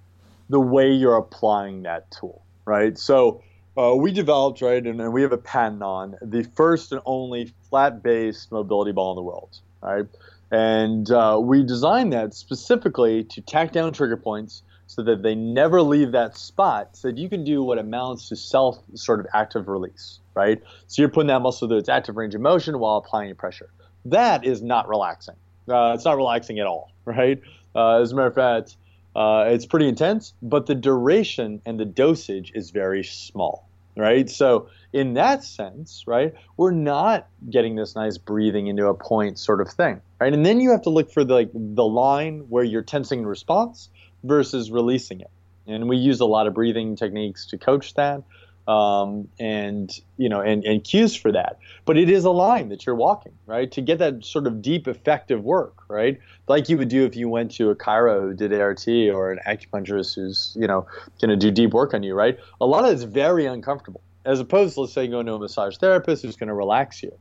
the 0.49 0.59
way 0.59 0.91
you're 0.91 1.17
applying 1.17 1.83
that 1.83 2.11
tool 2.11 2.45
right? 2.65 2.97
So 2.97 3.41
uh, 3.77 3.93
we 3.95 4.11
developed 4.11 4.61
right 4.61 4.85
and, 4.85 4.99
and, 5.01 5.13
we 5.13 5.21
have 5.21 5.31
a 5.31 5.37
patent 5.37 5.83
on 5.83 6.15
the 6.21 6.43
first 6.55 6.91
and 6.91 7.01
only 7.05 7.53
flat 7.69 8.01
based 8.01 8.51
mobility 8.51 8.91
ball 8.91 9.11
in 9.11 9.15
the 9.15 9.23
world 9.23 9.59
right 9.81 10.05
and 10.51 11.09
uh, 11.11 11.39
we 11.41 11.63
designed 11.63 12.13
that 12.13 12.33
specifically 12.33 13.23
to 13.23 13.41
tack 13.41 13.71
down 13.71 13.91
trigger 13.93 14.17
points 14.17 14.61
so 14.87 15.01
that 15.03 15.23
they 15.23 15.35
never 15.35 15.81
leave 15.81 16.11
that 16.11 16.37
spot 16.37 16.95
so 16.95 17.09
that 17.09 17.17
you 17.17 17.29
can 17.29 17.43
do 17.43 17.63
what 17.63 17.77
amounts 17.77 18.29
to 18.29 18.35
self 18.35 18.77
sort 18.93 19.19
of 19.19 19.27
active 19.33 19.67
release, 19.67 20.19
right? 20.35 20.61
So 20.87 21.01
you're 21.01 21.09
putting 21.09 21.27
that 21.27 21.41
muscle 21.41 21.67
through 21.67 21.79
its 21.79 21.89
active 21.89 22.15
range 22.15 22.35
of 22.35 22.41
motion 22.41 22.77
while 22.79 22.97
applying 22.97 23.33
pressure. 23.35 23.69
That 24.05 24.45
is 24.45 24.61
not 24.61 24.87
relaxing. 24.87 25.35
Uh, 25.67 25.93
it's 25.95 26.05
not 26.05 26.17
relaxing 26.17 26.59
at 26.59 26.67
all, 26.67 26.91
right? 27.05 27.41
Uh, 27.75 28.01
as 28.01 28.11
a 28.11 28.15
matter 28.15 28.27
of 28.27 28.35
fact, 28.35 28.77
uh, 29.15 29.45
it's 29.47 29.65
pretty 29.65 29.87
intense, 29.87 30.33
but 30.41 30.65
the 30.65 30.75
duration 30.75 31.61
and 31.65 31.79
the 31.79 31.85
dosage 31.85 32.51
is 32.53 32.71
very 32.71 33.03
small, 33.03 33.67
right? 33.95 34.29
So 34.29 34.69
in 34.91 35.13
that 35.13 35.43
sense, 35.43 36.03
right, 36.05 36.33
we're 36.57 36.71
not 36.71 37.27
getting 37.49 37.75
this 37.75 37.95
nice 37.95 38.17
breathing 38.17 38.67
into 38.67 38.87
a 38.87 38.93
point 38.93 39.39
sort 39.39 39.61
of 39.61 39.69
thing, 39.69 40.01
right? 40.19 40.33
And 40.33 40.45
then 40.45 40.59
you 40.59 40.71
have 40.71 40.81
to 40.83 40.89
look 40.89 41.11
for 41.11 41.23
the, 41.23 41.33
like 41.33 41.49
the 41.53 41.85
line 41.85 42.45
where 42.49 42.63
you're 42.63 42.81
tensing 42.81 43.19
in 43.19 43.27
response 43.27 43.89
versus 44.23 44.69
releasing 44.69 45.21
it. 45.21 45.31
And 45.67 45.87
we 45.87 45.97
use 45.97 46.19
a 46.19 46.25
lot 46.25 46.45
of 46.45 46.53
breathing 46.53 46.95
techniques 46.95 47.47
to 47.47 47.57
coach 47.57 47.93
that. 47.95 48.21
Um, 48.67 49.27
and 49.39 49.91
you 50.17 50.27
know 50.27 50.41
and, 50.41 50.63
and 50.63 50.83
cues 50.83 51.15
for 51.15 51.31
that. 51.31 51.59
But 51.85 51.97
it 51.97 52.09
is 52.09 52.25
a 52.25 52.31
line 52.31 52.69
that 52.69 52.85
you're 52.85 52.95
walking 52.95 53.33
right? 53.45 53.71
To 53.73 53.81
get 53.81 53.99
that 53.99 54.25
sort 54.25 54.47
of 54.47 54.61
deep 54.61 54.87
effective 54.87 55.43
work 55.43 55.83
right? 55.87 56.19
Like 56.47 56.67
you 56.67 56.77
would 56.77 56.89
do 56.89 57.05
if 57.05 57.15
you 57.15 57.29
went 57.29 57.51
to 57.55 57.69
a 57.69 57.75
chiro 57.75 58.21
who 58.21 58.33
did 58.33 58.53
ART 58.53 58.87
or 58.87 59.31
an 59.31 59.39
acupuncturist 59.45 60.15
who's 60.15 60.55
you 60.59 60.67
know 60.67 60.87
going 61.21 61.29
to 61.29 61.37
do 61.37 61.51
deep 61.51 61.73
work 61.73 61.93
on 61.93 62.01
you 62.01 62.15
right? 62.15 62.39
A 62.59 62.65
lot 62.65 62.85
of 62.85 62.91
it's 62.91 63.03
very 63.03 63.45
uncomfortable 63.45 64.01
as 64.25 64.39
opposed 64.39 64.73
to 64.73 64.81
let's 64.81 64.93
say 64.93 65.07
going 65.07 65.27
to 65.27 65.33
a 65.33 65.39
massage 65.39 65.77
therapist 65.77 66.23
who's 66.23 66.35
going 66.35 66.47
to 66.47 66.55
relax 66.55 67.03
you 67.03 67.15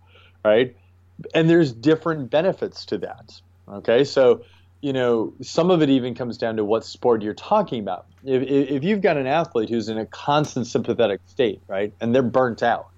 right? 0.45 0.75
And 1.35 1.49
there's 1.51 1.73
different 1.73 2.31
benefits 2.31 2.87
to 2.87 2.99
that 2.99 3.33
okay? 3.69 4.05
So 4.05 4.45
you 4.85 4.93
know, 4.93 5.33
some 5.41 5.71
of 5.71 5.81
it 5.81 5.89
even 5.89 6.15
comes 6.15 6.37
down 6.37 6.57
to 6.57 6.65
what 6.65 6.85
sport 6.85 7.23
you're 7.23 7.33
talking 7.33 7.81
about. 7.81 8.05
If, 8.23 8.43
if 8.43 8.85
you've 8.85 9.01
got 9.01 9.17
an 9.17 9.27
athlete 9.27 9.71
who's 9.71 9.89
in 9.89 9.97
a 9.97 10.05
constant 10.05 10.67
sympathetic 10.67 11.23
state, 11.25 11.63
right, 11.67 11.95
and 12.03 12.15
they're 12.15 12.23
burnt 12.23 12.63
out, 12.63 12.89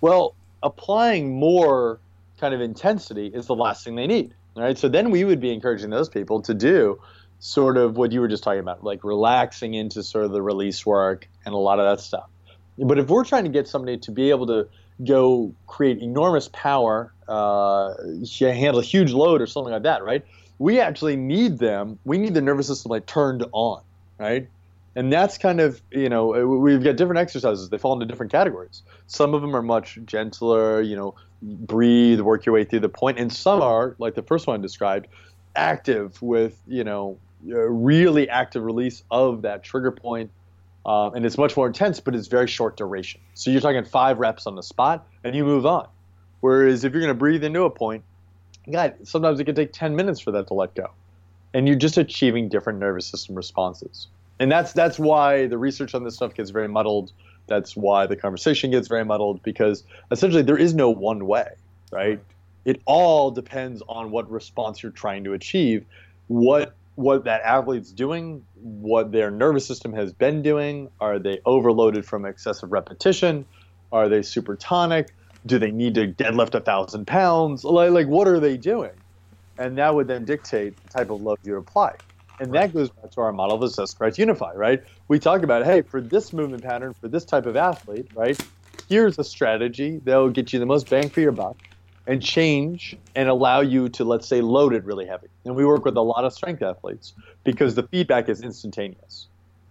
well, 0.00 0.34
applying 0.62 1.38
more 1.38 2.00
kind 2.40 2.54
of 2.54 2.62
intensity 2.62 3.26
is 3.26 3.46
the 3.46 3.54
last 3.54 3.84
thing 3.84 3.94
they 3.94 4.06
need, 4.06 4.32
right? 4.56 4.78
So 4.78 4.88
then 4.88 5.10
we 5.10 5.22
would 5.22 5.38
be 5.38 5.52
encouraging 5.52 5.90
those 5.90 6.08
people 6.08 6.40
to 6.40 6.54
do 6.54 6.98
sort 7.40 7.76
of 7.76 7.98
what 7.98 8.10
you 8.10 8.22
were 8.22 8.28
just 8.28 8.42
talking 8.42 8.60
about, 8.60 8.82
like 8.82 9.04
relaxing 9.04 9.74
into 9.74 10.02
sort 10.02 10.24
of 10.24 10.32
the 10.32 10.40
release 10.40 10.86
work 10.86 11.28
and 11.44 11.54
a 11.54 11.58
lot 11.58 11.78
of 11.78 11.84
that 11.84 12.02
stuff. 12.02 12.30
But 12.78 12.98
if 12.98 13.08
we're 13.08 13.24
trying 13.24 13.44
to 13.44 13.50
get 13.50 13.68
somebody 13.68 13.98
to 13.98 14.12
be 14.12 14.30
able 14.30 14.46
to 14.46 14.66
go 15.06 15.54
create 15.66 15.98
enormous 15.98 16.48
power, 16.54 17.12
uh, 17.28 17.92
handle 18.40 18.78
a 18.78 18.82
huge 18.82 19.12
load 19.12 19.42
or 19.42 19.46
something 19.46 19.74
like 19.74 19.82
that, 19.82 20.02
right? 20.02 20.24
We 20.58 20.80
actually 20.80 21.16
need 21.16 21.58
them. 21.58 21.98
We 22.04 22.18
need 22.18 22.34
the 22.34 22.40
nervous 22.40 22.68
system 22.68 22.90
like 22.90 23.06
turned 23.06 23.44
on, 23.52 23.82
right? 24.18 24.48
And 24.96 25.12
that's 25.12 25.38
kind 25.38 25.60
of, 25.60 25.80
you 25.90 26.08
know, 26.08 26.34
uh, 26.34 26.46
we've 26.46 26.82
got 26.82 26.96
different 26.96 27.18
exercises. 27.18 27.68
They 27.68 27.78
fall 27.78 27.94
into 27.94 28.06
different 28.06 28.30
categories. 28.30 28.82
Some 29.08 29.34
of 29.34 29.42
them 29.42 29.56
are 29.56 29.62
much 29.62 29.98
gentler, 30.04 30.80
you 30.80 30.94
know, 30.94 31.16
breathe, 31.42 32.20
work 32.20 32.46
your 32.46 32.54
way 32.54 32.64
through 32.64 32.80
the 32.80 32.88
point. 32.88 33.18
and 33.18 33.32
some 33.32 33.60
are 33.60 33.96
like 33.98 34.14
the 34.14 34.22
first 34.22 34.46
one 34.46 34.58
I 34.58 34.62
described, 34.62 35.08
active 35.56 36.20
with, 36.22 36.60
you 36.66 36.84
know, 36.84 37.18
really 37.42 38.28
active 38.28 38.62
release 38.62 39.02
of 39.10 39.42
that 39.42 39.62
trigger 39.62 39.90
point. 39.90 40.30
Um, 40.86 41.14
and 41.14 41.24
it's 41.24 41.38
much 41.38 41.56
more 41.56 41.66
intense, 41.66 42.00
but 42.00 42.14
it's 42.14 42.28
very 42.28 42.46
short 42.46 42.76
duration. 42.76 43.20
So 43.34 43.50
you're 43.50 43.60
talking 43.60 43.84
five 43.84 44.18
reps 44.18 44.46
on 44.46 44.54
the 44.54 44.62
spot, 44.62 45.06
and 45.24 45.34
you 45.34 45.44
move 45.44 45.64
on. 45.66 45.88
Whereas 46.40 46.84
if 46.84 46.92
you're 46.92 47.00
going 47.00 47.14
to 47.14 47.18
breathe 47.18 47.42
into 47.42 47.62
a 47.64 47.70
point, 47.70 48.04
God, 48.70 48.94
sometimes 49.04 49.40
it 49.40 49.44
can 49.44 49.54
take 49.54 49.72
10 49.72 49.94
minutes 49.96 50.20
for 50.20 50.30
that 50.32 50.48
to 50.48 50.54
let 50.54 50.74
go. 50.74 50.90
And 51.52 51.68
you're 51.68 51.76
just 51.76 51.98
achieving 51.98 52.48
different 52.48 52.78
nervous 52.78 53.06
system 53.06 53.34
responses. 53.34 54.08
And 54.40 54.50
that's 54.50 54.72
that's 54.72 54.98
why 54.98 55.46
the 55.46 55.58
research 55.58 55.94
on 55.94 56.02
this 56.02 56.16
stuff 56.16 56.34
gets 56.34 56.50
very 56.50 56.68
muddled. 56.68 57.12
That's 57.46 57.76
why 57.76 58.06
the 58.06 58.16
conversation 58.16 58.70
gets 58.70 58.88
very 58.88 59.04
muddled 59.04 59.42
because 59.42 59.84
essentially 60.10 60.42
there 60.42 60.56
is 60.56 60.74
no 60.74 60.90
one 60.90 61.26
way, 61.26 61.48
right? 61.92 62.20
It 62.64 62.80
all 62.86 63.30
depends 63.30 63.82
on 63.88 64.10
what 64.10 64.30
response 64.30 64.82
you're 64.82 64.92
trying 64.92 65.24
to 65.24 65.34
achieve, 65.34 65.84
what 66.28 66.74
what 66.96 67.24
that 67.24 67.42
athlete's 67.42 67.90
doing, 67.90 68.44
what 68.54 69.12
their 69.12 69.30
nervous 69.30 69.66
system 69.66 69.92
has 69.92 70.12
been 70.12 70.42
doing. 70.42 70.88
Are 71.00 71.18
they 71.18 71.40
overloaded 71.44 72.06
from 72.06 72.24
excessive 72.24 72.72
repetition? 72.72 73.44
Are 73.92 74.08
they 74.08 74.22
super 74.22 74.56
tonic? 74.56 75.14
Do 75.46 75.58
they 75.58 75.70
need 75.70 75.94
to 75.94 76.08
deadlift 76.08 76.54
a 76.54 76.60
thousand 76.60 77.06
pounds? 77.06 77.64
Like, 77.64 77.90
like, 77.90 78.06
what 78.06 78.28
are 78.28 78.40
they 78.40 78.56
doing? 78.56 78.92
And 79.58 79.78
that 79.78 79.94
would 79.94 80.08
then 80.08 80.24
dictate 80.24 80.76
the 80.82 80.88
type 80.88 81.10
of 81.10 81.22
load 81.22 81.38
you 81.44 81.56
apply. 81.56 81.94
And 82.40 82.52
that 82.54 82.74
goes 82.74 82.90
back 82.90 83.12
to 83.12 83.20
our 83.20 83.32
model 83.32 83.56
of 83.56 83.62
assess, 83.62 83.94
correct, 83.94 84.18
unify, 84.18 84.52
right? 84.54 84.82
We 85.06 85.18
talk 85.20 85.42
about, 85.42 85.64
hey, 85.64 85.82
for 85.82 86.00
this 86.00 86.32
movement 86.32 86.64
pattern, 86.64 86.94
for 87.00 87.08
this 87.08 87.24
type 87.24 87.46
of 87.46 87.56
athlete, 87.56 88.08
right? 88.14 88.40
Here's 88.88 89.18
a 89.18 89.24
strategy 89.24 90.00
that'll 90.04 90.30
get 90.30 90.52
you 90.52 90.58
the 90.58 90.66
most 90.66 90.90
bang 90.90 91.08
for 91.08 91.20
your 91.20 91.32
buck 91.32 91.56
and 92.06 92.22
change 92.22 92.96
and 93.14 93.28
allow 93.28 93.60
you 93.60 93.88
to, 93.90 94.04
let's 94.04 94.26
say, 94.26 94.40
load 94.40 94.74
it 94.74 94.84
really 94.84 95.06
heavy. 95.06 95.28
And 95.44 95.54
we 95.54 95.64
work 95.64 95.84
with 95.84 95.96
a 95.96 96.02
lot 96.02 96.24
of 96.24 96.32
strength 96.32 96.62
athletes 96.62 97.12
because 97.44 97.76
the 97.76 97.84
feedback 97.84 98.28
is 98.28 98.42
instantaneous. 98.42 99.28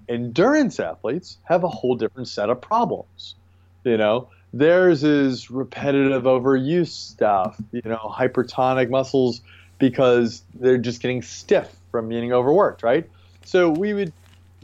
Endurance 0.08 0.80
athletes 0.80 1.38
have 1.44 1.64
a 1.64 1.70
whole 1.70 1.96
different 1.96 2.28
set 2.28 2.50
of 2.50 2.62
problems. 2.62 3.36
You 3.84 3.98
know, 3.98 4.30
Theirs 4.54 5.04
is 5.04 5.50
repetitive 5.50 6.24
overuse 6.24 6.90
stuff, 6.90 7.60
you 7.72 7.82
know, 7.84 7.98
hypertonic 7.98 8.90
muscles 8.90 9.42
because 9.80 10.44
they're 10.54 10.78
just 10.78 11.02
getting 11.02 11.24
stiff 11.24 11.76
from 11.92 12.08
being 12.08 12.32
overworked, 12.32 12.84
right? 12.84 13.10
So 13.46 13.70
we 13.70 13.94
would 13.94 14.14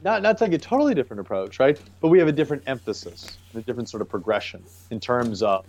not 0.03 0.21
not 0.21 0.37
take 0.37 0.53
a 0.53 0.59
totally 0.59 0.93
different 0.93 1.21
approach, 1.21 1.59
right? 1.59 1.79
But 2.01 2.09
we 2.09 2.19
have 2.19 2.27
a 2.27 2.31
different 2.31 2.63
emphasis, 2.67 3.37
a 3.55 3.61
different 3.61 3.89
sort 3.89 4.01
of 4.01 4.09
progression 4.09 4.63
in 4.91 4.99
terms 4.99 5.41
of, 5.41 5.65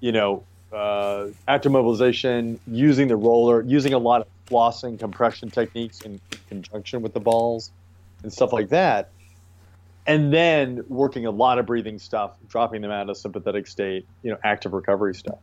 you 0.00 0.12
know, 0.12 0.44
uh, 0.72 1.28
active 1.48 1.72
mobilization, 1.72 2.60
using 2.68 3.08
the 3.08 3.16
roller, 3.16 3.62
using 3.62 3.94
a 3.94 3.98
lot 3.98 4.20
of 4.20 4.26
flossing, 4.48 4.98
compression 4.98 5.50
techniques 5.50 6.02
in 6.02 6.20
conjunction 6.48 7.02
with 7.02 7.14
the 7.14 7.20
balls, 7.20 7.72
and 8.22 8.32
stuff 8.32 8.52
like 8.52 8.68
that 8.68 9.10
and 10.06 10.32
then 10.32 10.84
working 10.88 11.26
a 11.26 11.30
lot 11.30 11.58
of 11.58 11.66
breathing 11.66 11.98
stuff, 11.98 12.36
dropping 12.48 12.82
them 12.82 12.90
out 12.90 13.10
of 13.10 13.16
sympathetic 13.16 13.66
state, 13.66 14.06
you 14.22 14.30
know, 14.30 14.38
active 14.44 14.72
recovery 14.72 15.14
stuff. 15.14 15.38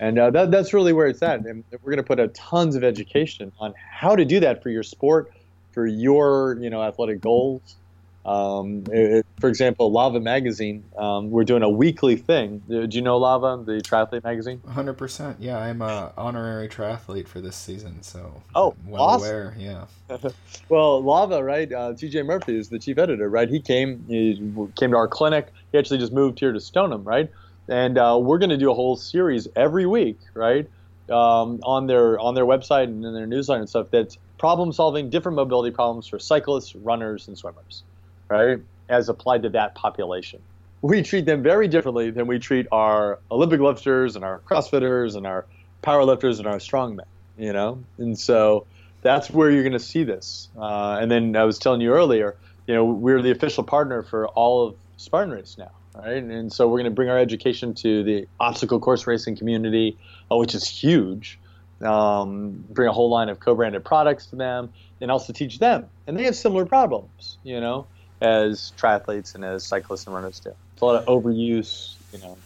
And 0.00 0.18
uh, 0.18 0.30
that, 0.30 0.50
that's 0.50 0.72
really 0.72 0.92
where 0.92 1.06
it's 1.08 1.22
at. 1.22 1.40
And 1.40 1.64
we're 1.72 1.92
going 1.92 1.96
to 1.96 2.02
put 2.02 2.20
a 2.20 2.28
tons 2.28 2.76
of 2.76 2.84
education 2.84 3.50
on 3.58 3.74
how 3.76 4.14
to 4.14 4.24
do 4.24 4.40
that 4.40 4.62
for 4.62 4.70
your 4.70 4.82
sport, 4.82 5.32
for 5.72 5.86
your, 5.86 6.58
you 6.60 6.70
know, 6.70 6.82
athletic 6.82 7.20
goals, 7.20 7.76
um, 8.24 8.84
it, 8.90 9.24
for 9.40 9.48
example, 9.48 9.90
Lava 9.90 10.20
Magazine, 10.20 10.84
um, 10.98 11.30
we're 11.30 11.44
doing 11.44 11.62
a 11.62 11.68
weekly 11.68 12.16
thing. 12.16 12.62
Do 12.68 12.86
you 12.90 13.00
know 13.00 13.16
Lava, 13.16 13.62
the 13.64 13.80
triathlete 13.80 14.24
magazine? 14.24 14.60
100%. 14.68 15.36
Yeah, 15.38 15.58
I'm 15.58 15.80
an 15.80 16.10
honorary 16.16 16.68
triathlete 16.68 17.26
for 17.26 17.40
this 17.40 17.56
season, 17.56 18.02
so 18.02 18.42
oh, 18.54 18.74
well 18.86 19.02
awesome. 19.02 19.28
aware. 19.28 19.56
Yeah. 19.58 19.86
well, 20.68 21.02
Lava, 21.02 21.42
right? 21.42 21.72
Uh, 21.72 21.92
TJ 21.92 22.26
Murphy 22.26 22.58
is 22.58 22.68
the 22.68 22.78
chief 22.78 22.98
editor, 22.98 23.30
right? 23.30 23.48
He 23.48 23.60
came, 23.60 24.04
he 24.08 24.34
came 24.76 24.90
to 24.90 24.96
our 24.96 25.08
clinic. 25.08 25.52
He 25.72 25.78
actually 25.78 25.98
just 25.98 26.12
moved 26.12 26.38
here 26.38 26.52
to 26.52 26.60
Stoneham, 26.60 27.04
right? 27.04 27.30
And 27.68 27.96
uh, 27.96 28.18
we're 28.20 28.38
going 28.38 28.50
to 28.50 28.58
do 28.58 28.70
a 28.70 28.74
whole 28.74 28.96
series 28.96 29.48
every 29.56 29.86
week, 29.86 30.18
right? 30.34 30.68
Um, 31.08 31.60
on 31.62 31.86
their 31.86 32.18
on 32.20 32.34
their 32.34 32.44
website 32.44 32.84
and 32.84 33.02
in 33.02 33.14
their 33.14 33.26
newsletter 33.26 33.60
and 33.60 33.68
stuff 33.68 33.86
that's 33.90 34.18
problem 34.36 34.74
solving 34.74 35.08
different 35.08 35.36
mobility 35.36 35.74
problems 35.74 36.06
for 36.06 36.18
cyclists, 36.18 36.76
runners, 36.76 37.28
and 37.28 37.38
swimmers 37.38 37.82
right? 38.28 38.60
As 38.88 39.08
applied 39.08 39.42
to 39.42 39.50
that 39.50 39.74
population. 39.74 40.40
we 40.80 41.02
treat 41.02 41.26
them 41.26 41.42
very 41.42 41.68
differently 41.68 42.10
than 42.10 42.26
we 42.26 42.38
treat 42.38 42.66
our 42.70 43.18
Olympic 43.30 43.60
lifters 43.60 44.14
and 44.16 44.24
our 44.24 44.38
CrossFitters 44.40 45.16
and 45.16 45.26
our 45.26 45.44
powerlifters 45.82 46.38
and 46.38 46.46
our 46.46 46.58
strongmen. 46.58 47.06
You 47.36 47.52
know, 47.52 47.84
and 47.98 48.18
so 48.18 48.66
that's 49.02 49.30
where 49.30 49.50
you're 49.50 49.62
going 49.62 49.72
to 49.72 49.78
see 49.78 50.02
this. 50.04 50.48
Uh, 50.58 50.98
and 51.00 51.10
then 51.10 51.36
I 51.36 51.44
was 51.44 51.58
telling 51.58 51.80
you 51.80 51.92
earlier, 51.92 52.34
you 52.66 52.74
know, 52.74 52.84
we're 52.84 53.22
the 53.22 53.30
official 53.30 53.62
partner 53.62 54.02
for 54.02 54.26
all 54.28 54.66
of 54.66 54.74
Spartan 54.96 55.32
Race 55.32 55.56
now, 55.56 55.70
right? 55.94 56.22
And 56.22 56.52
so 56.52 56.66
we're 56.66 56.78
going 56.78 56.84
to 56.84 56.90
bring 56.90 57.08
our 57.08 57.18
education 57.18 57.74
to 57.74 58.02
the 58.02 58.26
obstacle 58.40 58.80
course 58.80 59.06
racing 59.06 59.36
community, 59.36 59.96
uh, 60.30 60.36
which 60.36 60.54
is 60.54 60.68
huge. 60.68 61.38
Um, 61.80 62.64
bring 62.70 62.88
a 62.88 62.92
whole 62.92 63.08
line 63.08 63.28
of 63.28 63.38
co-branded 63.38 63.84
products 63.84 64.26
to 64.26 64.36
them, 64.36 64.72
and 65.00 65.12
also 65.12 65.32
teach 65.32 65.60
them. 65.60 65.86
And 66.08 66.18
they 66.18 66.24
have 66.24 66.34
similar 66.34 66.66
problems, 66.66 67.38
you 67.44 67.60
know, 67.60 67.86
as 68.20 68.72
triathletes 68.78 69.34
and 69.34 69.44
as 69.44 69.64
cyclists 69.64 70.06
and 70.06 70.14
runners 70.14 70.40
do. 70.40 70.52
It's 70.72 70.82
a 70.82 70.84
lot 70.84 71.02
of 71.02 71.06
overuse, 71.06 71.94
you 72.12 72.18
know, 72.20 72.36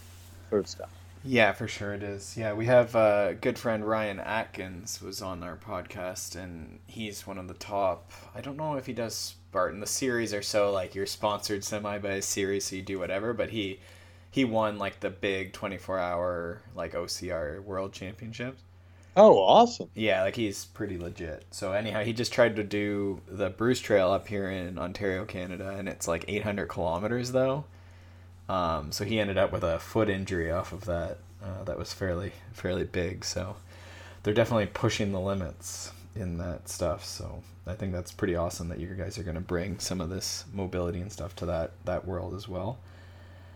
sort 0.49 0.61
of 0.61 0.67
stuff. 0.67 0.89
Yeah, 1.25 1.53
for 1.53 1.69
sure 1.69 1.93
it 1.93 2.03
is. 2.03 2.35
Yeah, 2.35 2.51
we 2.51 2.65
have 2.65 2.95
a 2.95 2.99
uh, 2.99 3.33
good 3.39 3.57
friend 3.57 3.87
Ryan 3.87 4.19
Atkins 4.19 5.01
was 5.01 5.21
on 5.21 5.41
our 5.41 5.55
podcast, 5.55 6.35
and 6.35 6.79
he's 6.85 7.25
one 7.25 7.37
of 7.37 7.47
the 7.47 7.53
top. 7.53 8.11
I 8.35 8.41
don't 8.41 8.57
know 8.57 8.75
if 8.75 8.87
he 8.87 8.93
does 8.93 9.15
Spartan. 9.15 9.79
The 9.79 9.87
series 9.87 10.33
are 10.33 10.41
so 10.41 10.71
like 10.71 10.95
you're 10.95 11.05
sponsored 11.05 11.63
semi 11.63 11.97
by 11.97 12.09
a 12.09 12.21
series, 12.21 12.65
so 12.65 12.75
you 12.75 12.81
do 12.81 12.99
whatever. 12.99 13.31
But 13.31 13.51
he 13.51 13.79
he 14.31 14.43
won 14.43 14.77
like 14.77 14.99
the 14.99 15.09
big 15.09 15.53
24 15.53 15.97
hour 15.97 16.61
like 16.75 16.93
OCR 16.93 17.63
World 17.63 17.93
Championships. 17.93 18.61
Oh, 19.15 19.37
awesome! 19.39 19.89
Yeah, 19.93 20.23
like 20.23 20.35
he's 20.35 20.65
pretty 20.65 20.97
legit. 20.97 21.45
So 21.51 21.71
anyhow, 21.71 22.03
he 22.03 22.13
just 22.13 22.33
tried 22.33 22.55
to 22.55 22.63
do 22.63 23.21
the 23.27 23.49
Bruce 23.49 23.79
Trail 23.79 24.11
up 24.11 24.27
here 24.27 24.49
in 24.49 24.79
Ontario, 24.79 25.23
Canada, 25.25 25.75
and 25.77 25.87
it's 25.87 26.07
like 26.07 26.25
800 26.27 26.67
kilometers 26.67 27.31
though. 27.31 27.65
Um, 28.49 28.91
so 28.91 29.05
he 29.05 29.19
ended 29.19 29.37
up 29.37 29.51
with 29.51 29.63
a 29.63 29.79
foot 29.79 30.09
injury 30.09 30.51
off 30.51 30.73
of 30.73 30.85
that. 30.85 31.19
Uh, 31.43 31.63
that 31.65 31.77
was 31.77 31.93
fairly 31.93 32.31
fairly 32.53 32.85
big. 32.85 33.23
So 33.23 33.55
they're 34.23 34.33
definitely 34.33 34.67
pushing 34.67 35.11
the 35.11 35.19
limits 35.19 35.91
in 36.15 36.37
that 36.39 36.67
stuff. 36.67 37.05
So 37.05 37.43
I 37.67 37.73
think 37.73 37.93
that's 37.93 38.11
pretty 38.11 38.35
awesome 38.35 38.69
that 38.69 38.79
you 38.79 38.87
guys 38.87 39.17
are 39.19 39.23
going 39.23 39.35
to 39.35 39.41
bring 39.41 39.79
some 39.79 40.01
of 40.01 40.09
this 40.09 40.45
mobility 40.53 41.01
and 41.01 41.11
stuff 41.11 41.35
to 41.37 41.45
that 41.47 41.71
that 41.85 42.07
world 42.07 42.33
as 42.33 42.47
well. 42.47 42.79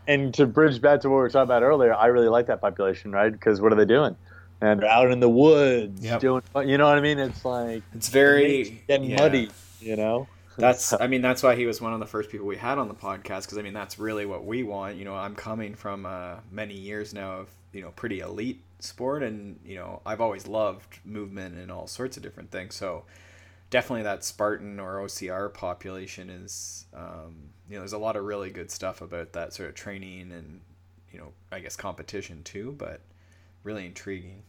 And 0.07 0.33
to 0.35 0.45
bridge 0.45 0.81
back 0.81 1.01
to 1.01 1.09
what 1.09 1.15
we 1.15 1.21
were 1.21 1.29
talking 1.29 1.43
about 1.43 1.63
earlier, 1.63 1.93
I 1.93 2.05
really 2.07 2.29
like 2.29 2.47
that 2.47 2.61
population, 2.61 3.11
right? 3.11 3.31
Because 3.31 3.59
what 3.59 3.73
are 3.73 3.75
they 3.75 3.85
doing? 3.85 4.15
And 4.59 4.83
out 4.83 5.11
in 5.11 5.19
the 5.19 5.29
woods 5.29 6.03
yep. 6.03 6.19
doing, 6.19 6.41
you 6.65 6.77
know 6.77 6.87
what 6.87 6.97
I 6.97 7.01
mean? 7.01 7.19
It's 7.19 7.45
like 7.45 7.83
it's 7.93 8.09
very 8.09 8.81
getting 8.87 9.11
yeah. 9.11 9.17
muddy, 9.17 9.49
you 9.79 9.95
know 9.95 10.27
that's 10.57 10.93
i 10.93 11.07
mean 11.07 11.21
that's 11.21 11.43
why 11.43 11.55
he 11.55 11.65
was 11.65 11.81
one 11.81 11.93
of 11.93 11.99
the 11.99 12.05
first 12.05 12.29
people 12.29 12.47
we 12.47 12.57
had 12.57 12.77
on 12.77 12.87
the 12.87 12.93
podcast 12.93 13.43
because 13.43 13.57
i 13.57 13.61
mean 13.61 13.73
that's 13.73 13.99
really 13.99 14.25
what 14.25 14.45
we 14.45 14.63
want 14.63 14.95
you 14.95 15.05
know 15.05 15.15
i'm 15.15 15.35
coming 15.35 15.75
from 15.75 16.05
uh, 16.05 16.35
many 16.51 16.73
years 16.73 17.13
now 17.13 17.39
of 17.39 17.49
you 17.73 17.81
know 17.81 17.91
pretty 17.91 18.19
elite 18.19 18.63
sport 18.79 19.23
and 19.23 19.59
you 19.65 19.75
know 19.75 20.01
i've 20.05 20.21
always 20.21 20.47
loved 20.47 20.99
movement 21.05 21.57
and 21.57 21.71
all 21.71 21.87
sorts 21.87 22.17
of 22.17 22.23
different 22.23 22.49
things 22.51 22.75
so 22.75 23.03
definitely 23.69 24.03
that 24.03 24.23
spartan 24.23 24.79
or 24.79 24.95
ocr 24.95 25.53
population 25.53 26.29
is 26.29 26.85
um, 26.93 27.35
you 27.69 27.75
know 27.75 27.81
there's 27.81 27.93
a 27.93 27.97
lot 27.97 28.15
of 28.15 28.23
really 28.23 28.49
good 28.49 28.71
stuff 28.71 29.01
about 29.01 29.33
that 29.33 29.53
sort 29.53 29.69
of 29.69 29.75
training 29.75 30.31
and 30.31 30.61
you 31.11 31.19
know 31.19 31.31
i 31.51 31.59
guess 31.59 31.75
competition 31.75 32.41
too 32.43 32.73
but 32.77 33.01
really 33.67 33.85
intriguing. 33.85 34.41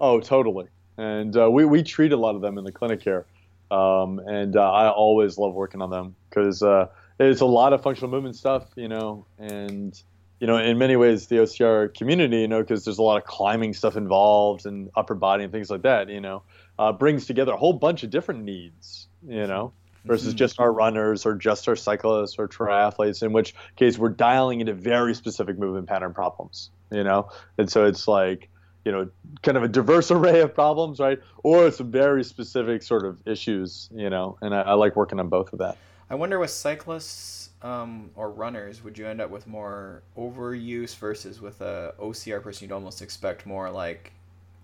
Oh 0.00 0.20
totally. 0.20 0.68
And 0.96 1.36
uh, 1.36 1.50
we, 1.50 1.66
we 1.66 1.82
treat 1.82 2.12
a 2.12 2.16
lot 2.16 2.34
of 2.34 2.40
them 2.40 2.56
in 2.56 2.64
the 2.64 2.72
clinic 2.72 3.02
here. 3.02 3.26
Um, 3.70 4.18
and 4.20 4.56
uh, 4.56 4.72
I 4.72 4.88
always 4.88 5.36
love 5.36 5.52
working 5.52 5.82
on 5.82 5.90
them 5.90 6.16
because 6.30 6.62
uh, 6.62 6.86
it's 7.20 7.42
a 7.42 7.46
lot 7.46 7.74
of 7.74 7.82
functional 7.82 8.10
movement 8.10 8.36
stuff, 8.36 8.64
you 8.74 8.88
know, 8.88 9.26
and 9.38 10.00
you 10.40 10.46
know, 10.46 10.58
in 10.58 10.78
many 10.78 10.96
ways, 10.96 11.26
the 11.26 11.36
OCR 11.36 11.94
community, 11.94 12.40
you 12.40 12.48
know, 12.48 12.60
because 12.60 12.84
there's 12.84 12.98
a 12.98 13.02
lot 13.02 13.16
of 13.16 13.24
climbing 13.24 13.72
stuff 13.72 13.96
involved 13.96 14.66
and 14.66 14.90
upper 14.94 15.14
body 15.14 15.44
and 15.44 15.52
things 15.52 15.70
like 15.70 15.82
that, 15.82 16.08
you 16.08 16.20
know, 16.20 16.42
uh, 16.78 16.92
brings 16.92 17.26
together 17.26 17.52
a 17.52 17.56
whole 17.56 17.72
bunch 17.72 18.02
of 18.02 18.10
different 18.10 18.44
needs, 18.44 19.08
you 19.26 19.46
know, 19.46 19.72
versus 20.04 20.28
mm-hmm. 20.28 20.38
just 20.38 20.60
our 20.60 20.70
runners 20.70 21.24
or 21.24 21.34
just 21.34 21.68
our 21.68 21.76
cyclists 21.76 22.38
or 22.38 22.48
triathletes, 22.48 23.22
in 23.22 23.32
which 23.32 23.54
case 23.76 23.98
we're 23.98 24.10
dialing 24.10 24.60
into 24.60 24.74
very 24.74 25.14
specific 25.14 25.58
movement 25.58 25.88
pattern 25.88 26.12
problems, 26.12 26.70
you 26.90 27.04
know, 27.04 27.30
and 27.58 27.70
so 27.70 27.84
it's 27.84 28.08
like 28.08 28.48
you 28.86 28.92
know, 28.92 29.10
kind 29.42 29.56
of 29.56 29.64
a 29.64 29.68
diverse 29.68 30.10
array 30.12 30.40
of 30.40 30.54
problems, 30.54 31.00
right? 31.00 31.18
Or 31.42 31.70
some 31.72 31.90
very 31.90 32.22
specific 32.22 32.84
sort 32.84 33.04
of 33.04 33.20
issues, 33.26 33.90
you 33.92 34.08
know, 34.08 34.38
and 34.40 34.54
I, 34.54 34.60
I 34.62 34.72
like 34.74 34.94
working 34.94 35.18
on 35.18 35.28
both 35.28 35.52
of 35.52 35.58
that. 35.58 35.76
I 36.08 36.14
wonder 36.14 36.38
with 36.38 36.50
cyclists 36.50 37.50
um, 37.62 38.10
or 38.14 38.30
runners, 38.30 38.84
would 38.84 38.96
you 38.96 39.08
end 39.08 39.20
up 39.20 39.28
with 39.28 39.48
more 39.48 40.02
overuse 40.16 40.94
versus 40.94 41.40
with 41.40 41.60
a 41.60 41.94
OCR 41.98 42.40
person, 42.40 42.68
you'd 42.68 42.72
almost 42.72 43.02
expect 43.02 43.44
more 43.44 43.70
like, 43.70 44.12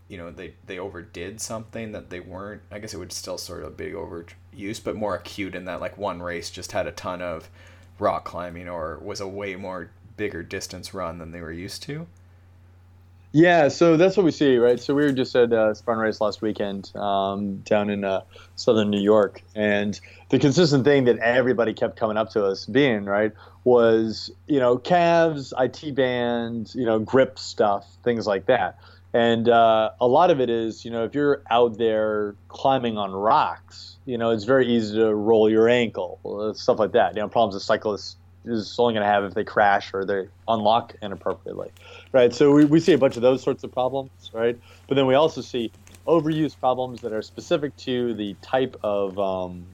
you 0.07 0.17
know, 0.17 0.31
they, 0.31 0.55
they 0.67 0.79
overdid 0.79 1.41
something 1.41 1.91
that 1.91 2.11
they 2.11 2.21
weren't. 2.21 2.63
I 2.71 2.79
guess 2.79 2.95
it 2.95 2.99
would 2.99 3.13
still 3.13 3.39
sort 3.39 3.65
of 3.65 3.77
big 3.77 3.95
overuse, 3.95 4.83
but 4.85 4.95
more 4.95 5.17
acute 5.17 5.57
in 5.57 5.65
that 5.65 5.81
like 5.81 5.99
one 5.99 6.23
race 6.23 6.49
just 6.49 6.71
had 6.71 6.87
a 6.87 6.93
ton 6.93 7.21
of 7.23 7.51
rock 7.99 8.25
climbing 8.25 8.69
or 8.69 9.01
was 9.03 9.21
a 9.21 9.27
way 9.27 9.57
more 9.57 9.91
bigger 10.23 10.45
distance 10.45 10.95
run 10.95 11.19
than 11.19 11.33
they 11.33 11.41
were 11.41 11.51
used 11.51 11.83
to. 11.83 12.07
Yeah, 13.33 13.67
so 13.67 13.97
that's 13.97 14.17
what 14.17 14.23
we 14.23 14.31
see, 14.31 14.57
right? 14.57 14.79
So 14.79 14.95
we 14.95 15.03
were 15.03 15.11
just 15.11 15.35
at 15.35 15.53
a 15.53 15.75
Spartan 15.75 16.01
Race 16.01 16.21
last 16.21 16.41
weekend 16.41 16.95
um, 16.95 17.57
down 17.65 17.91
in 17.91 18.05
uh, 18.05 18.21
southern 18.55 18.89
New 18.89 19.01
York, 19.01 19.43
and 19.57 19.99
the 20.29 20.39
consistent 20.39 20.85
thing 20.85 21.07
that 21.07 21.19
everybody 21.19 21.75
kept 21.75 21.97
coming 21.97 22.17
up 22.17 22.31
to 22.35 22.45
us 22.45 22.67
being 22.67 23.05
right 23.05 23.33
was 23.65 24.31
you 24.47 24.61
know 24.61 24.79
calves, 24.79 25.53
IT 25.59 25.93
bands, 25.97 26.77
you 26.77 26.87
know 26.87 27.01
grip 27.01 27.37
stuff, 27.37 27.85
things 28.05 28.25
like 28.25 28.47
that. 28.47 28.79
And 29.13 29.49
uh, 29.49 29.91
a 30.01 30.07
lot 30.07 30.31
of 30.31 30.41
it 30.41 30.49
is, 30.49 30.85
you 30.85 30.93
know, 30.93 31.05
if 31.05 31.17
you're 31.17 31.43
out 31.51 31.79
there 31.79 32.37
climbing 32.47 32.97
on 32.97 33.11
rocks, 33.11 33.97
you 34.07 34.17
know, 34.17 34.31
it's 34.31 34.45
very 34.45 34.69
easy 34.69 34.95
to 35.01 35.13
roll 35.13 35.51
your 35.51 35.69
ankle, 35.69 36.21
uh, 36.25 36.55
stuff 36.55 36.79
like 36.79 36.93
that. 36.93 37.17
You 37.17 37.23
know, 37.23 37.29
problems 37.29 37.55
that 37.55 37.61
cyclists 37.61 38.17
is 38.45 38.77
only 38.79 38.95
going 38.95 39.07
to 39.07 39.13
have 39.13 39.25
if 39.25 39.35
they 39.35 39.45
crash 39.45 39.93
or 39.95 40.05
they 40.05 40.29
unlock 40.49 40.95
inappropriately, 41.03 41.71
right? 42.13 42.35
So 42.35 42.53
we, 42.53 42.65
we 42.65 42.81
see 42.81 42.93
a 42.93 42.99
bunch 42.99 43.17
of 43.17 43.23
those 43.23 43.43
sorts 43.43 43.65
of 43.65 43.73
problems, 43.73 44.11
right? 44.33 44.59
But 44.89 44.97
then 44.97 45.07
we 45.07 45.15
also 45.15 45.41
see 45.41 45.73
overuse 46.07 46.59
problems 46.59 47.03
that 47.03 47.13
are 47.13 47.23
specific 47.23 47.77
to 47.79 48.15
the 48.15 48.35
type 48.43 48.77
of 48.83 49.19
um, 49.19 49.67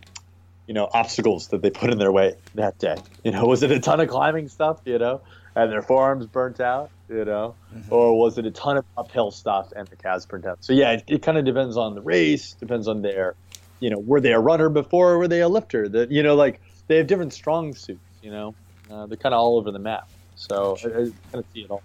you 0.66 0.74
know 0.74 0.88
obstacles 0.92 1.48
that 1.48 1.62
they 1.62 1.70
put 1.70 1.90
in 1.90 1.98
their 1.98 2.12
way 2.12 2.34
that 2.54 2.78
day. 2.78 2.96
You 3.24 3.32
know, 3.32 3.46
was 3.46 3.62
it 3.62 3.70
a 3.70 3.80
ton 3.80 4.00
of 4.00 4.08
climbing 4.08 4.48
stuff? 4.48 4.80
You 4.84 4.98
know, 4.98 5.20
and 5.56 5.72
their 5.72 5.82
forearms 5.82 6.26
burnt 6.26 6.60
out. 6.60 6.90
You 7.08 7.24
know, 7.24 7.54
mm-hmm. 7.74 7.92
or 7.92 8.18
was 8.18 8.36
it 8.36 8.44
a 8.44 8.50
ton 8.50 8.76
of 8.76 8.84
uphill 8.96 9.30
stuff 9.30 9.72
and 9.74 9.88
the 9.88 9.96
calves 9.96 10.26
burnt 10.26 10.44
out? 10.44 10.58
So 10.60 10.74
yeah, 10.74 10.92
it, 10.92 11.04
it 11.06 11.22
kind 11.22 11.38
of 11.38 11.46
depends 11.46 11.78
on 11.78 11.94
the 11.94 12.02
race, 12.02 12.52
depends 12.52 12.86
on 12.86 13.00
their, 13.00 13.34
you 13.80 13.88
know, 13.88 13.98
were 13.98 14.20
they 14.20 14.32
a 14.32 14.38
runner 14.38 14.68
before, 14.68 15.12
or 15.12 15.18
were 15.18 15.28
they 15.28 15.40
a 15.40 15.48
lifter? 15.48 15.88
That 15.88 16.12
you 16.12 16.22
know, 16.22 16.34
like 16.34 16.60
they 16.86 16.98
have 16.98 17.06
different 17.06 17.32
strong 17.32 17.74
suits 17.74 18.00
you 18.22 18.30
know, 18.30 18.54
uh, 18.90 19.06
they're 19.06 19.16
kind 19.16 19.34
of 19.34 19.40
all 19.40 19.56
over 19.56 19.70
the 19.70 19.78
map. 19.78 20.08
So 20.36 20.76
I, 20.82 20.86
I 20.86 20.90
kind 20.90 21.14
of 21.34 21.44
see 21.52 21.62
it 21.62 21.70
all. 21.70 21.82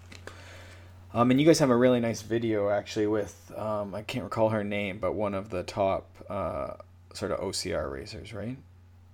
Um, 1.14 1.30
and 1.30 1.40
you 1.40 1.46
guys 1.46 1.60
have 1.60 1.70
a 1.70 1.76
really 1.76 2.00
nice 2.00 2.22
video 2.22 2.70
actually 2.70 3.08
with 3.08 3.52
um, 3.56 3.94
I 3.94 4.02
can't 4.02 4.24
recall 4.24 4.50
her 4.50 4.64
name, 4.64 4.98
but 5.00 5.14
one 5.14 5.36
of 5.36 5.50
the 5.50 5.64
top 5.64 6.10
uh, 6.30 6.74
sort 7.14 7.32
of 7.32 7.40
OCR 7.40 7.92
racers, 7.92 8.34
right? 8.34 8.58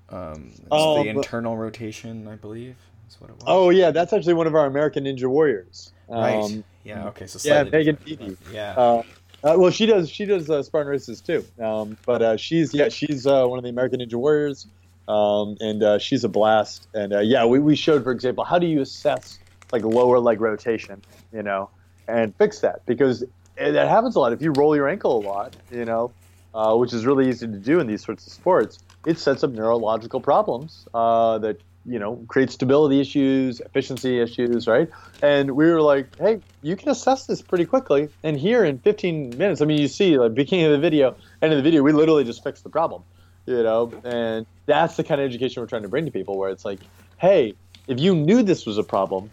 Um, 0.10 0.52
oh, 0.72 1.04
the 1.04 1.12
but, 1.12 1.18
internal 1.18 1.58
rotation, 1.58 2.28
I 2.28 2.36
believe, 2.36 2.78
is 3.10 3.20
what 3.20 3.30
it 3.30 3.36
was. 3.36 3.44
Oh 3.48 3.70
yeah, 3.70 3.92
that's 3.92 4.14
actually 4.14 4.34
one 4.34 4.48
of 4.48 4.56
our 4.56 4.66
American 4.66 5.04
Ninja 5.04 5.26
Warriors. 5.26 5.92
Right. 6.08 6.36
Um, 6.36 6.64
yeah. 6.84 7.08
Okay. 7.08 7.28
So 7.28 7.48
yeah, 7.48 7.64
Megan 7.64 7.98
Beatty. 8.04 8.38
Yeah. 8.52 8.74
Uh, 8.76 9.04
uh, 9.44 9.56
well, 9.58 9.72
she 9.72 9.86
does. 9.86 10.10
She 10.10 10.26
does 10.26 10.50
uh, 10.50 10.64
Spartan 10.64 10.90
races 10.90 11.22
too. 11.22 11.46
Um, 11.62 11.98
but 12.06 12.22
uh, 12.22 12.38
she's 12.38 12.74
yeah, 12.74 12.90
she's 12.90 13.28
uh, 13.28 13.46
one 13.46 13.60
of 13.60 13.64
the 13.64 13.70
American 13.70 14.00
Ninja 14.00 14.16
Warriors. 14.16 14.68
Um, 15.10 15.58
and 15.60 15.82
uh, 15.82 15.98
she's 15.98 16.24
a 16.24 16.30
blast. 16.30 16.88
And 16.94 17.14
uh, 17.14 17.20
yeah, 17.20 17.46
we, 17.46 17.60
we 17.60 17.76
showed, 17.76 18.04
for 18.04 18.12
example, 18.12 18.44
how 18.44 18.60
do 18.60 18.68
you 18.68 18.82
assess 18.82 19.40
like 19.72 19.84
lower 19.84 20.20
leg 20.20 20.40
rotation, 20.40 21.02
you 21.34 21.44
know, 21.44 21.70
and 22.08 22.36
fix 22.36 22.60
that 22.60 22.86
because 22.86 23.24
that 23.56 23.88
happens 23.88 24.16
a 24.16 24.20
lot. 24.20 24.34
If 24.34 24.42
you 24.42 24.52
roll 24.52 24.76
your 24.76 24.88
ankle 24.88 25.18
a 25.18 25.24
lot, 25.26 25.56
you 25.72 25.86
know, 25.86 26.12
uh, 26.54 26.76
which 26.76 26.94
is 26.94 27.06
really 27.06 27.28
easy 27.30 27.48
to 27.48 27.58
do 27.58 27.80
in 27.80 27.88
these 27.88 28.04
sorts 28.04 28.26
of 28.28 28.34
sports, 28.34 28.80
it 29.06 29.18
sets 29.20 29.44
up 29.44 29.52
neurological 29.52 30.22
problems 30.22 30.88
uh, 30.94 31.38
that 31.40 31.60
you 31.86 31.98
know 31.98 32.24
create 32.28 32.52
stability 32.52 33.00
issues, 33.00 33.60
efficiency 33.62 34.20
issues, 34.20 34.68
right? 34.68 34.90
And 35.22 35.52
we 35.52 35.66
were 35.72 35.82
like, 35.82 36.18
hey, 36.18 36.42
you 36.62 36.76
can 36.76 36.90
assess 36.90 37.26
this 37.26 37.42
pretty 37.42 37.66
quickly. 37.66 38.10
And 38.24 38.38
here 38.38 38.64
in 38.64 38.80
15 38.80 39.38
minutes, 39.38 39.62
I 39.62 39.66
mean, 39.66 39.80
you 39.80 39.88
see, 39.88 40.18
like 40.18 40.34
beginning 40.34 40.66
of 40.66 40.72
the 40.72 40.80
video, 40.80 41.16
end 41.42 41.54
of 41.54 41.58
the 41.58 41.64
video, 41.64 41.84
we 41.84 41.94
literally 41.94 42.24
just 42.24 42.44
fixed 42.44 42.64
the 42.64 42.70
problem 42.70 43.04
you 43.50 43.64
know 43.64 43.92
and 44.04 44.46
that's 44.66 44.96
the 44.96 45.04
kind 45.04 45.20
of 45.20 45.26
education 45.26 45.62
we're 45.62 45.68
trying 45.68 45.82
to 45.82 45.90
bring 45.90 46.06
to 46.06 46.12
people 46.12 46.38
where 46.38 46.50
it's 46.50 46.64
like 46.64 46.80
hey 47.18 47.54
if 47.88 48.00
you 48.00 48.16
knew 48.16 48.44
this 48.44 48.66
was 48.66 48.78
a 48.78 48.84
problem 48.84 49.30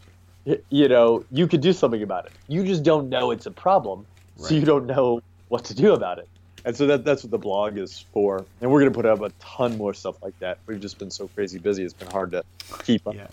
you 0.71 0.89
know 0.89 1.25
you 1.31 1.47
could 1.47 1.61
do 1.61 1.73
something 1.73 2.03
about 2.03 2.27
it. 2.27 2.33
You 2.49 2.65
just 2.65 2.83
don't 2.83 3.09
know 3.09 3.31
it's 3.31 3.47
a 3.47 3.51
problem 3.51 4.07
right. 4.39 4.49
so 4.49 4.55
you 4.55 4.65
don't 4.65 4.87
know 4.87 5.21
what 5.49 5.65
to 5.67 5.75
do 5.75 5.93
about 5.93 6.19
it. 6.19 6.29
And 6.65 6.77
so 6.77 6.87
that, 6.89 7.05
that's 7.05 7.23
what 7.23 7.31
the 7.31 7.39
blog 7.39 7.79
is 7.79 8.05
for. 8.13 8.45
And 8.61 8.71
we're 8.71 8.81
going 8.81 8.93
to 8.93 8.97
put 8.97 9.07
up 9.07 9.21
a 9.21 9.31
ton 9.39 9.79
more 9.79 9.95
stuff 9.95 10.21
like 10.23 10.37
that. 10.41 10.59
We've 10.67 10.81
just 10.81 10.99
been 10.99 11.13
so 11.13 11.29
crazy 11.29 11.59
busy 11.59 11.85
it's 11.85 11.95
been 11.95 12.11
hard 12.11 12.33
to 12.33 12.43
keep 12.83 13.07
up. 13.07 13.15
Yeah. 13.15 13.29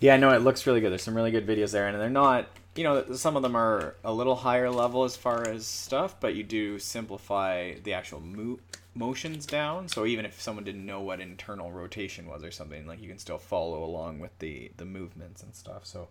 Yeah, 0.00 0.16
no, 0.16 0.30
it 0.30 0.42
looks 0.42 0.66
really 0.66 0.80
good. 0.80 0.90
There's 0.90 1.04
some 1.04 1.14
really 1.14 1.30
good 1.30 1.46
videos 1.46 1.70
there, 1.70 1.86
and 1.86 1.98
they're 1.98 2.10
not, 2.10 2.48
you 2.74 2.82
know, 2.82 3.14
some 3.14 3.36
of 3.36 3.42
them 3.42 3.56
are 3.56 3.94
a 4.04 4.12
little 4.12 4.34
higher 4.34 4.68
level 4.68 5.04
as 5.04 5.16
far 5.16 5.46
as 5.46 5.66
stuff, 5.66 6.16
but 6.20 6.34
you 6.34 6.42
do 6.42 6.78
simplify 6.80 7.74
the 7.84 7.94
actual 7.94 8.20
mo- 8.20 8.58
motions 8.94 9.46
down. 9.46 9.88
So 9.88 10.06
even 10.06 10.24
if 10.24 10.40
someone 10.40 10.64
didn't 10.64 10.86
know 10.86 11.00
what 11.00 11.20
internal 11.20 11.72
rotation 11.72 12.26
was 12.26 12.44
or 12.44 12.50
something, 12.50 12.86
like 12.86 13.00
you 13.00 13.08
can 13.08 13.18
still 13.18 13.38
follow 13.38 13.84
along 13.84 14.20
with 14.20 14.38
the 14.38 14.70
the 14.76 14.84
movements 14.84 15.42
and 15.42 15.54
stuff. 15.54 15.86
So 15.86 16.08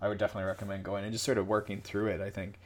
I 0.00 0.08
would 0.08 0.18
definitely 0.18 0.48
recommend 0.48 0.84
going 0.84 1.04
and 1.04 1.12
just 1.12 1.24
sort 1.24 1.38
of 1.38 1.48
working 1.48 1.80
through 1.80 2.08
it. 2.08 2.20
I 2.20 2.30
think 2.30 2.58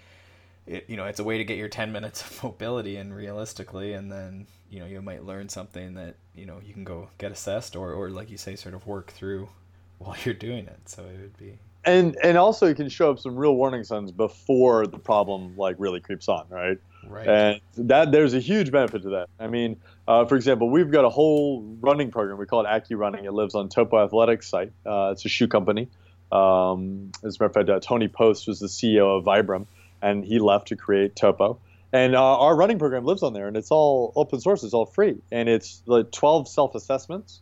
it, 0.66 0.84
you 0.88 0.96
know, 0.96 1.04
it's 1.06 1.20
a 1.20 1.24
way 1.24 1.38
to 1.38 1.44
get 1.44 1.58
your 1.58 1.68
10 1.68 1.92
minutes 1.96 2.22
of 2.22 2.42
mobility 2.44 2.96
in 2.96 3.12
realistically, 3.12 3.92
and 3.92 4.10
then, 4.10 4.46
you 4.70 4.80
know, 4.80 4.86
you 4.86 5.02
might 5.02 5.24
learn 5.24 5.48
something 5.48 5.94
that, 5.94 6.16
you 6.34 6.46
know, 6.46 6.60
you 6.64 6.72
can 6.72 6.84
go 6.84 7.08
get 7.18 7.32
assessed 7.32 7.76
or, 7.76 7.92
or 7.92 8.10
like 8.10 8.30
you 8.30 8.38
say, 8.38 8.56
sort 8.56 8.74
of 8.74 8.86
work 8.86 9.10
through 9.10 9.48
while 9.98 10.16
you're 10.24 10.34
doing 10.34 10.66
it. 10.66 10.80
So 10.86 11.02
it 11.02 11.20
would 11.20 11.36
be. 11.36 11.58
And, 11.84 12.16
and 12.22 12.36
also 12.36 12.66
it 12.66 12.76
can 12.76 12.90
show 12.90 13.10
up 13.10 13.18
some 13.18 13.36
real 13.36 13.54
warning 13.54 13.84
signs 13.84 14.12
before 14.12 14.86
the 14.86 14.98
problem 14.98 15.56
like 15.56 15.76
really 15.78 16.00
creeps 16.00 16.28
on, 16.28 16.44
right? 16.50 16.78
Right. 17.10 17.28
And 17.28 17.60
that 17.88 18.12
there's 18.12 18.34
a 18.34 18.40
huge 18.40 18.70
benefit 18.70 19.02
to 19.02 19.10
that. 19.10 19.28
I 19.38 19.48
mean, 19.48 19.76
uh, 20.06 20.24
for 20.24 20.36
example, 20.36 20.70
we've 20.70 20.90
got 20.90 21.04
a 21.04 21.08
whole 21.08 21.62
running 21.80 22.10
program. 22.10 22.38
We 22.38 22.46
call 22.46 22.64
it 22.64 22.68
AcuRunning. 22.68 23.24
It 23.24 23.32
lives 23.32 23.54
on 23.54 23.68
Topo 23.68 24.02
Athletics 24.02 24.48
site. 24.48 24.72
Uh, 24.86 25.10
it's 25.12 25.24
a 25.24 25.28
shoe 25.28 25.48
company. 25.48 25.88
Um, 26.30 27.10
as 27.24 27.36
a 27.36 27.42
matter 27.42 27.46
of 27.46 27.54
fact, 27.54 27.68
uh, 27.68 27.80
Tony 27.80 28.08
Post 28.08 28.46
was 28.46 28.60
the 28.60 28.68
CEO 28.68 29.18
of 29.18 29.24
Vibram, 29.24 29.66
and 30.00 30.24
he 30.24 30.38
left 30.38 30.68
to 30.68 30.76
create 30.76 31.16
Topo. 31.16 31.58
And 31.92 32.14
uh, 32.14 32.38
our 32.38 32.54
running 32.54 32.78
program 32.78 33.04
lives 33.04 33.22
on 33.22 33.32
there, 33.32 33.48
and 33.48 33.56
it's 33.56 33.72
all 33.72 34.12
open 34.14 34.40
source. 34.40 34.62
It's 34.62 34.74
all 34.74 34.86
free, 34.86 35.20
and 35.32 35.48
it's 35.48 35.82
like 35.86 36.12
12 36.12 36.48
self-assessments 36.48 37.40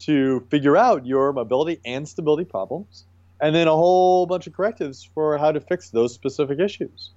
to 0.00 0.40
figure 0.50 0.76
out 0.76 1.04
your 1.04 1.32
mobility 1.34 1.80
and 1.84 2.08
stability 2.08 2.44
problems, 2.44 3.04
and 3.40 3.54
then 3.54 3.68
a 3.68 3.72
whole 3.72 4.24
bunch 4.24 4.46
of 4.46 4.54
correctives 4.54 5.08
for 5.14 5.36
how 5.36 5.52
to 5.52 5.60
fix 5.60 5.90
those 5.90 6.14
specific 6.14 6.58
issues. 6.58 7.10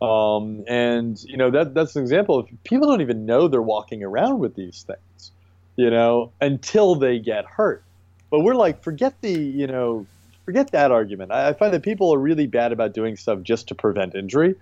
Um, 0.00 0.64
and 0.66 1.22
you 1.24 1.36
know 1.36 1.50
that 1.50 1.74
that's 1.74 1.94
an 1.94 2.02
example 2.02 2.38
of 2.38 2.48
people 2.64 2.88
don't 2.88 3.02
even 3.02 3.26
know 3.26 3.48
they're 3.48 3.60
walking 3.60 4.02
around 4.02 4.38
with 4.38 4.54
these 4.54 4.86
things, 4.86 5.30
you 5.76 5.90
know, 5.90 6.32
until 6.40 6.94
they 6.94 7.18
get 7.18 7.44
hurt. 7.44 7.84
But 8.30 8.40
we're 8.40 8.54
like, 8.54 8.82
forget 8.82 9.20
the 9.20 9.32
you 9.32 9.66
know 9.66 10.06
forget 10.50 10.72
that 10.72 10.90
argument. 10.90 11.30
I, 11.30 11.52
find 11.52 11.72
that 11.74 11.82
people 11.82 12.12
are 12.14 12.18
really 12.18 12.46
bad 12.46 12.72
about 12.72 12.92
doing 12.92 13.16
stuff 13.16 13.42
just 13.42 13.68
to 13.68 13.74
prevent 13.74 14.14
injury. 14.14 14.56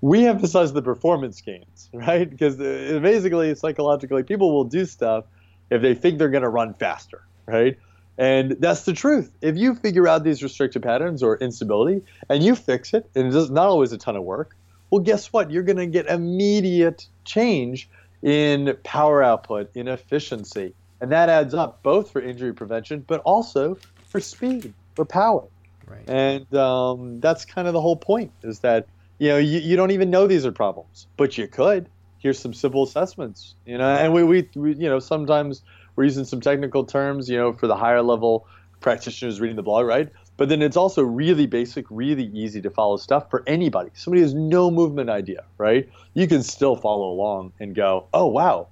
We 0.00 0.26
emphasize 0.26 0.72
the 0.72 0.82
performance 0.82 1.40
gains, 1.40 1.88
right? 1.94 2.28
Because 2.28 2.56
basically, 2.56 3.54
psychologically, 3.54 4.22
people 4.22 4.52
will 4.52 4.64
do 4.64 4.84
stuff 4.86 5.26
if 5.70 5.82
they 5.82 5.94
think 5.94 6.18
they're 6.18 6.30
going 6.30 6.42
to 6.42 6.48
run 6.48 6.74
faster, 6.74 7.22
right? 7.46 7.78
And 8.16 8.56
that's 8.58 8.84
the 8.84 8.92
truth. 8.92 9.32
If 9.40 9.56
you 9.56 9.76
figure 9.76 10.08
out 10.08 10.24
these 10.24 10.42
restrictive 10.42 10.82
patterns 10.82 11.22
or 11.22 11.36
instability 11.36 12.02
and 12.28 12.42
you 12.42 12.56
fix 12.56 12.92
it, 12.92 13.08
and 13.14 13.32
it's 13.32 13.48
not 13.48 13.66
always 13.66 13.92
a 13.92 13.98
ton 13.98 14.16
of 14.16 14.24
work, 14.24 14.56
well, 14.90 15.00
guess 15.00 15.32
what? 15.32 15.50
You're 15.50 15.62
going 15.62 15.76
to 15.78 15.86
get 15.86 16.06
immediate 16.06 17.06
change 17.24 17.88
in 18.22 18.76
power 18.84 19.22
output, 19.22 19.70
in 19.74 19.88
efficiency. 19.88 20.74
And 21.00 21.12
that 21.12 21.28
adds 21.28 21.54
up 21.54 21.82
both 21.82 22.10
for 22.10 22.20
injury 22.20 22.52
prevention, 22.52 23.04
but 23.06 23.20
also 23.20 23.78
for 24.08 24.20
speed 24.20 24.72
for 24.94 25.04
power. 25.04 25.44
Right. 25.86 26.08
And 26.08 26.54
um, 26.54 27.20
that's 27.20 27.44
kind 27.44 27.68
of 27.68 27.74
the 27.74 27.80
whole 27.80 27.96
point 27.96 28.32
is 28.42 28.60
that, 28.60 28.88
you 29.18 29.28
know, 29.28 29.38
you, 29.38 29.60
you 29.60 29.76
don't 29.76 29.92
even 29.92 30.10
know 30.10 30.26
these 30.26 30.44
are 30.44 30.52
problems, 30.52 31.06
but 31.16 31.38
you 31.38 31.46
could. 31.46 31.88
Here's 32.18 32.38
some 32.38 32.52
simple 32.52 32.82
assessments, 32.82 33.54
you 33.64 33.78
know, 33.78 33.88
and 33.88 34.12
we, 34.12 34.24
we, 34.24 34.48
we, 34.56 34.74
you 34.74 34.88
know, 34.88 34.98
sometimes 34.98 35.62
we're 35.94 36.04
using 36.04 36.24
some 36.24 36.40
technical 36.40 36.84
terms, 36.84 37.28
you 37.28 37.36
know, 37.36 37.52
for 37.52 37.68
the 37.68 37.76
higher 37.76 38.02
level 38.02 38.46
practitioners 38.80 39.40
reading 39.40 39.56
the 39.56 39.62
blog, 39.62 39.86
right? 39.86 40.08
But 40.36 40.48
then 40.48 40.62
it's 40.62 40.76
also 40.76 41.02
really 41.02 41.46
basic, 41.46 41.84
really 41.90 42.26
easy 42.26 42.62
to 42.62 42.70
follow 42.70 42.96
stuff 42.96 43.28
for 43.28 43.42
anybody. 43.46 43.90
Somebody 43.94 44.22
has 44.22 44.34
no 44.34 44.70
movement 44.70 45.10
idea, 45.10 45.44
right? 45.58 45.88
You 46.14 46.28
can 46.28 46.42
still 46.42 46.76
follow 46.76 47.10
along 47.10 47.52
and 47.58 47.74
go, 47.74 48.06
oh 48.14 48.26
wow, 48.26 48.68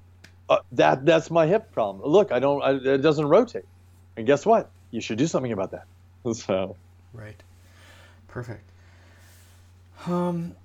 uh, 0.49 0.59
that 0.73 1.05
that's 1.05 1.31
my 1.31 1.47
hip 1.47 1.73
problem. 1.73 2.09
Look, 2.09 2.31
I 2.31 2.39
don't, 2.39 2.63
I, 2.63 2.73
it 2.95 2.99
doesn't 2.99 3.27
rotate. 3.27 3.65
And 4.17 4.27
guess 4.27 4.47
what? 4.47 4.71
You 4.93 5.01
should 5.01 5.19
do 5.19 5.27
something 5.27 5.53
about 5.53 5.73
that. 5.73 5.87
So. 6.35 6.75
Right. 7.13 7.41
Perfect. 8.27 8.69
Um, 10.09 10.57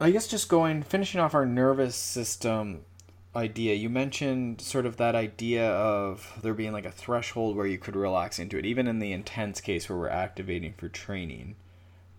I 0.00 0.10
guess 0.10 0.26
just 0.26 0.48
going 0.48 0.82
finishing 0.82 1.20
off 1.20 1.34
our 1.34 1.44
nervous 1.44 1.94
system 1.94 2.86
idea. 3.34 3.74
You 3.74 3.88
mentioned 3.88 4.60
sort 4.60 4.86
of 4.86 4.96
that 4.96 5.14
idea 5.14 5.70
of 5.70 6.38
there 6.42 6.54
being 6.54 6.72
like 6.72 6.84
a 6.84 6.90
threshold 6.90 7.56
where 7.56 7.66
you 7.66 7.78
could 7.78 7.96
relax 7.96 8.38
into 8.38 8.58
it, 8.58 8.66
even 8.66 8.86
in 8.86 8.98
the 8.98 9.12
intense 9.12 9.60
case 9.60 9.88
where 9.88 9.98
we're 9.98 10.08
activating 10.08 10.74
for 10.74 10.88
training. 10.88 11.56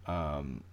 Um, 0.07 0.64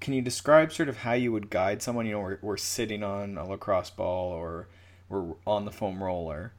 can 0.00 0.14
you 0.14 0.22
describe 0.22 0.72
sort 0.72 0.88
of 0.88 0.98
how 0.98 1.12
you 1.12 1.32
would 1.32 1.50
guide 1.50 1.82
someone? 1.82 2.06
You 2.06 2.12
know, 2.12 2.20
we're, 2.20 2.38
we're 2.40 2.56
sitting 2.56 3.02
on 3.02 3.36
a 3.36 3.46
lacrosse 3.46 3.90
ball 3.90 4.32
or 4.32 4.68
we're 5.08 5.34
on 5.46 5.64
the 5.64 5.72
foam 5.72 6.02
roller 6.02 6.52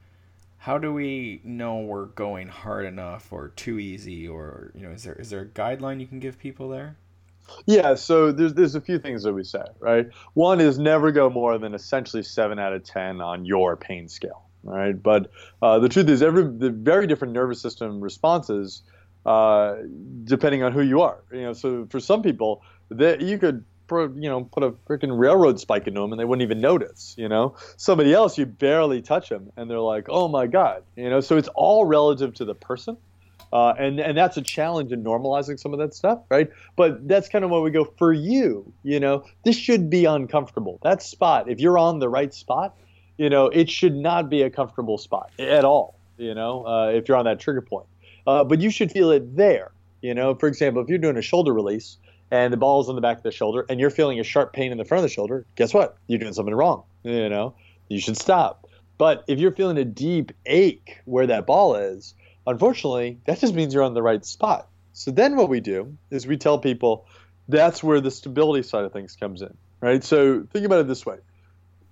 how 0.60 0.76
do 0.76 0.92
we 0.92 1.40
know 1.42 1.78
we're 1.78 2.04
going 2.04 2.48
hard 2.48 2.84
enough 2.84 3.32
or 3.32 3.48
too 3.48 3.78
easy 3.78 4.28
or 4.28 4.70
you 4.74 4.82
know 4.82 4.90
is 4.90 5.04
there 5.04 5.14
is 5.14 5.30
there 5.30 5.40
a 5.40 5.46
guideline 5.46 6.00
you 6.00 6.06
can 6.06 6.20
give 6.20 6.38
people 6.38 6.68
there 6.68 6.96
yeah 7.66 7.94
so 7.94 8.32
there's 8.32 8.54
there's 8.54 8.74
a 8.74 8.80
few 8.80 8.98
things 8.98 9.22
that 9.22 9.32
we 9.32 9.44
say 9.44 9.62
right 9.78 10.08
one 10.34 10.60
is 10.60 10.78
never 10.78 11.12
go 11.12 11.30
more 11.30 11.58
than 11.58 11.74
essentially 11.74 12.22
7 12.22 12.58
out 12.58 12.72
of 12.72 12.84
10 12.84 13.20
on 13.20 13.44
your 13.44 13.76
pain 13.76 14.08
scale 14.08 14.44
right 14.62 15.02
but 15.02 15.30
uh, 15.62 15.78
the 15.78 15.88
truth 15.88 16.08
is 16.08 16.22
every 16.22 16.44
the 16.44 16.70
very 16.70 17.06
different 17.06 17.32
nervous 17.32 17.60
system 17.60 18.00
responses 18.00 18.82
uh, 19.26 19.76
depending 20.24 20.62
on 20.62 20.72
who 20.72 20.82
you 20.82 21.00
are 21.00 21.22
you 21.32 21.42
know 21.42 21.52
so 21.52 21.86
for 21.90 22.00
some 22.00 22.22
people 22.22 22.62
that 22.90 23.20
you 23.20 23.38
could 23.38 23.64
you 23.90 24.28
know, 24.28 24.44
put 24.44 24.62
a 24.62 24.70
freaking 24.88 25.18
railroad 25.18 25.58
spike 25.58 25.86
into 25.86 26.00
them 26.00 26.12
and 26.12 26.20
they 26.20 26.24
wouldn't 26.24 26.42
even 26.42 26.60
notice, 26.60 27.14
you 27.18 27.28
know. 27.28 27.56
Somebody 27.76 28.12
else, 28.12 28.38
you 28.38 28.46
barely 28.46 29.02
touch 29.02 29.28
them 29.28 29.50
and 29.56 29.70
they're 29.70 29.80
like, 29.80 30.06
oh 30.08 30.28
my 30.28 30.46
God, 30.46 30.82
you 30.96 31.10
know. 31.10 31.20
So 31.20 31.36
it's 31.36 31.48
all 31.54 31.84
relative 31.84 32.34
to 32.34 32.44
the 32.44 32.54
person. 32.54 32.96
Uh, 33.52 33.74
and, 33.78 33.98
and 33.98 34.16
that's 34.16 34.36
a 34.36 34.42
challenge 34.42 34.92
in 34.92 35.02
normalizing 35.02 35.58
some 35.58 35.72
of 35.72 35.78
that 35.80 35.92
stuff, 35.94 36.20
right? 36.30 36.50
But 36.76 37.08
that's 37.08 37.28
kind 37.28 37.44
of 37.44 37.50
where 37.50 37.60
we 37.60 37.70
go 37.70 37.84
for 37.98 38.12
you, 38.12 38.72
you 38.84 39.00
know, 39.00 39.24
this 39.44 39.56
should 39.56 39.90
be 39.90 40.04
uncomfortable. 40.04 40.78
That 40.82 41.02
spot, 41.02 41.50
if 41.50 41.58
you're 41.58 41.78
on 41.78 41.98
the 41.98 42.08
right 42.08 42.32
spot, 42.32 42.76
you 43.18 43.28
know, 43.28 43.46
it 43.46 43.68
should 43.68 43.96
not 43.96 44.30
be 44.30 44.42
a 44.42 44.50
comfortable 44.50 44.98
spot 44.98 45.30
at 45.38 45.64
all, 45.64 45.98
you 46.16 46.34
know, 46.34 46.64
uh, 46.64 46.92
if 46.94 47.08
you're 47.08 47.16
on 47.16 47.24
that 47.24 47.40
trigger 47.40 47.60
point. 47.60 47.86
Uh, 48.26 48.44
but 48.44 48.60
you 48.60 48.70
should 48.70 48.92
feel 48.92 49.10
it 49.10 49.36
there, 49.36 49.72
you 50.00 50.14
know. 50.14 50.34
For 50.34 50.46
example, 50.46 50.82
if 50.82 50.88
you're 50.88 50.98
doing 50.98 51.16
a 51.16 51.22
shoulder 51.22 51.52
release, 51.52 51.96
and 52.30 52.52
the 52.52 52.56
ball 52.56 52.80
is 52.80 52.88
on 52.88 52.94
the 52.94 53.00
back 53.00 53.16
of 53.16 53.22
the 53.22 53.32
shoulder 53.32 53.66
and 53.68 53.80
you're 53.80 53.90
feeling 53.90 54.20
a 54.20 54.22
sharp 54.22 54.52
pain 54.52 54.72
in 54.72 54.78
the 54.78 54.84
front 54.84 55.00
of 55.00 55.10
the 55.10 55.12
shoulder, 55.12 55.44
guess 55.56 55.74
what? 55.74 55.96
You're 56.06 56.18
doing 56.18 56.32
something 56.32 56.54
wrong. 56.54 56.84
You 57.02 57.28
know, 57.28 57.54
you 57.88 58.00
should 58.00 58.16
stop. 58.16 58.68
But 58.98 59.24
if 59.26 59.38
you're 59.38 59.52
feeling 59.52 59.78
a 59.78 59.84
deep 59.84 60.32
ache 60.46 60.98
where 61.06 61.26
that 61.26 61.46
ball 61.46 61.74
is, 61.74 62.14
unfortunately, 62.50 63.18
that 63.26 63.40
just 63.40 63.54
means 63.54 63.72
you're 63.74 63.82
on 63.82 63.94
the 63.94 64.02
right 64.02 64.24
spot. 64.24 64.68
So 64.92 65.10
then 65.10 65.36
what 65.36 65.48
we 65.48 65.60
do 65.60 65.96
is 66.10 66.26
we 66.26 66.36
tell 66.36 66.58
people 66.58 67.06
that's 67.48 67.82
where 67.82 68.00
the 68.00 68.10
stability 68.10 68.62
side 68.62 68.84
of 68.84 68.92
things 68.92 69.16
comes 69.16 69.42
in, 69.42 69.56
right? 69.80 70.04
So 70.04 70.46
think 70.52 70.66
about 70.66 70.80
it 70.80 70.88
this 70.88 71.06
way 71.06 71.16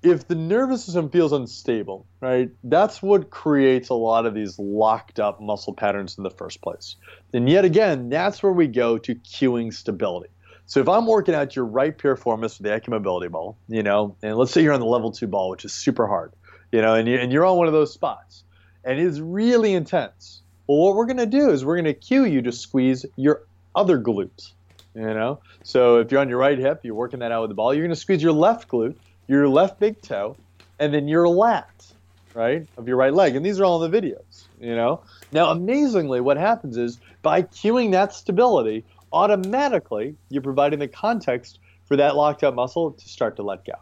if 0.02 0.28
the 0.28 0.34
nervous 0.34 0.84
system 0.84 1.10
feels 1.10 1.32
unstable, 1.32 2.06
right, 2.20 2.50
that's 2.64 3.02
what 3.02 3.30
creates 3.30 3.88
a 3.88 3.94
lot 3.94 4.26
of 4.26 4.34
these 4.34 4.58
locked 4.58 5.18
up 5.18 5.40
muscle 5.40 5.74
patterns 5.74 6.16
in 6.16 6.24
the 6.24 6.30
first 6.30 6.60
place. 6.60 6.96
And 7.34 7.48
yet 7.48 7.64
again, 7.64 8.08
that's 8.08 8.42
where 8.42 8.52
we 8.52 8.68
go 8.68 8.98
to 8.98 9.14
cueing 9.16 9.72
stability. 9.72 10.30
So 10.66 10.80
if 10.80 10.88
I'm 10.88 11.06
working 11.06 11.34
out 11.34 11.56
your 11.56 11.64
right 11.64 11.96
piriformis 11.96 12.58
with 12.58 12.58
the 12.58 12.68
AcuMobility 12.68 13.30
ball, 13.30 13.56
you 13.68 13.82
know, 13.82 14.16
and 14.22 14.36
let's 14.36 14.52
say 14.52 14.62
you're 14.62 14.74
on 14.74 14.80
the 14.80 14.86
level 14.86 15.10
two 15.10 15.26
ball, 15.26 15.50
which 15.50 15.64
is 15.64 15.72
super 15.72 16.06
hard, 16.06 16.32
you 16.70 16.82
know, 16.82 16.94
and 16.94 17.32
you're 17.32 17.46
on 17.46 17.56
one 17.56 17.66
of 17.66 17.72
those 17.72 17.92
spots, 17.92 18.44
and 18.84 19.00
it's 19.00 19.18
really 19.18 19.72
intense. 19.72 20.42
Well, 20.68 20.78
what 20.78 20.94
we're 20.94 21.06
going 21.06 21.16
to 21.16 21.26
do 21.26 21.50
is 21.50 21.64
we're 21.64 21.76
going 21.76 21.86
to 21.86 21.94
cue 21.94 22.24
you 22.24 22.42
to 22.42 22.52
squeeze 22.52 23.04
your 23.16 23.42
other 23.74 23.98
glute, 24.00 24.52
you 24.94 25.02
know. 25.02 25.40
So 25.64 25.98
if 25.98 26.12
you're 26.12 26.20
on 26.20 26.28
your 26.28 26.38
right 26.38 26.58
hip, 26.58 26.80
you're 26.84 26.94
working 26.94 27.20
that 27.20 27.32
out 27.32 27.40
with 27.40 27.50
the 27.50 27.54
ball, 27.54 27.74
you're 27.74 27.84
going 27.84 27.94
to 27.94 28.00
squeeze 28.00 28.22
your 28.22 28.32
left 28.32 28.68
glute 28.68 28.94
your 29.28 29.46
left 29.46 29.78
big 29.78 30.00
toe, 30.00 30.36
and 30.80 30.92
then 30.92 31.06
your 31.06 31.28
lat, 31.28 31.86
right, 32.34 32.66
of 32.76 32.88
your 32.88 32.96
right 32.96 33.12
leg. 33.12 33.36
And 33.36 33.44
these 33.44 33.60
are 33.60 33.64
all 33.64 33.82
in 33.84 33.90
the 33.90 34.00
videos, 34.00 34.46
you 34.58 34.74
know. 34.74 35.02
Now, 35.30 35.50
amazingly, 35.50 36.20
what 36.20 36.38
happens 36.38 36.76
is 36.76 36.98
by 37.22 37.42
cueing 37.42 37.92
that 37.92 38.14
stability, 38.14 38.84
automatically 39.12 40.16
you're 40.30 40.42
providing 40.42 40.78
the 40.78 40.88
context 40.88 41.60
for 41.84 41.96
that 41.96 42.16
locked 42.16 42.42
up 42.42 42.54
muscle 42.54 42.92
to 42.92 43.08
start 43.08 43.36
to 43.36 43.42
let 43.42 43.64
go. 43.64 43.74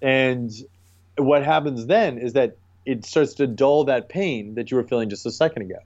And 0.00 0.50
what 1.18 1.44
happens 1.44 1.86
then 1.86 2.18
is 2.18 2.34
that 2.34 2.56
it 2.84 3.04
starts 3.04 3.34
to 3.34 3.46
dull 3.46 3.84
that 3.84 4.08
pain 4.08 4.54
that 4.54 4.70
you 4.70 4.76
were 4.76 4.84
feeling 4.84 5.10
just 5.10 5.26
a 5.26 5.32
second 5.32 5.62
ago. 5.62 5.78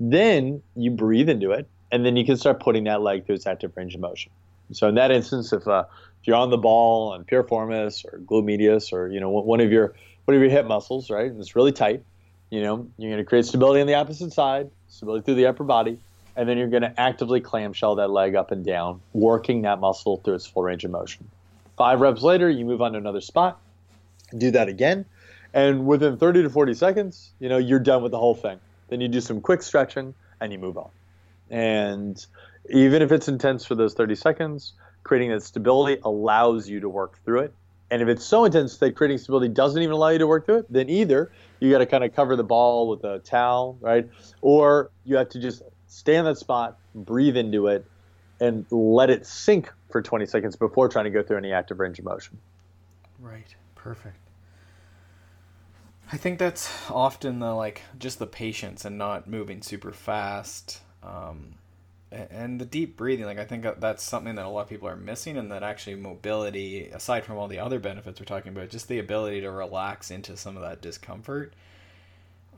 Then 0.00 0.62
you 0.74 0.90
breathe 0.90 1.28
into 1.28 1.52
it, 1.52 1.68
and 1.92 2.04
then 2.04 2.16
you 2.16 2.24
can 2.24 2.36
start 2.36 2.58
putting 2.58 2.84
that 2.84 3.02
leg 3.02 3.26
through 3.26 3.36
its 3.36 3.46
active 3.46 3.76
range 3.76 3.94
of 3.94 4.00
motion. 4.00 4.32
So 4.72 4.88
in 4.88 4.94
that 4.94 5.10
instance, 5.10 5.52
if 5.52 5.68
uh, 5.68 5.84
if 6.20 6.26
you're 6.26 6.36
on 6.36 6.50
the 6.50 6.58
ball 6.58 7.12
on 7.12 7.24
piriformis 7.24 8.04
or 8.04 8.18
glute 8.20 8.44
medius 8.44 8.92
or 8.92 9.08
you 9.08 9.20
know 9.20 9.28
one 9.28 9.60
of 9.60 9.70
your 9.70 9.94
one 10.24 10.34
of 10.36 10.40
your 10.40 10.50
hip 10.50 10.66
muscles, 10.66 11.10
right, 11.10 11.30
and 11.30 11.40
it's 11.40 11.54
really 11.54 11.72
tight, 11.72 12.02
you 12.50 12.62
know, 12.62 12.88
you're 12.98 13.10
going 13.10 13.22
to 13.22 13.28
create 13.28 13.44
stability 13.46 13.80
on 13.80 13.86
the 13.86 13.94
opposite 13.94 14.32
side, 14.32 14.70
stability 14.88 15.24
through 15.24 15.36
the 15.36 15.46
upper 15.46 15.64
body, 15.64 15.98
and 16.36 16.48
then 16.48 16.58
you're 16.58 16.68
going 16.68 16.82
to 16.82 17.00
actively 17.00 17.40
clamshell 17.40 17.96
that 17.96 18.10
leg 18.10 18.34
up 18.34 18.50
and 18.50 18.64
down, 18.64 19.00
working 19.12 19.62
that 19.62 19.80
muscle 19.80 20.18
through 20.18 20.34
its 20.34 20.46
full 20.46 20.62
range 20.62 20.84
of 20.84 20.90
motion. 20.90 21.28
Five 21.76 22.00
reps 22.00 22.22
later, 22.22 22.50
you 22.50 22.64
move 22.64 22.82
on 22.82 22.92
to 22.92 22.98
another 22.98 23.20
spot, 23.20 23.60
do 24.36 24.50
that 24.50 24.68
again, 24.68 25.04
and 25.54 25.86
within 25.86 26.16
30 26.16 26.42
to 26.42 26.50
40 26.50 26.74
seconds, 26.74 27.30
you 27.38 27.48
know, 27.48 27.58
you're 27.58 27.78
done 27.78 28.02
with 28.02 28.12
the 28.12 28.18
whole 28.18 28.34
thing. 28.34 28.60
Then 28.90 29.00
you 29.00 29.08
do 29.08 29.20
some 29.20 29.40
quick 29.40 29.62
stretching 29.62 30.14
and 30.40 30.52
you 30.52 30.58
move 30.58 30.76
on. 30.76 30.90
And 31.50 32.24
even 32.68 33.02
if 33.02 33.12
it's 33.12 33.28
intense 33.28 33.64
for 33.64 33.74
those 33.74 33.94
30 33.94 34.14
seconds, 34.14 34.74
creating 35.04 35.30
that 35.30 35.42
stability 35.42 36.00
allows 36.04 36.68
you 36.68 36.80
to 36.80 36.88
work 36.88 37.18
through 37.24 37.40
it. 37.40 37.54
And 37.90 38.02
if 38.02 38.08
it's 38.08 38.24
so 38.24 38.44
intense 38.44 38.76
that 38.78 38.94
creating 38.94 39.18
stability 39.18 39.48
doesn't 39.48 39.82
even 39.82 39.92
allow 39.92 40.08
you 40.08 40.18
to 40.18 40.26
work 40.26 40.46
through 40.46 40.58
it, 40.58 40.72
then 40.72 40.88
either 40.88 41.32
you 41.58 41.70
got 41.70 41.78
to 41.78 41.86
kind 41.86 42.04
of 42.04 42.14
cover 42.14 42.36
the 42.36 42.44
ball 42.44 42.88
with 42.88 43.02
a 43.04 43.18
towel, 43.20 43.78
right? 43.80 44.08
Or 44.42 44.90
you 45.04 45.16
have 45.16 45.28
to 45.30 45.40
just 45.40 45.62
stay 45.88 46.16
in 46.16 46.24
that 46.24 46.38
spot, 46.38 46.78
breathe 46.94 47.36
into 47.36 47.66
it, 47.66 47.84
and 48.40 48.64
let 48.70 49.10
it 49.10 49.26
sink 49.26 49.72
for 49.90 50.00
20 50.00 50.26
seconds 50.26 50.56
before 50.56 50.88
trying 50.88 51.04
to 51.04 51.10
go 51.10 51.22
through 51.22 51.38
any 51.38 51.52
active 51.52 51.80
range 51.80 51.98
of 51.98 52.04
motion. 52.04 52.38
Right. 53.20 53.54
Perfect. 53.74 54.29
I 56.12 56.16
think 56.16 56.38
that's 56.38 56.90
often 56.90 57.38
the 57.38 57.54
like 57.54 57.82
just 57.98 58.18
the 58.18 58.26
patience 58.26 58.84
and 58.84 58.98
not 58.98 59.28
moving 59.28 59.62
super 59.62 59.92
fast. 59.92 60.80
Um, 61.02 61.54
and 62.12 62.60
the 62.60 62.64
deep 62.64 62.96
breathing 62.96 63.24
like 63.24 63.38
i 63.38 63.44
think 63.44 63.64
that's 63.78 64.02
something 64.02 64.34
that 64.34 64.44
a 64.44 64.48
lot 64.48 64.62
of 64.62 64.68
people 64.68 64.88
are 64.88 64.96
missing 64.96 65.36
and 65.36 65.52
that 65.52 65.62
actually 65.62 65.94
mobility 65.94 66.88
aside 66.88 67.24
from 67.24 67.36
all 67.36 67.46
the 67.46 67.58
other 67.58 67.78
benefits 67.78 68.18
we're 68.18 68.24
talking 68.24 68.50
about 68.50 68.68
just 68.68 68.88
the 68.88 68.98
ability 68.98 69.40
to 69.40 69.50
relax 69.50 70.10
into 70.10 70.36
some 70.36 70.56
of 70.56 70.62
that 70.62 70.82
discomfort 70.82 71.54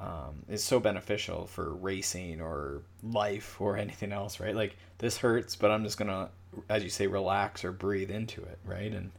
um, 0.01 0.43
is 0.49 0.65
so 0.65 0.81
beneficial 0.81 1.47
for 1.47 1.75
racing 1.75 2.41
or 2.41 2.81
life 3.03 3.61
or 3.61 3.77
anything 3.77 4.11
else 4.11 4.41
right 4.41 4.57
like 4.57 4.77
this 4.99 5.19
hurts 5.19 5.55
but 5.55 5.71
i'm 5.71 5.85
just 5.85 5.99
gonna 5.99 6.31
as 6.71 6.83
you 6.83 6.91
say 6.91 7.07
relax 7.07 7.63
or 7.63 7.73
breathe 7.73 8.11
into 8.11 8.41
it 8.43 8.59
right 8.65 8.93
and 8.93 9.11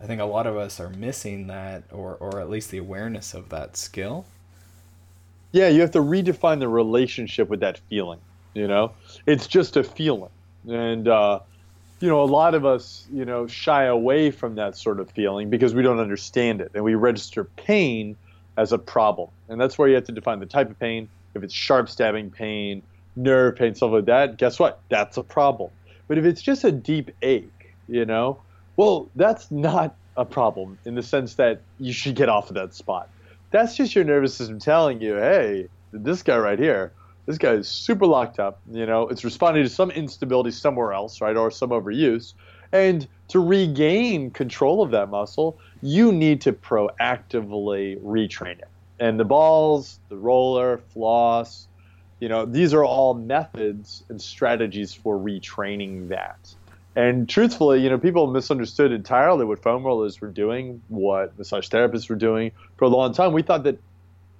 i 0.00 0.06
think 0.06 0.20
a 0.20 0.24
lot 0.24 0.46
of 0.46 0.56
us 0.56 0.80
are 0.80 0.90
missing 0.90 1.46
that 1.46 1.82
or 1.92 2.16
or 2.16 2.40
at 2.40 2.50
least 2.50 2.70
the 2.70 2.78
awareness 2.78 3.34
of 3.34 3.48
that 3.48 3.76
skill 3.76 4.24
yeah 5.52 5.68
you 5.68 5.80
have 5.80 5.90
to 5.90 6.00
redefine 6.00 6.58
the 6.58 6.68
relationship 6.68 7.48
with 7.48 7.60
that 7.60 7.78
feeling 7.88 8.20
you 8.56 8.66
know, 8.66 8.92
it's 9.26 9.46
just 9.46 9.76
a 9.76 9.84
feeling, 9.84 10.30
and 10.66 11.06
uh, 11.06 11.40
you 12.00 12.08
know, 12.08 12.22
a 12.22 12.24
lot 12.24 12.54
of 12.54 12.64
us, 12.64 13.06
you 13.12 13.26
know, 13.26 13.46
shy 13.46 13.84
away 13.84 14.30
from 14.30 14.54
that 14.54 14.78
sort 14.78 14.98
of 14.98 15.10
feeling 15.10 15.50
because 15.50 15.74
we 15.74 15.82
don't 15.82 16.00
understand 16.00 16.62
it, 16.62 16.70
and 16.74 16.82
we 16.82 16.94
register 16.94 17.44
pain 17.44 18.16
as 18.56 18.72
a 18.72 18.78
problem, 18.78 19.28
and 19.50 19.60
that's 19.60 19.76
where 19.76 19.88
you 19.88 19.94
have 19.94 20.04
to 20.04 20.12
define 20.12 20.40
the 20.40 20.46
type 20.46 20.70
of 20.70 20.78
pain. 20.78 21.06
If 21.34 21.42
it's 21.42 21.52
sharp 21.52 21.90
stabbing 21.90 22.30
pain, 22.30 22.80
nerve 23.14 23.56
pain, 23.56 23.74
stuff 23.74 23.92
like 23.92 24.06
that, 24.06 24.38
guess 24.38 24.58
what? 24.58 24.80
That's 24.88 25.18
a 25.18 25.22
problem. 25.22 25.70
But 26.08 26.16
if 26.16 26.24
it's 26.24 26.40
just 26.40 26.64
a 26.64 26.72
deep 26.72 27.10
ache, 27.20 27.74
you 27.88 28.06
know, 28.06 28.40
well, 28.76 29.08
that's 29.16 29.50
not 29.50 29.96
a 30.16 30.24
problem 30.24 30.78
in 30.84 30.94
the 30.94 31.02
sense 31.02 31.34
that 31.34 31.60
you 31.78 31.92
should 31.92 32.14
get 32.14 32.28
off 32.28 32.48
of 32.48 32.54
that 32.54 32.74
spot. 32.74 33.08
That's 33.50 33.76
just 33.76 33.94
your 33.94 34.04
nervous 34.04 34.34
system 34.34 34.58
telling 34.58 35.00
you, 35.00 35.16
hey, 35.16 35.68
this 35.92 36.22
guy 36.22 36.38
right 36.38 36.58
here, 36.58 36.92
this 37.26 37.38
guy 37.38 37.52
is 37.52 37.68
super 37.68 38.06
locked 38.06 38.38
up. 38.38 38.60
You 38.70 38.86
know, 38.86 39.08
it's 39.08 39.24
responding 39.24 39.62
to 39.62 39.68
some 39.68 39.90
instability 39.90 40.50
somewhere 40.50 40.92
else, 40.92 41.20
right, 41.20 41.36
or 41.36 41.50
some 41.50 41.70
overuse. 41.70 42.34
And 42.72 43.06
to 43.28 43.40
regain 43.40 44.30
control 44.30 44.82
of 44.82 44.90
that 44.92 45.08
muscle, 45.10 45.58
you 45.82 46.12
need 46.12 46.40
to 46.42 46.52
proactively 46.52 48.00
retrain 48.02 48.58
it. 48.58 48.68
And 48.98 49.20
the 49.20 49.24
balls, 49.24 50.00
the 50.08 50.16
roller, 50.16 50.78
floss, 50.78 51.68
you 52.20 52.28
know, 52.28 52.46
these 52.46 52.72
are 52.72 52.84
all 52.84 53.14
methods 53.14 54.04
and 54.08 54.20
strategies 54.20 54.94
for 54.94 55.18
retraining 55.18 56.08
that. 56.08 56.54
And 56.96 57.28
truthfully, 57.28 57.82
you 57.82 57.90
know, 57.90 57.98
people 57.98 58.26
misunderstood 58.26 58.90
entirely 58.90 59.44
what 59.44 59.62
foam 59.62 59.84
rollers 59.84 60.20
were 60.20 60.30
doing, 60.30 60.82
what 60.88 61.38
massage 61.38 61.68
therapists 61.68 62.08
were 62.08 62.16
doing 62.16 62.52
for 62.78 62.86
a 62.86 62.88
long 62.88 63.12
time. 63.12 63.34
We 63.34 63.42
thought 63.42 63.64
that, 63.64 63.78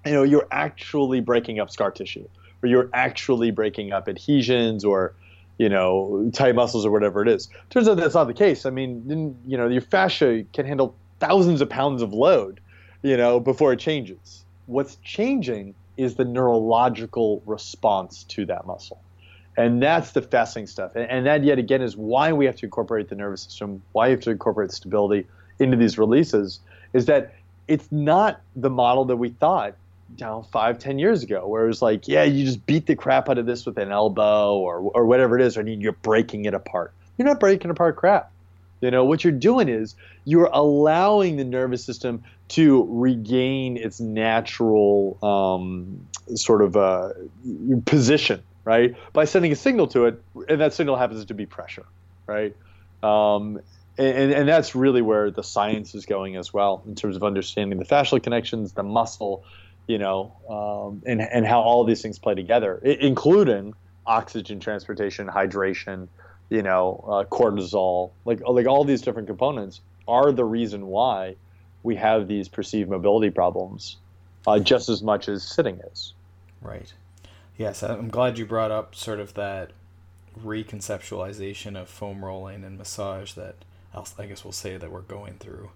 you 0.07 0.13
know, 0.13 0.23
you're 0.23 0.49
actually 0.51 1.21
breaking 1.21 1.61
up 1.61 1.71
scar 1.71 1.91
tissue 1.91 2.27
or 2.63 2.69
you're 2.69 2.89
actually 2.95 3.51
breaking 3.51 3.93
up 3.93 4.09
adhesions 4.09 4.85
or 4.85 5.15
you 5.59 5.69
know 5.69 6.31
tight 6.35 6.55
muscles 6.55 6.85
or 6.85 6.91
whatever 6.91 7.23
it 7.23 7.29
is. 7.29 7.49
Turns 7.71 7.89
out 7.89 7.97
that's 7.97 8.15
not 8.15 8.25
the 8.25 8.35
case. 8.35 8.67
I 8.67 8.71
mean, 8.71 9.37
you 9.47 9.57
know, 9.57 9.69
your 9.69 9.83
fascia 9.83 10.45
can 10.53 10.67
handle 10.67 10.95
thousands 11.21 11.61
of 11.61 11.71
pounds 11.71 12.03
of 12.03 12.13
load, 12.13 12.61
you 13.03 13.17
know, 13.17 13.41
before 13.41 13.73
it 13.73 13.79
changes. 13.79 14.45
What's 14.67 14.97
changing 14.97 15.75
is 15.97 16.17
the 16.17 16.25
neurological 16.25 17.43
response 17.47 18.25
to 18.25 18.45
that 18.47 18.67
muscle. 18.67 19.01
And 19.57 19.83
that's 19.83 20.13
the 20.13 20.23
fascinating 20.23 20.67
stuff. 20.67 20.93
And 20.95 21.27
that, 21.27 21.43
yet 21.43 21.59
again, 21.59 21.81
is 21.81 21.97
why 21.97 22.33
we 22.33 22.45
have 22.45 22.57
to 22.57 22.67
incorporate 22.67 23.09
the 23.09 23.15
nervous 23.15 23.43
system, 23.43 23.83
why 23.93 24.09
you 24.09 24.11
have 24.13 24.21
to 24.21 24.31
incorporate 24.31 24.71
stability 24.71 25.27
into 25.59 25.77
these 25.77 25.97
releases, 25.97 26.61
is 26.93 27.07
that 27.07 27.35
it's 27.67 27.91
not 27.91 28.41
the 28.55 28.71
model 28.71 29.07
that 29.07 29.17
we 29.17 29.31
thought 29.31 29.75
down 30.17 30.45
five, 30.45 30.79
ten 30.79 30.99
years 30.99 31.23
ago, 31.23 31.49
where 31.49 31.65
it 31.65 31.69
was 31.69 31.83
like, 31.83 32.07
yeah, 32.07 32.23
you 32.23 32.45
just 32.45 32.65
beat 32.67 32.87
the 32.87 32.95
crap 32.95 33.29
out 33.29 33.39
of 33.39 33.47
this 33.47 33.67
with 33.67 33.79
an 33.79 33.91
elbow 33.91 34.55
or 34.57 34.79
or 34.95 35.07
whatever 35.07 35.39
it 35.39 35.45
is, 35.45 35.57
or 35.57 35.63
you're 35.63 35.93
breaking 35.93 36.45
it 36.45 36.55
apart. 36.55 36.93
You're 37.17 37.27
not 37.27 37.41
breaking 37.41 37.71
apart 37.71 37.97
crap. 37.97 38.31
You 38.83 38.91
know, 38.91 39.05
what 39.05 39.25
you're 39.25 39.33
doing 39.33 39.69
is 39.69 39.97
you're 40.27 40.51
allowing 40.53 41.39
the 41.39 41.45
nervous 41.45 41.83
system 41.83 42.23
to 42.49 42.87
regain 42.91 43.79
its 43.79 44.01
natural 44.01 45.19
um, 45.23 46.07
sort 46.35 46.63
of 46.63 46.77
uh, 46.77 47.09
position, 47.87 48.43
right? 48.67 48.97
By 49.15 49.25
sending 49.25 49.53
a 49.53 49.57
signal 49.57 49.87
to 49.89 50.07
it, 50.07 50.23
and 50.49 50.61
that 50.61 50.75
signal 50.75 50.97
happens 50.97 51.25
to 51.25 51.35
be 51.35 51.47
pressure, 51.47 51.87
right? 52.27 52.55
Um, 53.03 53.61
and, 53.97 54.33
and 54.33 54.49
that's 54.49 54.75
really 54.75 55.01
where 55.01 55.31
the 55.31 55.43
science 55.43 55.95
is 55.95 56.05
going 56.05 56.37
as 56.37 56.53
well 56.53 56.83
in 56.87 56.97
terms 56.97 57.17
of 57.17 57.23
understanding 57.23 57.79
the 57.79 57.87
fascial 57.87 58.23
connections, 58.23 58.73
the 58.73 58.83
muscle, 58.83 59.45
you 59.87 59.99
know, 59.99 60.37
um, 60.51 61.03
and 61.07 61.23
and 61.23 61.47
how 61.47 61.61
all 61.61 61.85
these 61.85 62.03
things 62.03 62.19
play 62.19 62.35
together, 62.35 62.77
including 62.79 63.73
oxygen 64.05 64.61
transportation, 64.61 65.29
hydration, 65.29 66.09
you 66.51 66.63
know, 66.63 67.05
uh, 67.09 67.25
cortisol, 67.25 68.11
like 68.25 68.41
like 68.47 68.67
all 68.67 68.85
these 68.85 69.01
different 69.01 69.29
components 69.29 69.81
are 70.09 70.33
the 70.33 70.45
reason 70.45 70.87
why 70.87 71.37
we 71.85 71.95
have 71.95 72.27
these 72.27 72.49
perceived 72.49 72.91
mobility 72.91 73.31
problems, 73.31 73.97
uh, 74.47 74.59
just 74.59 74.89
as 74.89 75.03
much 75.03 75.29
as 75.29 75.45
sitting 75.45 75.81
is. 75.93 76.15
Right. 76.61 76.93
Yes, 77.59 77.83
I'm 77.83 78.09
glad 78.09 78.39
you 78.39 78.47
brought 78.47 78.71
up 78.71 78.95
sort 78.95 79.21
of 79.21 79.35
that 79.35 79.71
reconceptualization 80.45 81.81
of 81.81 81.89
foam 81.89 82.25
rolling 82.25 82.65
and 82.65 82.77
massage 82.77 83.33
that 83.33 83.57
I 84.19 84.27
guess 84.27 84.45
we'll 84.45 84.53
say 84.53 84.77
that 84.77 84.91
we're 84.91 85.01
going 85.01 85.35
through. 85.35 85.71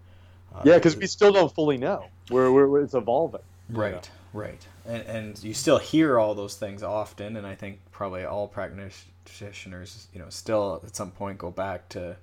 Uh, 0.55 0.62
yeah, 0.64 0.74
because 0.74 0.97
we 0.97 1.07
still 1.07 1.33
don't 1.33 1.55
fully 1.55 1.78
know. 1.78 2.07
We're, 2.28 2.51
we're 2.51 2.83
it's 2.83 2.95
evolving. 2.95 3.41
Right, 3.70 4.11
right. 4.33 4.66
And, 4.85 5.03
and 5.07 5.45
you 5.45 5.55
still 5.55 5.78
hear 5.78 6.18
all 6.18 6.35
those 6.35 6.57
things 6.57 6.83
often, 6.83 7.37
and 7.37 7.47
I 7.47 7.55
think 7.55 7.78
probably 7.93 8.24
all 8.24 8.49
practitioners, 8.49 10.09
you 10.12 10.20
know, 10.20 10.28
still 10.28 10.83
at 10.85 10.95
some 10.95 11.12
point 11.12 11.39
go 11.39 11.51
back 11.51 11.89
to, 11.91 12.16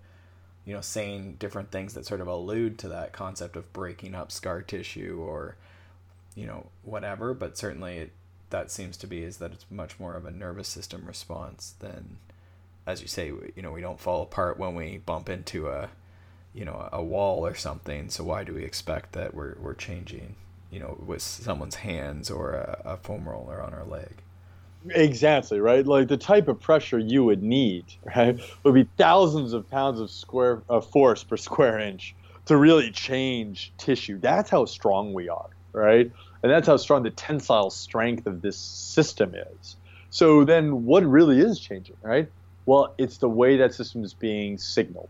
you 0.66 0.74
know, 0.74 0.82
saying 0.82 1.38
different 1.39 1.72
things 1.72 1.93
that 1.93 2.05
sort 2.05 2.22
of 2.22 2.28
allude 2.28 2.78
to 2.80 2.89
that 2.89 3.14
concept 3.14 3.55
of 3.55 3.72
breaking 3.74 4.14
up 4.14 4.32
scar 4.32 4.62
tissue 4.62 5.24
or, 5.26 5.55
you 6.36 6.45
know, 6.45 6.68
whatever. 6.84 7.34
But 7.34 7.58
certainly 7.58 7.97
it, 7.97 8.12
that 8.50 8.72
seems 8.72 8.98
to 8.98 9.08
be 9.08 9.24
is 9.24 9.38
that 9.38 9.52
it's 9.52 9.66
much 9.70 10.00
more 10.00 10.16
of 10.16 10.26
a 10.26 10.32
nervous 10.32 10.68
system 10.68 11.06
response 11.06 11.76
than, 11.80 12.18
as 12.86 13.02
you 13.02 13.08
say, 13.08 13.28
you 13.28 13.62
know, 13.62 13.72
we 13.72 13.82
don't 13.82 14.00
fall 14.00 14.22
apart 14.22 14.58
when 14.58 14.76
we 14.76 14.98
bump 14.98 15.30
into 15.30 15.68
a, 15.68 15.89
you 16.54 16.66
know, 16.66 16.89
a 16.91 17.04
wall 17.04 17.45
or 17.45 17.56
something. 17.56 18.10
So 18.10 18.24
why 18.24 18.43
do 18.43 18.54
we 18.54 18.64
expect 18.64 19.14
that 19.14 19.34
we're, 19.34 19.56
we're 19.60 19.74
changing? 19.74 20.36
you 20.72 20.80
know, 20.80 20.98
with 21.06 21.22
someone's 21.22 21.76
hands 21.76 22.30
or 22.30 22.54
a, 22.54 22.82
a 22.86 22.98
foam 22.98 23.28
roller 23.28 23.62
on 23.62 23.74
our 23.74 23.86
leg. 23.86 24.22
Exactly 24.89 25.60
right. 25.60 25.86
Like 25.86 26.08
the 26.08 26.18
type 26.18 26.48
of 26.48 26.60
pressure 26.60 27.00
you 27.00 27.24
would 27.26 27.43
need, 27.43 27.86
right, 28.16 28.39
would 28.64 28.74
be 28.74 28.88
thousands 28.98 29.54
of 29.54 29.70
pounds 29.70 30.00
of 30.00 30.10
square 30.10 30.62
of 30.70 30.89
force 30.89 31.24
per 31.24 31.38
square 31.38 31.80
inch 31.80 32.16
to 32.45 32.58
really 32.58 32.91
change 32.91 33.74
tissue. 33.78 34.20
That's 34.20 34.50
how 34.50 34.66
strong 34.66 35.14
we 35.14 35.30
are, 35.30 35.50
right? 35.74 36.12
And 36.44 36.52
that's 36.52 36.68
how 36.68 36.78
strong 36.78 37.04
the 37.04 37.10
tensile 37.10 37.70
strength 37.70 38.28
of 38.28 38.42
this 38.42 38.60
system 38.60 39.34
is. 39.36 39.76
So 40.10 40.46
then, 40.46 40.86
what 40.86 41.06
really 41.06 41.40
is 41.40 41.60
changing, 41.60 41.98
right? 42.02 42.28
Well, 42.66 42.96
it's 42.98 43.18
the 43.18 43.30
way 43.30 43.58
that 43.58 43.74
system 43.74 44.04
is 44.04 44.14
being 44.14 44.58
signaled, 44.58 45.10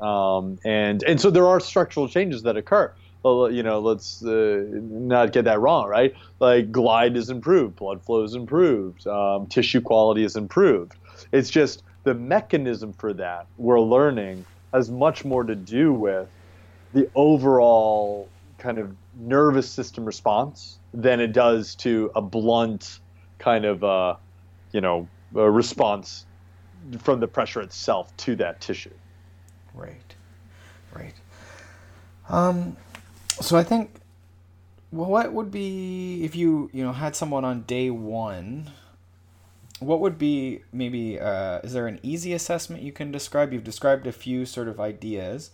um, 0.00 0.58
and 0.64 1.02
and 1.02 1.20
so 1.20 1.30
there 1.30 1.46
are 1.46 1.60
structural 1.60 2.08
changes 2.08 2.42
that 2.42 2.56
occur 2.56 2.92
well, 3.22 3.50
you 3.50 3.62
know, 3.62 3.80
let's 3.80 4.24
uh, 4.24 4.62
not 4.72 5.32
get 5.32 5.44
that 5.44 5.60
wrong, 5.60 5.88
right? 5.88 6.14
Like 6.40 6.70
glide 6.70 7.16
is 7.16 7.30
improved, 7.30 7.76
blood 7.76 8.04
flow 8.04 8.22
is 8.22 8.34
improved, 8.34 9.06
um, 9.06 9.46
tissue 9.46 9.80
quality 9.80 10.24
is 10.24 10.36
improved. 10.36 10.94
It's 11.32 11.50
just 11.50 11.82
the 12.04 12.14
mechanism 12.14 12.92
for 12.92 13.12
that 13.14 13.46
we're 13.56 13.80
learning 13.80 14.46
has 14.72 14.90
much 14.90 15.24
more 15.24 15.44
to 15.44 15.54
do 15.54 15.92
with 15.92 16.28
the 16.92 17.10
overall 17.14 18.32
kind 18.58 18.78
of 18.78 18.96
nervous 19.18 19.68
system 19.68 20.04
response 20.04 20.78
than 20.94 21.20
it 21.20 21.32
does 21.32 21.74
to 21.74 22.10
a 22.14 22.22
blunt 22.22 23.00
kind 23.38 23.64
of, 23.64 23.84
uh, 23.84 24.14
you 24.72 24.80
know, 24.80 25.08
response 25.32 26.24
from 27.00 27.20
the 27.20 27.28
pressure 27.28 27.60
itself 27.60 28.16
to 28.18 28.36
that 28.36 28.60
tissue. 28.60 28.94
Right, 29.74 30.14
right. 30.94 31.14
Um, 32.28 32.76
so 33.40 33.56
I 33.56 33.64
think, 33.64 33.90
well, 34.90 35.10
what 35.10 35.32
would 35.32 35.50
be 35.50 36.24
if 36.24 36.34
you 36.34 36.70
you 36.72 36.82
know 36.82 36.92
had 36.92 37.14
someone 37.14 37.44
on 37.44 37.62
day 37.62 37.90
one? 37.90 38.70
What 39.80 40.00
would 40.00 40.18
be 40.18 40.62
maybe? 40.72 41.20
Uh, 41.20 41.60
is 41.60 41.72
there 41.72 41.86
an 41.86 42.00
easy 42.02 42.32
assessment 42.32 42.82
you 42.82 42.92
can 42.92 43.12
describe? 43.12 43.52
You've 43.52 43.64
described 43.64 44.06
a 44.06 44.12
few 44.12 44.44
sort 44.44 44.68
of 44.68 44.80
ideas. 44.80 45.50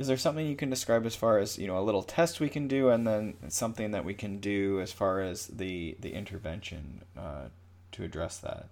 Is 0.00 0.06
there 0.06 0.16
something 0.16 0.46
you 0.46 0.56
can 0.56 0.70
describe 0.70 1.04
as 1.04 1.14
far 1.14 1.38
as 1.38 1.58
you 1.58 1.66
know 1.66 1.78
a 1.78 1.84
little 1.84 2.02
test 2.02 2.40
we 2.40 2.48
can 2.48 2.66
do, 2.66 2.88
and 2.88 3.06
then 3.06 3.34
something 3.48 3.90
that 3.90 4.02
we 4.02 4.14
can 4.14 4.40
do 4.40 4.80
as 4.80 4.90
far 4.90 5.20
as 5.20 5.48
the 5.48 5.94
the 6.00 6.14
intervention 6.14 7.02
uh, 7.18 7.48
to 7.92 8.04
address 8.04 8.38
that? 8.38 8.68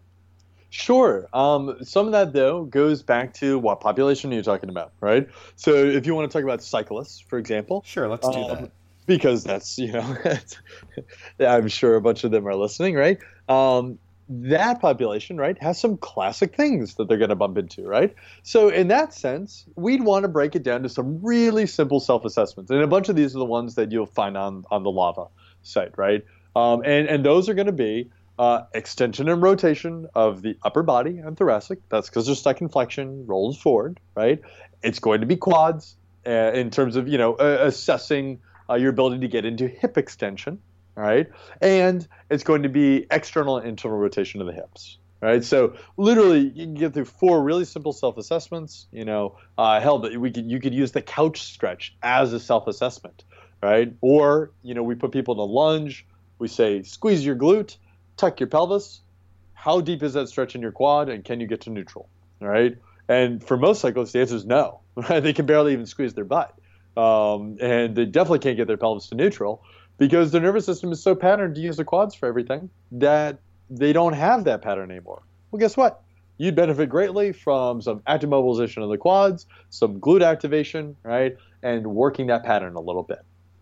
Sure. 0.71 1.29
Um, 1.35 1.85
some 1.85 2.07
of 2.07 2.13
that, 2.13 2.33
though, 2.33 2.65
goes 2.65 3.03
back 3.03 3.35
to 3.35 3.59
what 3.59 3.81
population 3.81 4.33
are 4.33 4.37
you 4.37 4.43
talking 4.43 4.71
about, 4.71 4.93
right? 5.03 5.29
So 5.57 5.75
if 5.75 6.07
you 6.07 6.15
want 6.15 6.31
to 6.31 6.35
talk 6.35 6.45
about 6.45 6.63
cyclists, 6.63 7.21
for 7.21 7.39
example. 7.39 7.83
Sure, 7.87 8.09
let's 8.09 8.27
do 8.27 8.39
um, 8.39 8.49
that. 8.49 8.71
Because 9.07 9.45
that's, 9.45 9.79
you 9.79 9.93
know, 9.93 10.17
I'm 11.41 11.69
sure 11.69 11.97
a 11.97 12.01
bunch 12.01 12.25
of 12.25 12.31
them 12.31 12.47
are 12.47 12.55
listening, 12.55 12.95
right? 12.95 13.19
Um, 13.49 13.99
that 14.29 14.81
population, 14.81 15.37
right, 15.37 15.61
has 15.63 15.81
some 15.81 15.97
classic 15.97 16.55
things 16.55 16.97
that 16.97 17.09
they're 17.09 17.19
going 17.19 17.31
to 17.31 17.37
bump 17.37 17.57
into, 17.57 17.83
right? 17.83 18.15
So 18.43 18.69
in 18.69 18.89
that 18.89 19.15
sense, 19.15 19.65
we'd 19.75 20.03
want 20.03 20.25
to 20.25 20.29
break 20.29 20.55
it 20.55 20.63
down 20.63 20.83
to 20.83 20.89
some 20.89 21.21
really 21.23 21.67
simple 21.67 22.01
self-assessments. 22.01 22.71
And 22.71 22.83
a 22.83 22.87
bunch 22.87 23.09
of 23.09 23.17
these 23.17 23.35
are 23.35 23.39
the 23.39 23.45
ones 23.45 23.77
that 23.77 23.91
you'll 23.91 24.07
find 24.07 24.37
on, 24.37 24.65
on 24.71 24.83
the 24.83 24.91
Lava 24.91 25.27
site, 25.63 25.97
right? 25.97 26.25
Um, 26.55 26.83
and, 26.85 27.09
and 27.09 27.25
those 27.25 27.49
are 27.49 27.55
going 27.55 27.67
to 27.67 27.73
be 27.73 28.11
uh, 28.39 28.63
extension 28.75 29.29
and 29.29 29.43
rotation 29.43 30.09
of 30.15 30.43
the 30.43 30.57
upper 30.63 30.83
body 30.83 31.19
and 31.19 31.37
thoracic. 31.37 31.79
That's 31.89 32.09
because 32.09 32.27
there's 32.27 32.41
second 32.41 32.69
flexion 32.69 33.27
rolls 33.27 33.59
forward, 33.59 33.99
right? 34.15 34.41
It's 34.83 34.99
going 34.99 35.21
to 35.21 35.27
be 35.27 35.37
quads 35.37 35.97
uh, 36.27 36.53
in 36.53 36.71
terms 36.71 36.97
of 36.97 37.09
you 37.09 37.19
know 37.19 37.35
uh, 37.35 37.59
assessing 37.63 38.41
your 38.77 38.91
ability 38.91 39.21
to 39.21 39.29
get 39.29 39.47
into 39.47 39.67
hip 39.67 39.97
extension, 39.97 40.61
right? 40.99 41.29
And 41.61 42.07
it's 42.31 42.45
going 42.45 42.63
to 42.65 42.69
be 42.69 43.07
external 43.11 43.59
and 43.59 43.69
internal 43.69 43.99
rotation 43.99 44.41
of 44.41 44.47
the 44.47 44.53
hips, 44.53 44.99
right? 45.21 45.45
So 45.45 45.75
literally, 45.97 46.41
you 46.55 46.65
can 46.65 46.75
get 46.75 46.95
through 46.95 47.07
four 47.07 47.43
really 47.43 47.65
simple 47.65 47.93
self-assessments. 47.93 48.87
You 48.93 49.05
know, 49.05 49.37
uh, 49.57 49.81
hell, 49.81 50.01
we 50.19 50.31
could 50.31 50.51
you 50.51 50.61
could 50.61 50.75
use 50.75 50.93
the 50.93 51.03
couch 51.03 51.43
stretch 51.43 51.97
as 52.03 52.33
a 52.33 52.41
self-assessment, 52.41 53.25
right? 53.63 53.93
Or 54.01 54.53
you 54.63 54.75
know, 54.75 54.83
we 54.83 54.95
put 54.95 55.13
people 55.13 55.35
in 55.35 55.41
a 55.41 55.53
lunge. 55.53 56.07
We 56.39 56.49
say 56.49 56.83
squeeze 56.83 57.25
your 57.25 57.37
glute 57.37 57.77
tuck 58.19 58.41
your 58.41 58.49
pelvis. 58.49 59.01
How 59.55 59.81
deep 59.81 60.03
is 60.03 60.13
that 60.13 60.29
stretch 60.29 60.55
in 60.55 60.61
your 60.61 60.73
quad, 60.73 61.09
and 61.09 61.25
can 61.25 61.41
you 61.41 61.47
get 61.47 61.63
to 61.63 61.71
neutral? 61.71 62.09
All 62.43 62.49
right. 62.49 62.77
And 63.09 63.43
for 63.43 63.57
most 63.57 63.81
cyclists, 63.81 64.13
the 64.13 64.21
answer 64.21 64.37
is 64.37 64.45
no. 64.45 64.81
They 65.09 65.33
can 65.33 65.47
barely 65.47 65.73
even 65.73 65.87
squeeze 65.87 66.13
their 66.13 66.25
butt, 66.25 66.59
um, 66.97 67.57
and 67.61 67.97
they 67.97 68.05
definitely 68.05 68.41
can't 68.41 68.57
get 68.57 68.67
their 68.67 68.77
pelvis 68.77 69.09
to 69.09 69.15
neutral 69.15 69.63
because 69.99 70.31
their 70.31 70.41
nervous 70.41 70.65
system 70.65 70.93
is 70.93 71.03
so 71.03 71.15
patterned 71.15 71.57
to 71.57 71.61
use 71.61 71.77
the 71.77 71.85
quads 71.85 72.15
for 72.15 72.27
everything 72.27 72.71
that 72.93 73.39
they 73.69 73.93
don't 73.93 74.15
have 74.15 74.45
that 74.45 74.63
pattern 74.63 74.91
anymore. 74.91 75.23
Well, 75.51 75.61
guess 75.61 75.77
what? 75.77 76.03
You'd 76.39 76.55
benefit 76.55 76.89
greatly 76.89 77.33
from 77.33 77.83
some 77.83 78.03
active 78.07 78.31
mobilization 78.31 78.83
of 78.83 78.91
the 78.91 78.97
quads, 78.97 79.47
some 79.71 80.01
glute 80.01 80.25
activation, 80.25 80.97
right, 81.03 81.37
and 81.63 81.87
working 81.87 82.29
that 82.29 82.45
pattern 82.45 82.77
a 82.77 82.81
little 82.81 83.03
bit. 83.03 83.19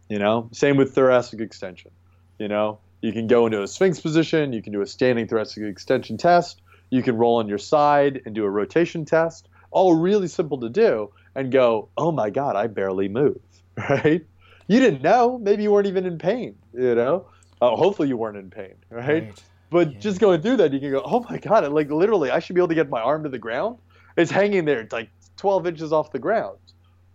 You 0.08 0.18
know, 0.18 0.48
same 0.52 0.76
with 0.76 0.94
thoracic 0.94 1.40
extension. 1.40 1.90
You 2.38 2.48
know, 2.48 2.78
you 3.00 3.12
can 3.12 3.26
go 3.26 3.46
into 3.46 3.62
a 3.62 3.66
sphinx 3.66 4.00
position. 4.00 4.52
You 4.52 4.62
can 4.62 4.72
do 4.72 4.82
a 4.82 4.86
standing 4.86 5.26
thoracic 5.26 5.64
extension 5.64 6.18
test. 6.18 6.60
You 6.90 7.02
can 7.02 7.16
roll 7.16 7.36
on 7.36 7.48
your 7.48 7.58
side 7.58 8.22
and 8.26 8.34
do 8.34 8.44
a 8.44 8.50
rotation 8.50 9.04
test. 9.04 9.48
All 9.70 9.94
really 9.94 10.28
simple 10.28 10.60
to 10.60 10.68
do 10.68 11.12
and 11.34 11.50
go, 11.50 11.88
oh 11.96 12.12
my 12.12 12.30
God, 12.30 12.56
I 12.56 12.66
barely 12.66 13.08
move, 13.08 13.38
right? 13.76 14.24
You 14.66 14.80
didn't 14.80 15.02
know. 15.02 15.38
Maybe 15.38 15.62
you 15.62 15.72
weren't 15.72 15.86
even 15.86 16.06
in 16.06 16.18
pain, 16.18 16.56
you 16.72 16.94
know? 16.94 17.26
Uh, 17.60 17.74
hopefully 17.76 18.08
you 18.08 18.16
weren't 18.16 18.36
in 18.36 18.50
pain, 18.50 18.74
right? 18.90 19.24
right. 19.24 19.42
But 19.70 19.92
yeah. 19.92 19.98
just 19.98 20.20
going 20.20 20.42
through 20.42 20.58
that, 20.58 20.72
you 20.72 20.80
can 20.80 20.90
go, 20.90 21.02
oh 21.04 21.24
my 21.28 21.38
God, 21.38 21.70
like 21.72 21.90
literally, 21.90 22.30
I 22.30 22.38
should 22.38 22.54
be 22.54 22.60
able 22.60 22.68
to 22.68 22.74
get 22.74 22.88
my 22.88 23.00
arm 23.00 23.24
to 23.24 23.28
the 23.28 23.38
ground. 23.38 23.78
It's 24.16 24.30
hanging 24.30 24.64
there, 24.64 24.80
it's 24.80 24.92
like 24.92 25.10
12 25.36 25.66
inches 25.66 25.92
off 25.92 26.12
the 26.12 26.18
ground. 26.18 26.58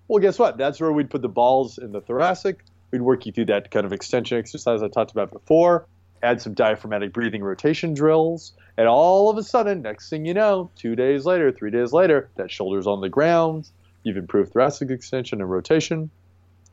Well, 0.07 0.19
guess 0.19 0.37
what? 0.37 0.57
That's 0.57 0.79
where 0.79 0.91
we'd 0.91 1.09
put 1.09 1.21
the 1.21 1.29
balls 1.29 1.77
in 1.77 1.91
the 1.91 2.01
thoracic. 2.01 2.65
We'd 2.91 3.01
work 3.01 3.25
you 3.25 3.31
through 3.31 3.45
that 3.45 3.71
kind 3.71 3.85
of 3.85 3.93
extension 3.93 4.37
exercise 4.37 4.83
I 4.83 4.89
talked 4.89 5.11
about 5.11 5.31
before, 5.31 5.87
add 6.21 6.41
some 6.41 6.53
diaphragmatic 6.53 7.13
breathing 7.13 7.41
rotation 7.41 7.93
drills, 7.93 8.53
and 8.77 8.87
all 8.87 9.29
of 9.29 9.37
a 9.37 9.43
sudden, 9.43 9.81
next 9.81 10.09
thing 10.09 10.25
you 10.25 10.33
know, 10.33 10.69
two 10.75 10.95
days 10.95 11.25
later, 11.25 11.51
three 11.51 11.71
days 11.71 11.93
later, 11.93 12.29
that 12.35 12.51
shoulder's 12.51 12.87
on 12.87 12.99
the 12.99 13.09
ground. 13.09 13.69
You've 14.03 14.17
improved 14.17 14.51
thoracic 14.51 14.89
extension 14.89 15.39
and 15.39 15.49
rotation, 15.49 16.09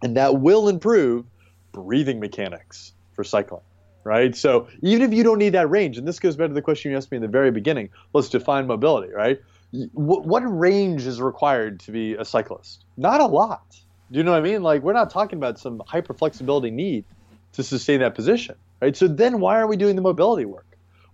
and 0.02 0.16
that 0.16 0.40
will 0.40 0.68
improve 0.68 1.24
breathing 1.72 2.20
mechanics 2.20 2.92
for 3.12 3.24
cycling, 3.24 3.62
right? 4.04 4.34
So 4.34 4.68
even 4.82 5.02
if 5.02 5.16
you 5.16 5.22
don't 5.22 5.38
need 5.38 5.50
that 5.50 5.68
range, 5.68 5.98
and 5.98 6.06
this 6.06 6.18
goes 6.18 6.36
back 6.36 6.48
to 6.48 6.54
the 6.54 6.62
question 6.62 6.90
you 6.90 6.96
asked 6.96 7.10
me 7.10 7.16
in 7.16 7.22
the 7.22 7.28
very 7.28 7.50
beginning, 7.50 7.90
let's 8.12 8.28
define 8.28 8.66
mobility, 8.66 9.12
right? 9.12 9.40
What 9.92 10.40
range 10.40 11.06
is 11.06 11.20
required 11.20 11.80
to 11.80 11.92
be 11.92 12.14
a 12.14 12.24
cyclist? 12.24 12.84
Not 12.96 13.20
a 13.20 13.26
lot. 13.26 13.78
Do 14.10 14.18
you 14.18 14.24
know 14.24 14.32
what 14.32 14.38
I 14.38 14.42
mean? 14.42 14.62
Like 14.62 14.82
we're 14.82 14.94
not 14.94 15.10
talking 15.10 15.38
about 15.38 15.58
some 15.58 15.82
hyper 15.86 16.14
flexibility 16.14 16.70
need 16.70 17.04
to 17.52 17.62
sustain 17.62 18.00
that 18.00 18.14
position, 18.14 18.54
right? 18.80 18.96
So 18.96 19.08
then 19.08 19.40
why 19.40 19.58
are 19.58 19.66
we 19.66 19.76
doing 19.76 19.96
the 19.96 20.02
mobility 20.02 20.46
work? 20.46 20.64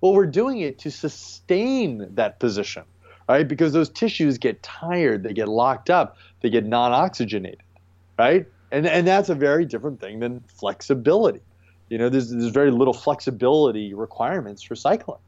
Well, 0.01 0.13
we're 0.13 0.27
doing 0.27 0.61
it 0.61 0.79
to 0.81 0.91
sustain 0.91 2.07
that 2.15 2.39
position, 2.39 2.85
right? 3.29 3.49
Because 3.49 3.73
those 3.73 3.89
tissues 3.89 4.39
get 4.39 4.63
tired, 4.63 5.23
they 5.23 5.33
get 5.33 5.49
locked 5.49 5.91
up, 5.91 6.19
they 6.43 6.51
get 6.51 6.67
non-oxygenated, 6.67 7.63
right? 8.19 8.47
And 8.75 8.89
and 8.89 9.07
that's 9.07 9.29
a 9.29 9.37
very 9.37 9.65
different 9.65 10.01
thing 10.01 10.19
than 10.19 10.41
flexibility. 10.59 11.41
You 11.89 11.99
know, 11.99 12.09
there's 12.09 12.31
there's 12.31 12.49
very 12.49 12.73
little 12.73 12.93
flexibility 12.93 13.95
requirements 13.95 14.63
for 14.63 14.75
cycling. 14.75 15.21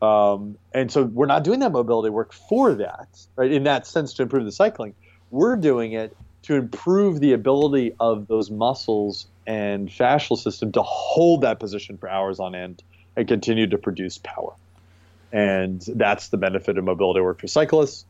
Um, 0.00 0.56
and 0.72 0.90
so 0.90 1.02
we're 1.04 1.26
not 1.26 1.42
doing 1.42 1.60
that 1.60 1.72
mobility 1.72 2.10
work 2.10 2.32
for 2.32 2.74
that, 2.74 3.08
right? 3.34 3.50
In 3.50 3.64
that 3.64 3.88
sense, 3.88 4.14
to 4.14 4.22
improve 4.22 4.44
the 4.44 4.52
cycling, 4.52 4.94
we're 5.32 5.56
doing 5.56 5.92
it 5.92 6.16
to 6.42 6.54
improve 6.54 7.18
the 7.18 7.32
ability 7.32 7.94
of 7.98 8.28
those 8.28 8.50
muscles 8.50 9.26
and 9.48 9.88
fascial 9.88 10.38
system 10.38 10.70
to 10.72 10.82
hold 10.82 11.40
that 11.40 11.58
position 11.58 11.98
for 11.98 12.08
hours 12.08 12.38
on 12.38 12.54
end 12.54 12.82
and 13.16 13.26
continue 13.26 13.66
to 13.66 13.78
produce 13.78 14.18
power. 14.18 14.52
And 15.32 15.80
that's 15.96 16.28
the 16.28 16.36
benefit 16.36 16.78
of 16.78 16.84
mobility 16.84 17.20
work 17.20 17.40
for 17.40 17.48
cyclists 17.48 18.04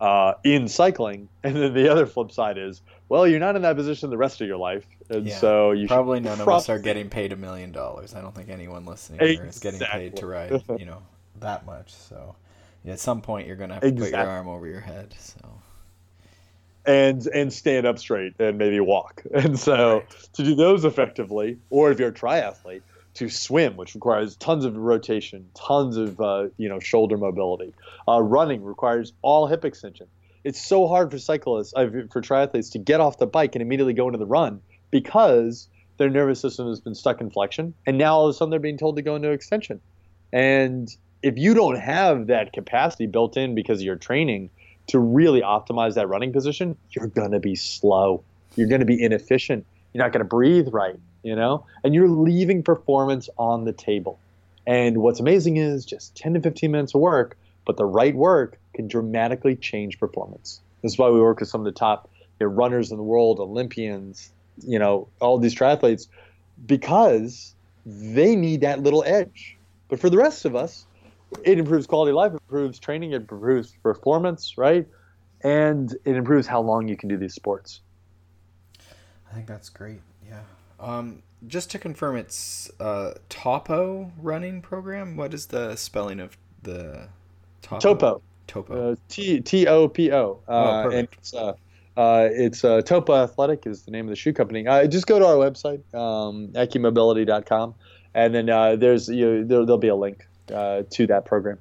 uh, 0.00 0.34
in 0.44 0.68
cycling. 0.68 1.28
And 1.46 1.54
then 1.54 1.74
the 1.74 1.88
other 1.88 2.06
flip 2.06 2.32
side 2.32 2.58
is, 2.58 2.82
well, 3.08 3.24
you're 3.24 3.38
not 3.38 3.54
in 3.54 3.62
that 3.62 3.76
position 3.76 4.10
the 4.10 4.16
rest 4.16 4.40
of 4.40 4.48
your 4.48 4.56
life, 4.56 4.84
and 5.08 5.28
yeah, 5.28 5.36
so 5.36 5.70
you 5.70 5.86
probably 5.86 6.18
none 6.18 6.40
of 6.40 6.48
us 6.48 6.68
are 6.68 6.80
getting 6.80 7.08
paid 7.08 7.32
a 7.32 7.36
million 7.36 7.70
dollars. 7.70 8.16
I 8.16 8.20
don't 8.20 8.34
think 8.34 8.48
anyone 8.48 8.84
listening 8.84 9.20
exactly. 9.20 9.48
is 9.48 9.58
getting 9.60 9.80
paid 9.80 10.16
to 10.16 10.26
ride, 10.26 10.60
you 10.78 10.86
know, 10.86 11.02
that 11.38 11.66
much. 11.66 11.94
So 11.94 12.34
at 12.84 12.98
some 12.98 13.20
point, 13.20 13.46
you're 13.46 13.54
gonna 13.54 13.74
have 13.74 13.82
to 13.82 13.88
exactly. 13.88 14.10
put 14.10 14.24
your 14.24 14.28
arm 14.28 14.48
over 14.48 14.66
your 14.66 14.80
head. 14.80 15.14
So 15.20 15.38
and 16.86 17.26
and 17.28 17.52
stand 17.52 17.86
up 17.86 17.98
straight 17.98 18.34
and 18.38 18.56
maybe 18.56 18.80
walk. 18.80 19.22
And 19.34 19.58
so 19.58 19.98
right. 19.98 20.28
to 20.34 20.42
do 20.42 20.54
those 20.54 20.84
effectively, 20.84 21.58
or 21.68 21.90
if 21.90 21.98
you're 21.98 22.08
a 22.08 22.12
triathlete, 22.12 22.82
to 23.16 23.28
swim, 23.28 23.76
which 23.76 23.94
requires 23.94 24.36
tons 24.36 24.64
of 24.64 24.76
rotation, 24.76 25.48
tons 25.54 25.96
of 25.96 26.20
uh, 26.20 26.48
you 26.56 26.68
know 26.68 26.78
shoulder 26.78 27.16
mobility. 27.16 27.74
Uh, 28.08 28.22
running 28.22 28.62
requires 28.62 29.12
all 29.22 29.46
hip 29.46 29.64
extension. 29.64 30.06
It's 30.44 30.64
so 30.64 30.86
hard 30.86 31.10
for 31.10 31.18
cyclists, 31.18 31.72
uh, 31.74 31.88
for 32.12 32.20
triathletes, 32.20 32.72
to 32.72 32.78
get 32.78 33.00
off 33.00 33.18
the 33.18 33.26
bike 33.26 33.54
and 33.54 33.62
immediately 33.62 33.94
go 33.94 34.06
into 34.06 34.18
the 34.18 34.26
run 34.26 34.60
because 34.90 35.68
their 35.96 36.10
nervous 36.10 36.40
system 36.40 36.68
has 36.68 36.80
been 36.80 36.94
stuck 36.94 37.20
in 37.20 37.30
flexion, 37.30 37.74
and 37.86 37.98
now 37.98 38.16
all 38.16 38.28
of 38.28 38.30
a 38.30 38.34
sudden 38.34 38.50
they're 38.50 38.60
being 38.60 38.78
told 38.78 38.96
to 38.96 39.02
go 39.02 39.16
into 39.16 39.30
extension. 39.30 39.80
And 40.32 40.94
if 41.22 41.38
you 41.38 41.54
don't 41.54 41.76
have 41.76 42.28
that 42.28 42.52
capacity 42.52 43.06
built 43.06 43.36
in 43.36 43.54
because 43.54 43.80
of 43.80 43.84
your 43.84 43.96
training, 43.96 44.50
to 44.88 44.98
really 44.98 45.40
optimize 45.40 45.94
that 45.94 46.08
running 46.08 46.32
position, 46.32 46.76
you're 46.90 47.08
to 47.32 47.40
be 47.40 47.56
slow. 47.56 48.22
You're 48.54 48.68
to 48.80 48.86
be 48.86 49.02
inefficient. 49.02 49.66
You're 49.96 50.04
not 50.04 50.12
going 50.12 50.20
to 50.20 50.28
breathe 50.28 50.68
right, 50.72 51.00
you 51.22 51.34
know? 51.34 51.64
And 51.82 51.94
you're 51.94 52.10
leaving 52.10 52.62
performance 52.62 53.30
on 53.38 53.64
the 53.64 53.72
table. 53.72 54.18
And 54.66 54.98
what's 54.98 55.20
amazing 55.20 55.56
is 55.56 55.86
just 55.86 56.14
10 56.16 56.34
to 56.34 56.40
15 56.42 56.70
minutes 56.70 56.94
of 56.94 57.00
work, 57.00 57.38
but 57.64 57.78
the 57.78 57.86
right 57.86 58.14
work 58.14 58.58
can 58.74 58.88
dramatically 58.88 59.56
change 59.56 59.98
performance. 59.98 60.60
This 60.82 60.92
is 60.92 60.98
why 60.98 61.08
we 61.08 61.18
work 61.18 61.40
with 61.40 61.48
some 61.48 61.62
of 61.62 61.64
the 61.64 61.72
top 61.72 62.10
you 62.38 62.46
know, 62.46 62.52
runners 62.52 62.90
in 62.90 62.98
the 62.98 63.02
world, 63.02 63.40
Olympians, 63.40 64.30
you 64.66 64.78
know, 64.78 65.08
all 65.18 65.38
these 65.38 65.54
triathletes, 65.54 66.08
because 66.66 67.54
they 67.86 68.36
need 68.36 68.60
that 68.60 68.82
little 68.82 69.02
edge. 69.02 69.56
But 69.88 69.98
for 69.98 70.10
the 70.10 70.18
rest 70.18 70.44
of 70.44 70.54
us, 70.54 70.84
it 71.42 71.58
improves 71.58 71.86
quality 71.86 72.10
of 72.10 72.16
life, 72.16 72.32
improves 72.32 72.78
training, 72.78 73.12
it 73.12 73.22
improves 73.22 73.74
performance, 73.82 74.58
right? 74.58 74.86
And 75.40 75.90
it 76.04 76.16
improves 76.16 76.46
how 76.46 76.60
long 76.60 76.86
you 76.86 76.98
can 76.98 77.08
do 77.08 77.16
these 77.16 77.32
sports. 77.32 77.80
I 79.30 79.34
think 79.34 79.46
that's 79.46 79.68
great. 79.68 80.00
Yeah. 80.26 80.40
Um, 80.78 81.22
just 81.46 81.70
to 81.72 81.78
confirm, 81.78 82.16
it's 82.16 82.70
uh, 82.80 83.14
Topo 83.28 84.12
running 84.20 84.62
program. 84.62 85.16
What 85.16 85.34
is 85.34 85.46
the 85.46 85.76
spelling 85.76 86.20
of 86.20 86.36
the 86.62 87.08
Topo. 87.62 88.22
Topo. 88.46 88.92
Uh, 88.92 88.96
T 89.08 89.40
T 89.40 89.66
O 89.66 89.88
P 89.88 90.12
O. 90.12 90.40
Oh, 90.46 90.52
Uh, 90.52 90.88
and 90.90 91.08
it's 91.12 91.34
uh, 91.34 91.54
uh, 91.96 92.28
it's 92.30 92.64
uh, 92.64 92.82
Topo 92.82 93.14
Athletic 93.14 93.66
is 93.66 93.82
the 93.82 93.90
name 93.90 94.06
of 94.06 94.10
the 94.10 94.16
shoe 94.16 94.32
company. 94.32 94.66
Uh, 94.66 94.86
just 94.86 95.06
go 95.06 95.18
to 95.18 95.26
our 95.26 95.34
website, 95.34 95.82
um, 95.94 96.48
AcuMobility.com, 96.48 97.74
and 98.14 98.34
then 98.34 98.50
uh, 98.50 98.76
there's 98.76 99.08
you 99.08 99.24
know, 99.24 99.44
there, 99.44 99.64
there'll 99.64 99.78
be 99.78 99.88
a 99.88 99.96
link 99.96 100.26
uh, 100.52 100.82
to 100.90 101.06
that 101.06 101.24
program 101.24 101.58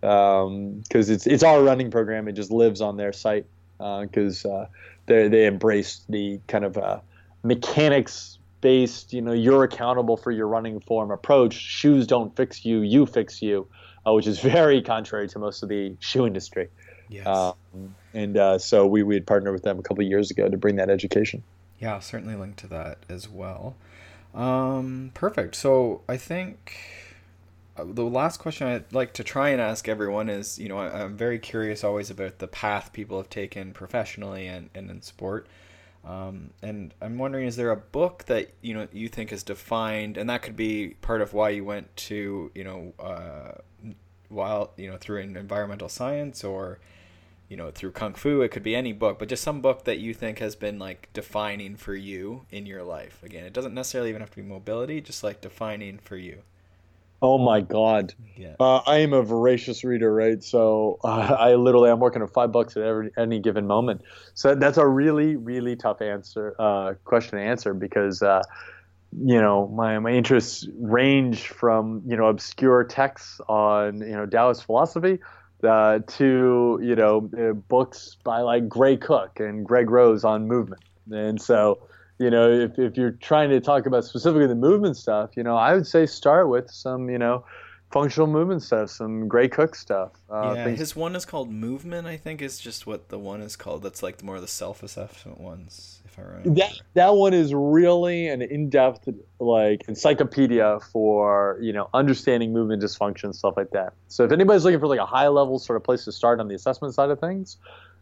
because 0.00 1.10
it's 1.10 1.26
it's 1.26 1.42
our 1.42 1.62
running 1.62 1.90
program. 1.90 2.28
It 2.28 2.32
just 2.32 2.50
lives 2.50 2.80
on 2.80 2.96
their 2.96 3.12
site 3.12 3.46
because 3.78 4.44
uh, 4.44 4.66
they 5.06 5.28
they 5.28 5.46
embrace 5.46 6.04
the 6.08 6.40
kind 6.46 6.64
of 6.64 6.76
uh, 6.76 7.00
mechanics 7.42 8.38
based. 8.60 9.12
You 9.12 9.22
know, 9.22 9.32
you're 9.32 9.64
accountable 9.64 10.16
for 10.16 10.30
your 10.30 10.48
running 10.48 10.80
form 10.80 11.10
approach. 11.10 11.54
Shoes 11.54 12.06
don't 12.06 12.34
fix 12.36 12.64
you; 12.64 12.80
you 12.80 13.06
fix 13.06 13.42
you, 13.42 13.66
uh, 14.06 14.12
which 14.12 14.26
is 14.26 14.40
very 14.58 14.82
contrary 14.82 15.28
to 15.28 15.38
most 15.38 15.62
of 15.62 15.68
the 15.68 15.96
shoe 16.00 16.26
industry. 16.26 16.68
yes. 17.08 17.26
Um, 17.26 17.94
and 18.12 18.36
uh, 18.36 18.58
so 18.58 18.86
we 18.86 19.02
we 19.02 19.14
had 19.14 19.26
partnered 19.26 19.52
with 19.52 19.62
them 19.62 19.78
a 19.78 19.82
couple 19.82 20.04
of 20.04 20.08
years 20.08 20.30
ago 20.30 20.48
to 20.48 20.56
bring 20.56 20.76
that 20.76 20.90
education. 20.90 21.42
Yeah, 21.78 21.94
I'll 21.94 22.00
certainly 22.00 22.36
link 22.36 22.56
to 22.56 22.66
that 22.68 22.98
as 23.08 23.28
well. 23.28 23.74
Um, 24.34 25.10
perfect. 25.14 25.54
So 25.54 26.02
I 26.08 26.16
think 26.16 26.76
the 27.76 28.04
last 28.04 28.38
question 28.38 28.68
I'd 28.68 28.92
like 28.92 29.14
to 29.14 29.24
try 29.24 29.50
and 29.50 29.60
ask 29.60 29.88
everyone 29.88 30.28
is, 30.28 30.58
you 30.58 30.68
know, 30.68 30.78
I, 30.78 31.02
I'm 31.02 31.16
very 31.16 31.38
curious 31.38 31.82
always 31.82 32.10
about 32.10 32.38
the 32.38 32.46
path 32.46 32.92
people 32.92 33.16
have 33.16 33.30
taken 33.30 33.72
professionally 33.72 34.46
and, 34.46 34.70
and 34.74 34.90
in 34.90 35.02
sport. 35.02 35.48
Um, 36.04 36.50
and 36.62 36.94
I'm 37.00 37.18
wondering, 37.18 37.46
is 37.46 37.56
there 37.56 37.70
a 37.70 37.76
book 37.76 38.24
that 38.26 38.52
you 38.60 38.74
know 38.74 38.86
you 38.92 39.08
think 39.08 39.32
is 39.32 39.42
defined, 39.42 40.18
and 40.18 40.28
that 40.28 40.42
could 40.42 40.54
be 40.54 40.96
part 41.00 41.22
of 41.22 41.32
why 41.32 41.48
you 41.48 41.64
went 41.64 41.96
to, 41.96 42.50
you 42.54 42.62
know, 42.62 42.92
uh, 43.00 43.52
while 44.28 44.72
you 44.76 44.90
know 44.90 44.96
through 44.98 45.20
environmental 45.20 45.88
science 45.88 46.44
or 46.44 46.78
you 47.48 47.56
know 47.56 47.70
through 47.70 47.92
kung 47.92 48.14
fu 48.14 48.40
it 48.40 48.50
could 48.50 48.62
be 48.62 48.74
any 48.74 48.92
book 48.92 49.18
but 49.18 49.28
just 49.28 49.42
some 49.42 49.60
book 49.60 49.84
that 49.84 49.98
you 49.98 50.12
think 50.12 50.38
has 50.38 50.56
been 50.56 50.78
like 50.78 51.08
defining 51.12 51.76
for 51.76 51.94
you 51.94 52.44
in 52.50 52.66
your 52.66 52.82
life 52.82 53.22
again 53.22 53.44
it 53.44 53.52
doesn't 53.52 53.74
necessarily 53.74 54.08
even 54.08 54.20
have 54.20 54.30
to 54.30 54.36
be 54.36 54.42
mobility 54.42 55.00
just 55.00 55.22
like 55.22 55.40
defining 55.40 55.98
for 55.98 56.16
you 56.16 56.42
Oh 57.24 57.38
my 57.38 57.62
God! 57.62 58.12
yeah 58.36 58.54
Uh, 58.60 58.82
I 58.86 58.98
am 58.98 59.14
a 59.14 59.22
voracious 59.22 59.82
reader, 59.82 60.12
right? 60.12 60.44
So 60.44 60.98
uh, 61.02 61.34
I 61.38 61.54
literally 61.54 61.90
I'm 61.90 61.98
working 61.98 62.20
on 62.20 62.28
five 62.28 62.52
bucks 62.52 62.76
at 62.76 62.82
every 62.82 63.12
any 63.16 63.40
given 63.40 63.66
moment. 63.66 64.02
So 64.34 64.54
that's 64.54 64.76
a 64.76 64.86
really 64.86 65.34
really 65.34 65.74
tough 65.74 66.02
answer 66.02 66.54
uh, 66.58 66.94
question 67.04 67.38
to 67.38 67.44
answer 67.44 67.72
because 67.72 68.20
uh, 68.20 68.42
you 69.18 69.40
know 69.40 69.68
my 69.68 69.98
my 70.00 70.10
interests 70.10 70.68
range 70.78 71.48
from 71.48 72.02
you 72.06 72.14
know 72.14 72.26
obscure 72.26 72.84
texts 72.84 73.40
on 73.48 74.00
you 74.02 74.12
know 74.12 74.26
Taoist 74.26 74.64
philosophy. 74.64 75.18
Uh, 75.62 76.00
to 76.06 76.78
you 76.82 76.94
know 76.94 77.30
uh, 77.38 77.54
books 77.54 78.18
by 78.22 78.42
like 78.42 78.68
Gray 78.68 78.98
Cook 78.98 79.40
and 79.40 79.64
Greg 79.64 79.88
Rose 79.88 80.22
on 80.24 80.46
movement, 80.46 80.82
and 81.10 81.40
so 81.40 81.88
you 82.18 82.30
know, 82.30 82.50
if, 82.50 82.78
if 82.78 82.96
you're 82.96 83.12
trying 83.12 83.50
to 83.50 83.60
talk 83.60 83.86
about 83.86 84.04
specifically 84.04 84.46
the 84.46 84.54
movement 84.54 84.96
stuff, 84.96 85.30
you 85.36 85.42
know, 85.42 85.56
I 85.56 85.74
would 85.74 85.86
say 85.86 86.06
start 86.06 86.48
with 86.48 86.70
some, 86.70 87.10
you 87.10 87.18
know, 87.18 87.44
functional 87.92 88.26
movement 88.26 88.62
stuff, 88.62 88.90
some 88.90 89.28
Gray 89.28 89.48
Cook 89.48 89.74
stuff. 89.74 90.12
Uh, 90.28 90.54
yeah 90.56 90.64
things- 90.64 90.78
his 90.80 90.96
one 90.96 91.14
is 91.14 91.24
called 91.24 91.52
movement 91.52 92.08
i 92.08 92.16
think 92.16 92.42
is 92.42 92.58
just 92.58 92.86
what 92.88 93.08
the 93.08 93.18
one 93.18 93.40
is 93.40 93.54
called 93.54 93.84
that's 93.84 94.02
like 94.02 94.20
more 94.22 94.34
of 94.34 94.40
the 94.40 94.48
self-assessment 94.48 95.40
ones 95.40 96.00
if 96.04 96.18
i 96.18 96.22
remember 96.22 96.50
that 96.50 96.72
that 96.94 97.14
one 97.14 97.32
is 97.32 97.54
really 97.54 98.26
an 98.26 98.42
in-depth 98.42 99.08
like 99.38 99.82
encyclopedia 99.86 100.80
for 100.92 101.56
you 101.60 101.72
know 101.72 101.88
understanding 101.94 102.52
movement 102.52 102.82
dysfunction 102.82 103.32
stuff 103.34 103.54
like 103.56 103.70
that. 103.70 103.92
So 104.08 104.24
if 104.24 104.32
anybody's 104.32 104.64
looking 104.64 104.80
for 104.80 104.88
like 104.88 104.98
a 105.00 105.06
high 105.06 105.28
level 105.28 105.58
sort 105.58 105.76
of 105.76 105.84
place 105.84 106.04
to 106.06 106.12
start 106.12 106.40
on 106.40 106.48
the 106.48 106.54
assessment 106.54 106.94
side 106.94 107.10
of 107.10 107.20
things, 107.20 107.58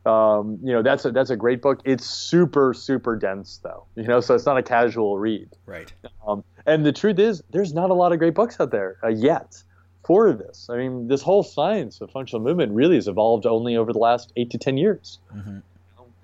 um, 0.06 0.58
you 0.62 0.72
know 0.72 0.82
that's 0.82 1.04
a 1.04 1.12
that's 1.12 1.30
a 1.30 1.36
great 1.36 1.62
book. 1.62 1.80
It's 1.84 2.04
super 2.06 2.74
super 2.74 3.16
dense 3.16 3.60
though, 3.62 3.84
you 3.94 4.04
know, 4.04 4.20
so 4.20 4.34
it's 4.34 4.46
not 4.46 4.58
a 4.58 4.62
casual 4.62 5.18
read. 5.18 5.48
right 5.66 5.92
Um, 6.26 6.44
and 6.66 6.84
the 6.84 6.92
truth 6.92 7.18
is, 7.18 7.42
there's 7.50 7.72
not 7.72 7.90
a 7.90 7.94
lot 7.94 8.12
of 8.12 8.18
great 8.18 8.34
books 8.34 8.58
out 8.60 8.70
there 8.70 8.96
uh, 9.02 9.08
yet 9.08 9.62
for 10.04 10.32
this. 10.32 10.68
I 10.70 10.76
mean, 10.76 11.08
this 11.08 11.22
whole 11.22 11.42
science 11.42 12.00
of 12.00 12.10
functional 12.10 12.42
movement 12.42 12.72
really 12.72 12.96
has 12.96 13.06
evolved 13.08 13.46
only 13.46 13.76
over 13.76 13.92
the 13.92 13.98
last 13.98 14.32
eight 14.36 14.50
to 14.50 14.58
ten 14.58 14.76
years. 14.76 15.18
Mhm. 15.34 15.62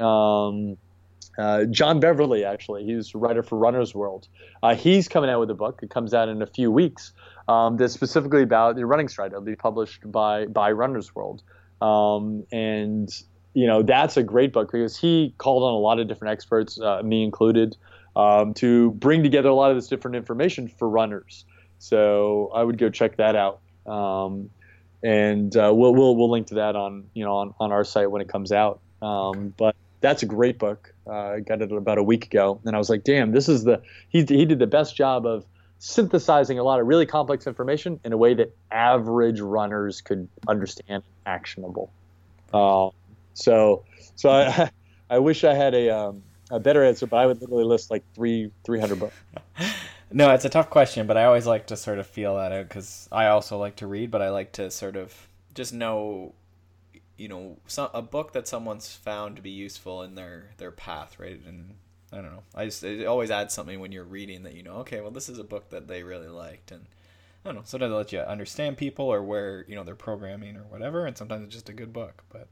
Um, 0.04 0.76
uh, 1.38 1.64
John 1.66 2.00
Beverly, 2.00 2.44
actually, 2.44 2.84
he's 2.84 3.14
a 3.14 3.18
writer 3.18 3.44
for 3.44 3.56
Runner's 3.56 3.94
World. 3.94 4.26
Uh, 4.60 4.74
he's 4.74 5.06
coming 5.06 5.30
out 5.30 5.38
with 5.38 5.50
a 5.50 5.54
book. 5.54 5.80
It 5.84 5.90
comes 5.90 6.12
out 6.12 6.28
in 6.28 6.42
a 6.42 6.46
few 6.46 6.70
weeks. 6.72 7.12
Um, 7.46 7.76
that's 7.76 7.94
specifically 7.94 8.42
about 8.42 8.74
the 8.74 8.84
running 8.84 9.08
stride. 9.08 9.30
It'll 9.32 9.40
be 9.40 9.54
published 9.56 10.10
by 10.10 10.46
by 10.46 10.72
Runner's 10.72 11.14
World, 11.14 11.42
um, 11.80 12.44
and 12.50 13.08
you 13.54 13.66
know 13.66 13.82
that's 13.82 14.16
a 14.16 14.22
great 14.22 14.52
book 14.52 14.70
because 14.70 14.96
he 14.96 15.34
called 15.38 15.62
on 15.62 15.74
a 15.74 15.78
lot 15.78 15.98
of 15.98 16.08
different 16.08 16.32
experts, 16.32 16.80
uh, 16.80 17.02
me 17.02 17.22
included, 17.22 17.76
um, 18.16 18.54
to 18.54 18.92
bring 18.92 19.22
together 19.22 19.48
a 19.48 19.54
lot 19.54 19.70
of 19.70 19.76
this 19.76 19.88
different 19.88 20.16
information 20.16 20.68
for 20.68 20.88
runners. 20.88 21.44
So 21.78 22.50
I 22.54 22.62
would 22.62 22.78
go 22.78 22.90
check 22.90 23.16
that 23.16 23.36
out. 23.36 23.60
Um, 23.86 24.50
and 25.02 25.56
uh, 25.56 25.72
we'll, 25.74 25.94
we'll 25.94 26.16
we'll 26.16 26.30
link 26.30 26.48
to 26.48 26.56
that 26.56 26.76
on 26.76 27.04
you 27.14 27.24
know 27.24 27.36
on, 27.36 27.54
on 27.60 27.72
our 27.72 27.84
site 27.84 28.10
when 28.10 28.22
it 28.22 28.28
comes 28.28 28.52
out. 28.52 28.80
Um, 29.00 29.54
but 29.56 29.76
that's 30.00 30.22
a 30.22 30.26
great 30.26 30.58
book. 30.58 30.92
Uh, 31.06 31.12
I 31.12 31.40
got 31.40 31.62
it 31.62 31.72
about 31.72 31.98
a 31.98 32.02
week 32.02 32.26
ago, 32.26 32.60
and 32.64 32.74
I 32.74 32.78
was 32.78 32.90
like, 32.90 33.04
damn, 33.04 33.32
this 33.32 33.48
is 33.48 33.64
the 33.64 33.82
he 34.08 34.20
he 34.20 34.44
did 34.44 34.58
the 34.58 34.66
best 34.66 34.96
job 34.96 35.26
of 35.26 35.44
synthesizing 35.78 36.58
a 36.58 36.62
lot 36.64 36.80
of 36.80 36.86
really 36.86 37.06
complex 37.06 37.46
information 37.46 38.00
in 38.04 38.12
a 38.12 38.16
way 38.16 38.34
that 38.34 38.56
average 38.70 39.40
runners 39.40 40.00
could 40.00 40.28
understand, 40.48 41.04
actionable. 41.24 41.92
Uh, 42.52 42.90
so 43.38 43.84
so 44.16 44.30
I 44.30 44.70
I 45.10 45.18
wish 45.18 45.44
I 45.44 45.54
had 45.54 45.74
a 45.74 45.90
um, 45.90 46.22
a 46.50 46.60
better 46.60 46.84
answer, 46.84 47.06
but 47.06 47.16
I 47.16 47.26
would 47.26 47.40
literally 47.40 47.64
list 47.64 47.90
like 47.90 48.04
three 48.14 48.50
three 48.64 48.80
hundred 48.80 49.00
books. 49.00 49.16
No, 50.10 50.32
it's 50.32 50.46
a 50.46 50.48
tough 50.48 50.70
question, 50.70 51.06
but 51.06 51.18
I 51.18 51.24
always 51.24 51.46
like 51.46 51.66
to 51.66 51.76
sort 51.76 51.98
of 51.98 52.06
feel 52.06 52.36
that 52.36 52.50
out 52.50 52.66
because 52.68 53.08
I 53.12 53.26
also 53.26 53.58
like 53.58 53.76
to 53.76 53.86
read, 53.86 54.10
but 54.10 54.22
I 54.22 54.30
like 54.30 54.52
to 54.52 54.70
sort 54.70 54.96
of 54.96 55.28
just 55.54 55.74
know, 55.74 56.32
you 57.18 57.28
know, 57.28 57.58
some, 57.66 57.90
a 57.92 58.00
book 58.00 58.32
that 58.32 58.48
someone's 58.48 58.90
found 58.90 59.36
to 59.36 59.42
be 59.42 59.50
useful 59.50 60.02
in 60.02 60.14
their 60.14 60.50
their 60.56 60.70
path, 60.70 61.18
right? 61.18 61.38
And 61.46 61.74
I 62.10 62.16
don't 62.16 62.32
know, 62.32 62.42
I 62.54 62.64
just 62.64 62.82
it 62.84 63.04
always 63.04 63.30
adds 63.30 63.52
something 63.52 63.80
when 63.80 63.92
you're 63.92 64.04
reading 64.04 64.44
that 64.44 64.54
you 64.54 64.62
know, 64.62 64.76
okay, 64.76 65.02
well, 65.02 65.10
this 65.10 65.28
is 65.28 65.38
a 65.38 65.44
book 65.44 65.68
that 65.70 65.88
they 65.88 66.02
really 66.02 66.28
liked, 66.28 66.72
and 66.72 66.86
I 67.44 67.48
don't 67.48 67.56
know, 67.56 67.62
sometimes 67.66 67.92
it 67.92 67.96
lets 67.96 68.12
you 68.12 68.20
understand 68.20 68.78
people 68.78 69.06
or 69.12 69.22
where 69.22 69.66
you 69.68 69.74
know 69.74 69.84
they're 69.84 69.94
programming 69.94 70.56
or 70.56 70.62
whatever, 70.62 71.04
and 71.04 71.18
sometimes 71.18 71.44
it's 71.44 71.54
just 71.54 71.68
a 71.68 71.74
good 71.74 71.92
book, 71.92 72.24
but. 72.30 72.48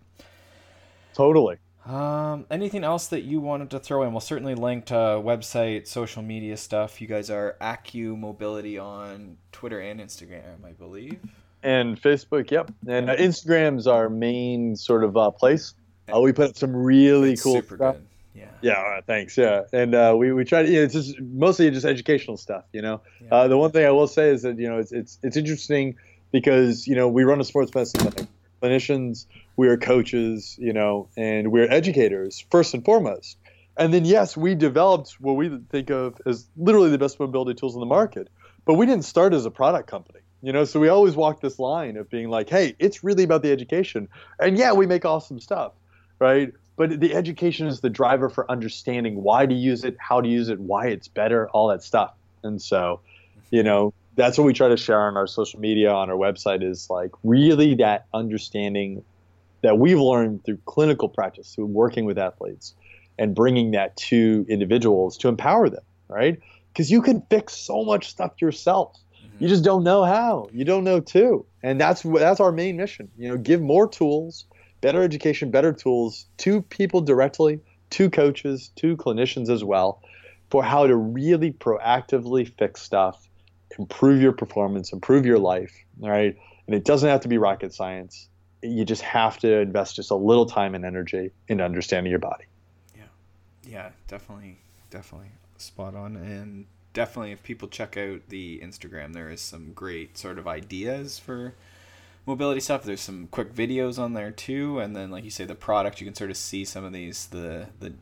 Totally. 1.16 1.56
Um, 1.86 2.44
anything 2.50 2.84
else 2.84 3.06
that 3.08 3.22
you 3.22 3.40
wanted 3.40 3.70
to 3.70 3.78
throw 3.78 4.02
in? 4.02 4.12
We'll 4.12 4.20
certainly 4.20 4.54
link 4.54 4.86
to 4.86 4.94
website, 4.94 5.86
social 5.86 6.22
media 6.22 6.56
stuff. 6.56 7.00
You 7.00 7.06
guys 7.06 7.30
are 7.30 7.56
AcuMobility 7.60 8.82
on 8.82 9.36
Twitter 9.52 9.80
and 9.80 10.00
Instagram, 10.00 10.64
I 10.64 10.72
believe. 10.72 11.18
and 11.62 12.00
Facebook. 12.00 12.50
Yep, 12.50 12.72
and 12.88 13.08
uh, 13.10 13.16
Instagram's 13.16 13.86
our 13.86 14.08
main 14.10 14.76
sort 14.76 15.04
of 15.04 15.16
uh, 15.16 15.30
place. 15.30 15.74
Uh, 16.14 16.20
we 16.20 16.32
put 16.32 16.50
up 16.50 16.56
some 16.56 16.74
really 16.76 17.32
It's 17.32 17.42
cool 17.42 17.54
super 17.54 17.76
stuff. 17.76 17.94
good. 17.96 18.06
Yeah. 18.34 18.48
Yeah, 18.60 18.82
right, 18.82 19.04
thanks. 19.06 19.38
Yeah, 19.38 19.62
and 19.72 19.94
uh, 19.94 20.14
we 20.18 20.32
we 20.32 20.44
try 20.44 20.62
to. 20.64 20.68
You 20.68 20.76
know, 20.78 20.82
it's 20.82 20.92
just 20.94 21.18
mostly 21.20 21.70
just 21.70 21.86
educational 21.86 22.36
stuff. 22.36 22.64
You 22.72 22.82
know, 22.82 23.00
Yeah. 23.22 23.28
uh, 23.34 23.48
the 23.48 23.56
one 23.56 23.70
thing 23.70 23.86
I 23.86 23.90
will 23.90 24.06
say 24.08 24.28
is 24.30 24.42
that 24.42 24.58
you 24.58 24.68
know 24.68 24.78
it's 24.78 24.92
it's 24.92 25.18
it's 25.22 25.36
interesting 25.36 25.96
because 26.32 26.86
you 26.86 26.94
know 26.96 27.08
we 27.08 27.24
run 27.24 27.40
a 27.40 27.44
sports 27.44 27.74
medicine 27.74 28.00
clinic. 28.10 28.28
Clinicians, 28.66 29.26
we 29.56 29.68
are 29.68 29.76
coaches, 29.76 30.56
you 30.58 30.72
know, 30.72 31.08
and 31.16 31.52
we're 31.52 31.70
educators 31.70 32.44
first 32.50 32.74
and 32.74 32.84
foremost. 32.84 33.38
And 33.76 33.92
then 33.92 34.04
yes, 34.04 34.36
we 34.36 34.54
developed 34.54 35.16
what 35.20 35.34
we 35.34 35.60
think 35.70 35.90
of 35.90 36.20
as 36.26 36.46
literally 36.56 36.90
the 36.90 36.98
best 36.98 37.20
mobility 37.20 37.54
tools 37.54 37.74
in 37.74 37.80
the 37.80 37.86
market. 37.86 38.28
But 38.64 38.74
we 38.74 38.86
didn't 38.86 39.04
start 39.04 39.34
as 39.34 39.44
a 39.46 39.50
product 39.50 39.88
company. 39.88 40.20
You 40.42 40.52
know, 40.52 40.64
so 40.64 40.78
we 40.78 40.88
always 40.88 41.16
walk 41.16 41.40
this 41.40 41.58
line 41.58 41.96
of 41.96 42.10
being 42.10 42.28
like, 42.28 42.48
hey, 42.48 42.76
it's 42.78 43.02
really 43.02 43.24
about 43.24 43.42
the 43.42 43.50
education. 43.50 44.08
And 44.38 44.56
yeah, 44.56 44.72
we 44.72 44.86
make 44.86 45.04
awesome 45.04 45.40
stuff, 45.40 45.72
right? 46.18 46.52
But 46.76 47.00
the 47.00 47.14
education 47.14 47.66
is 47.66 47.80
the 47.80 47.90
driver 47.90 48.28
for 48.28 48.50
understanding 48.50 49.22
why 49.22 49.46
to 49.46 49.54
use 49.54 49.82
it, 49.82 49.96
how 49.98 50.20
to 50.20 50.28
use 50.28 50.48
it, 50.48 50.60
why 50.60 50.88
it's 50.88 51.08
better, 51.08 51.48
all 51.50 51.68
that 51.68 51.82
stuff. 51.82 52.12
And 52.42 52.60
so, 52.60 53.00
you 53.50 53.62
know, 53.62 53.94
that's 54.16 54.38
what 54.38 54.44
we 54.44 54.52
try 54.52 54.68
to 54.68 54.76
share 54.76 55.00
on 55.00 55.16
our 55.16 55.26
social 55.26 55.60
media, 55.60 55.92
on 55.92 56.10
our 56.10 56.16
website 56.16 56.62
is 56.62 56.88
like 56.90 57.10
really 57.22 57.76
that 57.76 58.06
understanding 58.12 59.04
that 59.62 59.78
we've 59.78 60.00
learned 60.00 60.44
through 60.44 60.58
clinical 60.64 61.08
practice, 61.08 61.54
through 61.54 61.66
working 61.66 62.04
with 62.06 62.18
athletes 62.18 62.74
and 63.18 63.34
bringing 63.34 63.72
that 63.72 63.96
to 63.96 64.44
individuals 64.48 65.18
to 65.18 65.28
empower 65.28 65.68
them, 65.68 65.84
right? 66.08 66.40
Because 66.72 66.90
you 66.90 67.02
can 67.02 67.22
fix 67.30 67.54
so 67.54 67.84
much 67.84 68.08
stuff 68.08 68.32
yourself. 68.40 68.96
Mm-hmm. 69.18 69.44
You 69.44 69.48
just 69.48 69.64
don't 69.64 69.84
know 69.84 70.04
how. 70.04 70.48
You 70.52 70.64
don't 70.64 70.84
know 70.84 71.00
too. 71.00 71.46
And 71.62 71.80
that's 71.80 72.02
that's 72.02 72.40
our 72.40 72.52
main 72.52 72.76
mission. 72.76 73.10
You 73.18 73.30
know, 73.30 73.36
give 73.36 73.60
more 73.60 73.88
tools, 73.88 74.46
better 74.80 75.02
education, 75.02 75.50
better 75.50 75.72
tools 75.72 76.26
to 76.38 76.62
people 76.62 77.00
directly, 77.00 77.60
to 77.90 78.10
coaches, 78.10 78.70
to 78.76 78.96
clinicians 78.96 79.50
as 79.50 79.62
well, 79.64 80.02
for 80.50 80.62
how 80.62 80.86
to 80.86 80.96
really 80.96 81.52
proactively 81.52 82.50
fix 82.58 82.82
stuff, 82.82 83.25
improve 83.78 84.20
your 84.20 84.32
performance, 84.32 84.92
improve 84.92 85.26
your 85.26 85.38
life, 85.38 85.72
right? 85.98 86.36
And 86.66 86.74
it 86.74 86.84
doesn't 86.84 87.08
have 87.08 87.20
to 87.20 87.28
be 87.28 87.38
rocket 87.38 87.72
science. 87.74 88.28
you 88.62 88.84
just 88.84 89.02
have 89.02 89.38
to 89.38 89.58
invest 89.58 89.96
just 89.96 90.10
a 90.10 90.14
little 90.14 90.46
time 90.46 90.74
and 90.74 90.84
energy 90.84 91.30
in 91.48 91.60
understanding 91.60 92.10
your 92.10 92.18
body. 92.18 92.44
Yeah, 92.96 93.02
yeah, 93.64 93.90
definitely, 94.08 94.58
definitely 94.90 95.30
spot 95.58 95.94
on, 95.94 96.16
and 96.16 96.66
definitely 96.92 97.32
if 97.32 97.42
people 97.42 97.68
check 97.68 97.96
out 97.96 98.22
the 98.28 98.60
Instagram, 98.62 99.12
there 99.12 99.30
is 99.30 99.40
some 99.40 99.72
great 99.72 100.16
sort 100.18 100.38
of 100.38 100.48
ideas 100.48 101.18
for 101.18 101.54
mobility 102.24 102.60
stuff. 102.60 102.82
There's 102.82 103.00
some 103.00 103.28
quick 103.30 103.54
videos 103.54 103.98
on 103.98 104.14
there 104.14 104.30
too, 104.30 104.78
and 104.80 104.96
then 104.96 105.10
like 105.10 105.24
you 105.24 105.30
say, 105.30 105.44
the 105.44 105.54
product 105.54 106.00
you 106.00 106.06
can 106.06 106.14
sort 106.14 106.30
of 106.30 106.36
see 106.36 106.64
some 106.64 106.84
of 106.84 106.92
these 106.92 107.26
the 107.26 107.68
the 107.80 107.94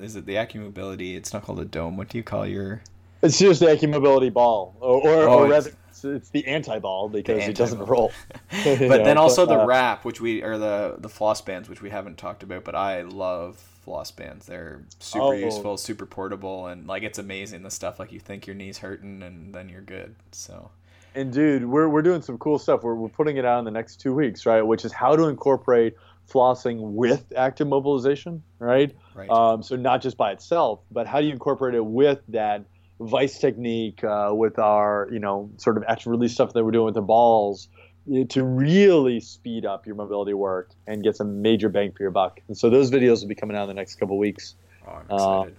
is 0.00 0.14
it 0.14 0.26
the 0.26 0.34
AcuMobility? 0.34 1.16
It's 1.16 1.32
not 1.32 1.42
called 1.42 1.58
a 1.58 1.64
dome. 1.64 1.96
What 1.96 2.08
do 2.08 2.18
you 2.18 2.24
call 2.24 2.46
your? 2.46 2.82
It's 3.22 3.38
just 3.38 3.60
the 3.60 3.66
AcuMobility 3.66 4.32
ball, 4.32 4.76
or 4.80 4.96
or, 5.02 5.08
Oh, 5.28 5.38
or 5.40 5.46
it's- 5.46 5.64
rather, 5.66 5.76
it's, 5.90 6.04
it's 6.04 6.28
the 6.30 6.46
anti-ball 6.46 7.08
because 7.08 7.44
The 7.44 7.50
it 7.50 7.56
doesn't 7.56 7.80
roll. 7.84 8.12
but 8.50 8.80
You 8.80 8.88
then 8.88 9.16
know, 9.16 9.22
also 9.22 9.44
the 9.46 9.60
uh, 9.60 9.66
wrap, 9.66 10.04
which 10.04 10.20
we 10.20 10.42
or 10.42 10.56
the 10.58 10.96
the 10.98 11.08
floss 11.08 11.40
bands, 11.40 11.68
which 11.68 11.82
we 11.82 11.90
haven't 11.90 12.18
talked 12.18 12.42
about. 12.42 12.64
But 12.64 12.74
I 12.76 13.02
love 13.02 13.56
floss 13.56 14.10
bands. 14.12 14.46
They're 14.46 14.82
super 15.00 15.24
Oh. 15.24 15.32
useful, 15.32 15.76
super 15.76 16.06
portable, 16.06 16.66
and 16.68 16.86
like 16.86 17.02
it's 17.02 17.18
amazing 17.18 17.62
the 17.62 17.70
stuff. 17.70 17.98
Like 17.98 18.12
you 18.12 18.20
think 18.20 18.46
your 18.46 18.54
knees 18.54 18.78
hurting, 18.78 19.22
and 19.22 19.52
then 19.54 19.68
you're 19.68 19.80
good. 19.80 20.14
So 20.30 20.70
And 21.14 21.32
dude, 21.32 21.64
we're, 21.64 21.88
we're 21.88 22.02
doing 22.02 22.22
some 22.22 22.38
cool 22.38 22.58
stuff. 22.60 22.82
We're, 22.84 22.94
we're 22.94 23.08
putting 23.08 23.36
it 23.38 23.44
out 23.44 23.58
in 23.58 23.64
the 23.64 23.70
next 23.72 23.96
two 23.96 24.14
weeks, 24.14 24.46
right? 24.46 24.62
Which 24.62 24.84
is 24.84 24.92
how 24.92 25.16
to 25.16 25.24
incorporate 25.24 25.96
flossing 26.30 26.78
with 26.92 27.32
active 27.34 27.66
mobilization, 27.66 28.42
right? 28.58 28.94
right, 29.14 29.30
Um, 29.30 29.62
so 29.62 29.74
not 29.74 30.02
just 30.02 30.16
by 30.18 30.30
itself, 30.32 30.80
but 30.92 31.06
how 31.06 31.20
do 31.20 31.26
you 31.26 31.32
incorporate 31.32 31.74
it 31.74 31.84
with 31.84 32.20
that 32.28 32.62
vice 33.00 33.38
technique, 33.38 34.02
uh, 34.02 34.30
with 34.32 34.58
our, 34.58 35.08
you 35.12 35.18
know, 35.18 35.50
sort 35.56 35.76
of 35.76 35.84
action 35.88 36.10
release 36.10 36.32
stuff 36.32 36.52
that 36.52 36.64
we're 36.64 36.70
doing 36.70 36.86
with 36.86 36.94
the 36.94 37.02
balls 37.02 37.68
eh, 38.12 38.24
to 38.28 38.44
really 38.44 39.20
speed 39.20 39.64
up 39.64 39.86
your 39.86 39.94
mobility 39.94 40.34
work 40.34 40.70
and 40.86 41.02
get 41.02 41.16
some 41.16 41.42
major 41.42 41.68
bang 41.68 41.92
for 41.92 42.02
your 42.02 42.10
buck. 42.10 42.40
And 42.48 42.56
so 42.56 42.70
those 42.70 42.90
videos 42.90 43.20
will 43.20 43.28
be 43.28 43.34
coming 43.34 43.56
out 43.56 43.62
in 43.62 43.68
the 43.68 43.74
next 43.74 43.96
couple 43.96 44.18
weeks. 44.18 44.54
oh, 44.86 44.90
I'm 44.90 44.98
uh, 45.10 45.40
excited. 45.42 45.56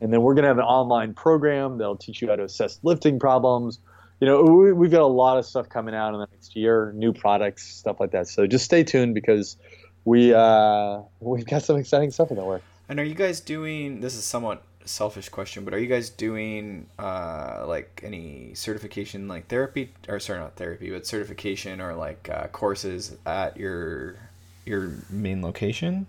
And 0.00 0.12
then 0.12 0.22
we're 0.22 0.34
going 0.34 0.42
to 0.42 0.48
have 0.48 0.58
an 0.58 0.64
online 0.64 1.14
program 1.14 1.78
that'll 1.78 1.96
teach 1.96 2.20
you 2.20 2.28
how 2.28 2.36
to 2.36 2.44
assess 2.44 2.78
lifting 2.82 3.18
problems. 3.18 3.78
You 4.20 4.26
know, 4.26 4.42
we, 4.42 4.72
we've 4.72 4.90
got 4.90 5.02
a 5.02 5.06
lot 5.06 5.38
of 5.38 5.46
stuff 5.46 5.68
coming 5.68 5.94
out 5.94 6.14
in 6.14 6.20
the 6.20 6.26
next 6.30 6.56
year, 6.56 6.92
new 6.94 7.12
products, 7.12 7.66
stuff 7.66 8.00
like 8.00 8.10
that. 8.10 8.28
So 8.28 8.46
just 8.46 8.64
stay 8.64 8.84
tuned 8.84 9.14
because 9.14 9.56
we 10.04 10.34
uh, 10.34 11.00
we've 11.20 11.46
got 11.46 11.62
some 11.62 11.76
exciting 11.76 12.10
stuff 12.10 12.30
in 12.30 12.36
the 12.36 12.44
works. 12.44 12.64
And 12.88 13.00
are 13.00 13.04
you 13.04 13.14
guys 13.14 13.40
doing? 13.40 14.00
This 14.00 14.14
is 14.14 14.24
somewhat 14.24 14.62
selfish 14.84 15.28
question, 15.28 15.64
but 15.64 15.74
are 15.74 15.78
you 15.78 15.86
guys 15.86 16.10
doing 16.10 16.86
uh, 16.98 17.64
like 17.66 18.00
any 18.04 18.54
certification, 18.54 19.28
like 19.28 19.48
therapy, 19.48 19.90
or 20.08 20.20
sorry, 20.20 20.40
not 20.40 20.56
therapy, 20.56 20.90
but 20.90 21.06
certification 21.06 21.80
or 21.80 21.94
like 21.94 22.28
uh, 22.32 22.46
courses 22.48 23.16
at 23.26 23.56
your 23.56 24.16
your 24.64 24.92
main 25.10 25.42
location? 25.42 26.06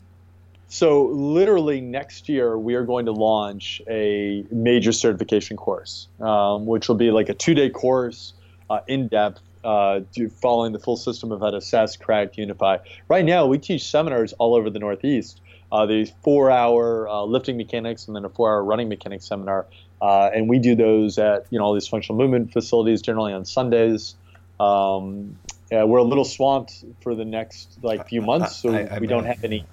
So 0.67 1.05
literally 1.05 1.79
next 1.79 2.27
year 2.27 2.57
we 2.57 2.75
are 2.75 2.83
going 2.83 3.05
to 3.05 3.11
launch 3.11 3.81
a 3.87 4.43
major 4.51 4.91
certification 4.91 5.57
course, 5.57 6.07
um, 6.19 6.65
which 6.65 6.87
will 6.87 6.95
be 6.95 7.11
like 7.11 7.29
a 7.29 7.33
two-day 7.33 7.69
course, 7.69 8.33
uh, 8.69 8.79
in 8.87 9.07
depth, 9.07 9.41
uh, 9.63 10.01
following 10.41 10.73
the 10.73 10.79
full 10.79 10.97
system 10.97 11.31
of 11.31 11.39
how 11.39 11.51
to 11.51 11.57
assess, 11.57 11.95
correct, 11.97 12.37
unify. 12.37 12.77
Right 13.07 13.25
now 13.25 13.45
we 13.45 13.57
teach 13.57 13.83
seminars 13.83 14.33
all 14.33 14.55
over 14.55 14.69
the 14.69 14.79
Northeast. 14.79 15.41
Uh, 15.71 15.85
the 15.85 16.09
four-hour 16.23 17.07
uh, 17.09 17.23
lifting 17.23 17.57
mechanics 17.57 18.07
and 18.07 18.15
then 18.15 18.23
a 18.25 18.29
four-hour 18.29 18.63
running 18.63 18.87
mechanics 18.87 19.25
seminar, 19.27 19.65
uh, 20.01 20.29
and 20.33 20.47
we 20.47 20.59
do 20.59 20.75
those 20.75 21.17
at 21.17 21.45
you 21.49 21.57
know 21.59 21.65
all 21.65 21.73
these 21.73 21.87
functional 21.87 22.17
movement 22.17 22.53
facilities 22.53 23.01
generally 23.01 23.33
on 23.33 23.43
Sundays. 23.45 24.15
Um, 24.59 25.37
yeah, 25.71 25.83
we're 25.83 25.97
a 25.97 26.03
little 26.03 26.23
swamped 26.25 26.83
for 27.01 27.15
the 27.15 27.25
next 27.25 27.77
like 27.81 28.07
few 28.07 28.21
months, 28.21 28.55
so 28.57 28.73
I- 28.73 28.95
I 28.95 28.99
we 28.99 29.07
don't 29.07 29.25
have 29.25 29.43
any 29.43 29.65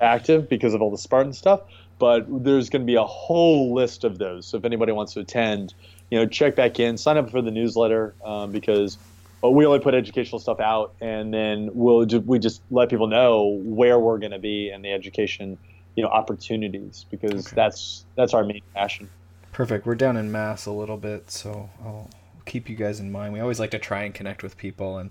active 0.00 0.48
because 0.48 0.74
of 0.74 0.82
all 0.82 0.90
the 0.90 0.98
Spartan 0.98 1.32
stuff. 1.32 1.60
But 1.98 2.26
there's 2.44 2.70
going 2.70 2.82
to 2.82 2.86
be 2.86 2.94
a 2.94 3.04
whole 3.04 3.74
list 3.74 4.04
of 4.04 4.18
those. 4.18 4.46
So 4.46 4.56
if 4.56 4.64
anybody 4.64 4.92
wants 4.92 5.14
to 5.14 5.20
attend, 5.20 5.74
you 6.10 6.18
know, 6.18 6.26
check 6.26 6.54
back 6.54 6.78
in, 6.78 6.96
sign 6.96 7.16
up 7.16 7.28
for 7.30 7.42
the 7.42 7.50
newsletter 7.50 8.14
um, 8.24 8.52
because 8.52 8.98
uh, 9.44 9.50
we 9.50 9.64
only 9.66 9.78
put 9.78 9.94
educational 9.94 10.38
stuff 10.38 10.60
out, 10.60 10.94
and 11.00 11.32
then 11.32 11.70
we'll 11.72 12.04
ju- 12.04 12.20
we 12.26 12.38
just 12.38 12.62
let 12.70 12.88
people 12.88 13.06
know 13.06 13.60
where 13.64 13.98
we're 13.98 14.18
going 14.18 14.32
to 14.32 14.38
be 14.38 14.70
and 14.70 14.84
the 14.84 14.92
education, 14.92 15.56
you 15.96 16.02
know, 16.02 16.08
opportunities 16.10 17.06
because 17.10 17.46
Okay. 17.46 17.56
that's 17.56 18.04
that's 18.16 18.34
our 18.34 18.44
main 18.44 18.62
passion. 18.74 19.08
Perfect. 19.52 19.86
We're 19.86 19.94
down 19.94 20.16
in 20.16 20.30
Mass 20.30 20.66
a 20.66 20.72
little 20.72 20.96
bit, 20.96 21.30
so 21.30 21.70
I'll 21.84 22.08
keep 22.46 22.68
you 22.68 22.76
guys 22.76 23.00
in 23.00 23.10
mind. 23.12 23.32
We 23.32 23.40
always 23.40 23.58
like 23.60 23.70
to 23.72 23.78
try 23.78 24.02
and 24.04 24.14
connect 24.14 24.42
with 24.42 24.56
people 24.56 24.98
and 24.98 25.10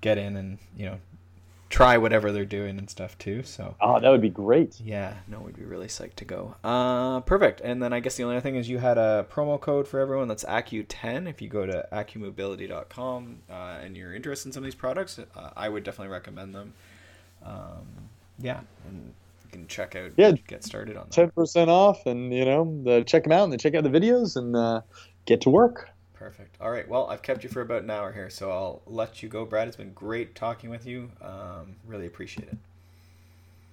get 0.00 0.16
in 0.18 0.36
and 0.36 0.58
you 0.76 0.86
know 0.86 0.98
try 1.70 1.96
whatever 1.96 2.32
they're 2.32 2.44
doing 2.44 2.78
and 2.78 2.90
stuff 2.90 3.16
too. 3.16 3.42
So 3.44 3.76
Oh, 3.80 3.98
that 4.00 4.08
would 4.10 4.20
be 4.20 4.28
great. 4.28 4.78
yeah, 4.80 5.14
no, 5.28 5.38
we'd 5.38 5.56
be 5.56 5.64
really 5.64 5.86
psyched 5.86 6.16
to 6.16 6.24
go. 6.24 6.56
Uh, 6.64 7.20
perfect. 7.20 7.60
And 7.62 7.80
then 7.82 7.92
I 7.92 8.00
guess 8.00 8.16
the 8.16 8.24
only 8.24 8.34
other 8.36 8.42
thing 8.42 8.56
is 8.56 8.68
you 8.68 8.78
had 8.78 8.98
a 8.98 9.24
promo 9.30 9.58
code 9.60 9.86
for 9.86 10.00
everyone 10.00 10.26
that's 10.28 10.44
Acu10. 10.44 11.28
If 11.30 11.40
you 11.40 11.48
go 11.48 11.64
to 11.66 11.86
AcuMobility.com 11.92 13.38
uh, 13.48 13.54
and 13.82 13.96
you're 13.96 14.14
interested 14.14 14.48
in 14.48 14.52
some 14.52 14.62
of 14.62 14.64
these 14.64 14.74
products, 14.74 15.18
uh, 15.18 15.50
I 15.56 15.68
would 15.68 15.84
definitely 15.84 16.12
recommend 16.12 16.54
them. 16.54 16.72
Um, 17.44 17.86
yeah, 18.38 18.60
and 18.88 19.12
you 19.44 19.50
can 19.52 19.66
check 19.68 19.94
out, 19.96 20.12
Yeah. 20.16 20.32
get 20.48 20.64
started 20.64 20.96
on. 20.96 21.08
Ten 21.10 21.30
percent 21.30 21.70
off, 21.70 22.04
and 22.06 22.32
you 22.34 22.44
know, 22.44 22.80
the, 22.84 23.04
check 23.04 23.22
them 23.24 23.32
out 23.32 23.44
and 23.44 23.52
then 23.52 23.58
check 23.58 23.74
out 23.74 23.84
the 23.84 23.90
videos 23.90 24.36
and 24.36 24.56
uh, 24.56 24.80
get 25.26 25.40
to 25.42 25.50
work. 25.50 25.88
Perfect. 26.20 26.58
All 26.60 26.70
right. 26.70 26.86
Well, 26.86 27.06
I've 27.06 27.22
kept 27.22 27.42
you 27.44 27.48
for 27.48 27.62
about 27.62 27.82
an 27.82 27.88
hour 27.88 28.12
here, 28.12 28.28
so 28.28 28.50
I'll 28.50 28.82
let 28.86 29.22
you 29.22 29.28
go, 29.30 29.46
Brad. 29.46 29.68
It's 29.68 29.76
been 29.78 29.94
great 29.94 30.34
talking 30.34 30.68
with 30.68 30.84
you. 30.84 31.10
Um, 31.22 31.76
really 31.86 32.06
appreciate 32.06 32.46
it. 32.46 32.58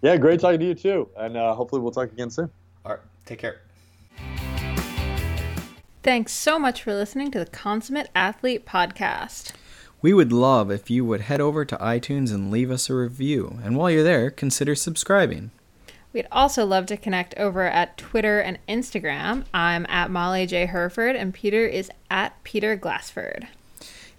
Yeah, 0.01 0.15
great 0.15 0.39
talking 0.39 0.61
to 0.61 0.65
you 0.65 0.73
too, 0.73 1.09
and 1.17 1.35
uh, 1.35 1.53
hopefully 1.53 1.81
we'll 1.81 1.91
talk 1.91 2.09
again 2.09 2.29
soon. 2.29 2.49
All 2.85 2.93
right. 2.93 3.01
Take 3.25 3.39
care. 3.39 3.59
Thanks 6.03 6.31
so 6.31 6.57
much 6.57 6.83
for 6.83 6.93
listening 6.93 7.31
to 7.31 7.39
the 7.39 7.47
Consummate 7.47 8.09
Athlete 8.15 8.65
Podcast. 8.65 9.51
We 10.01 10.13
would 10.13 10.31
love 10.31 10.71
if 10.71 10.89
you 10.89 11.03
would 11.03 11.21
head 11.21 11.41
over 11.41 11.65
to 11.65 11.75
iTunes 11.75 12.33
and 12.33 12.49
leave 12.49 12.71
us 12.71 12.89
a 12.89 12.95
review. 12.95 13.59
And 13.61 13.75
while 13.75 13.91
you're 13.91 14.03
there, 14.03 14.31
consider 14.31 14.73
subscribing. 14.73 15.51
We'd 16.13 16.27
also 16.31 16.65
love 16.65 16.85
to 16.87 16.97
connect 16.97 17.35
over 17.35 17.63
at 17.63 17.97
Twitter 17.97 18.39
and 18.39 18.57
Instagram. 18.67 19.45
I'm 19.53 19.85
at 19.87 20.09
Molly 20.09 20.45
J. 20.45 20.65
Hurford, 20.65 21.15
and 21.15 21.33
Peter 21.33 21.65
is 21.65 21.91
at 22.09 22.41
Peter 22.43 22.75
Glassford. 22.75 23.47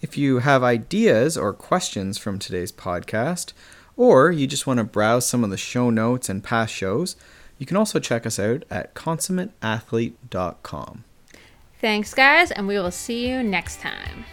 If 0.01 0.17
you 0.17 0.39
have 0.39 0.63
ideas 0.63 1.37
or 1.37 1.53
questions 1.53 2.19
from 2.19 2.39
today's 2.39 2.71
podcast, 2.71 3.53
or 3.97 4.31
you 4.31 4.47
just 4.47 4.67
want 4.67 4.79
to 4.79 4.85
browse 4.85 5.27
some 5.27 5.43
of 5.43 5.51
the 5.51 5.57
show 5.57 5.91
notes 5.91 6.29
and 6.29 6.45
past 6.45 6.73
shows, 6.73 7.17
you 7.59 7.67
can 7.67 7.77
also 7.77 7.99
check 7.99 8.25
us 8.25 8.39
out 8.39 8.63
at 8.71 8.95
consummateathlete.com. 8.95 11.05
Thanks, 11.81 12.15
guys, 12.15 12.51
and 12.51 12.69
we 12.69 12.79
will 12.79 12.91
see 12.91 13.29
you 13.29 13.43
next 13.43 13.81
time. 13.81 14.25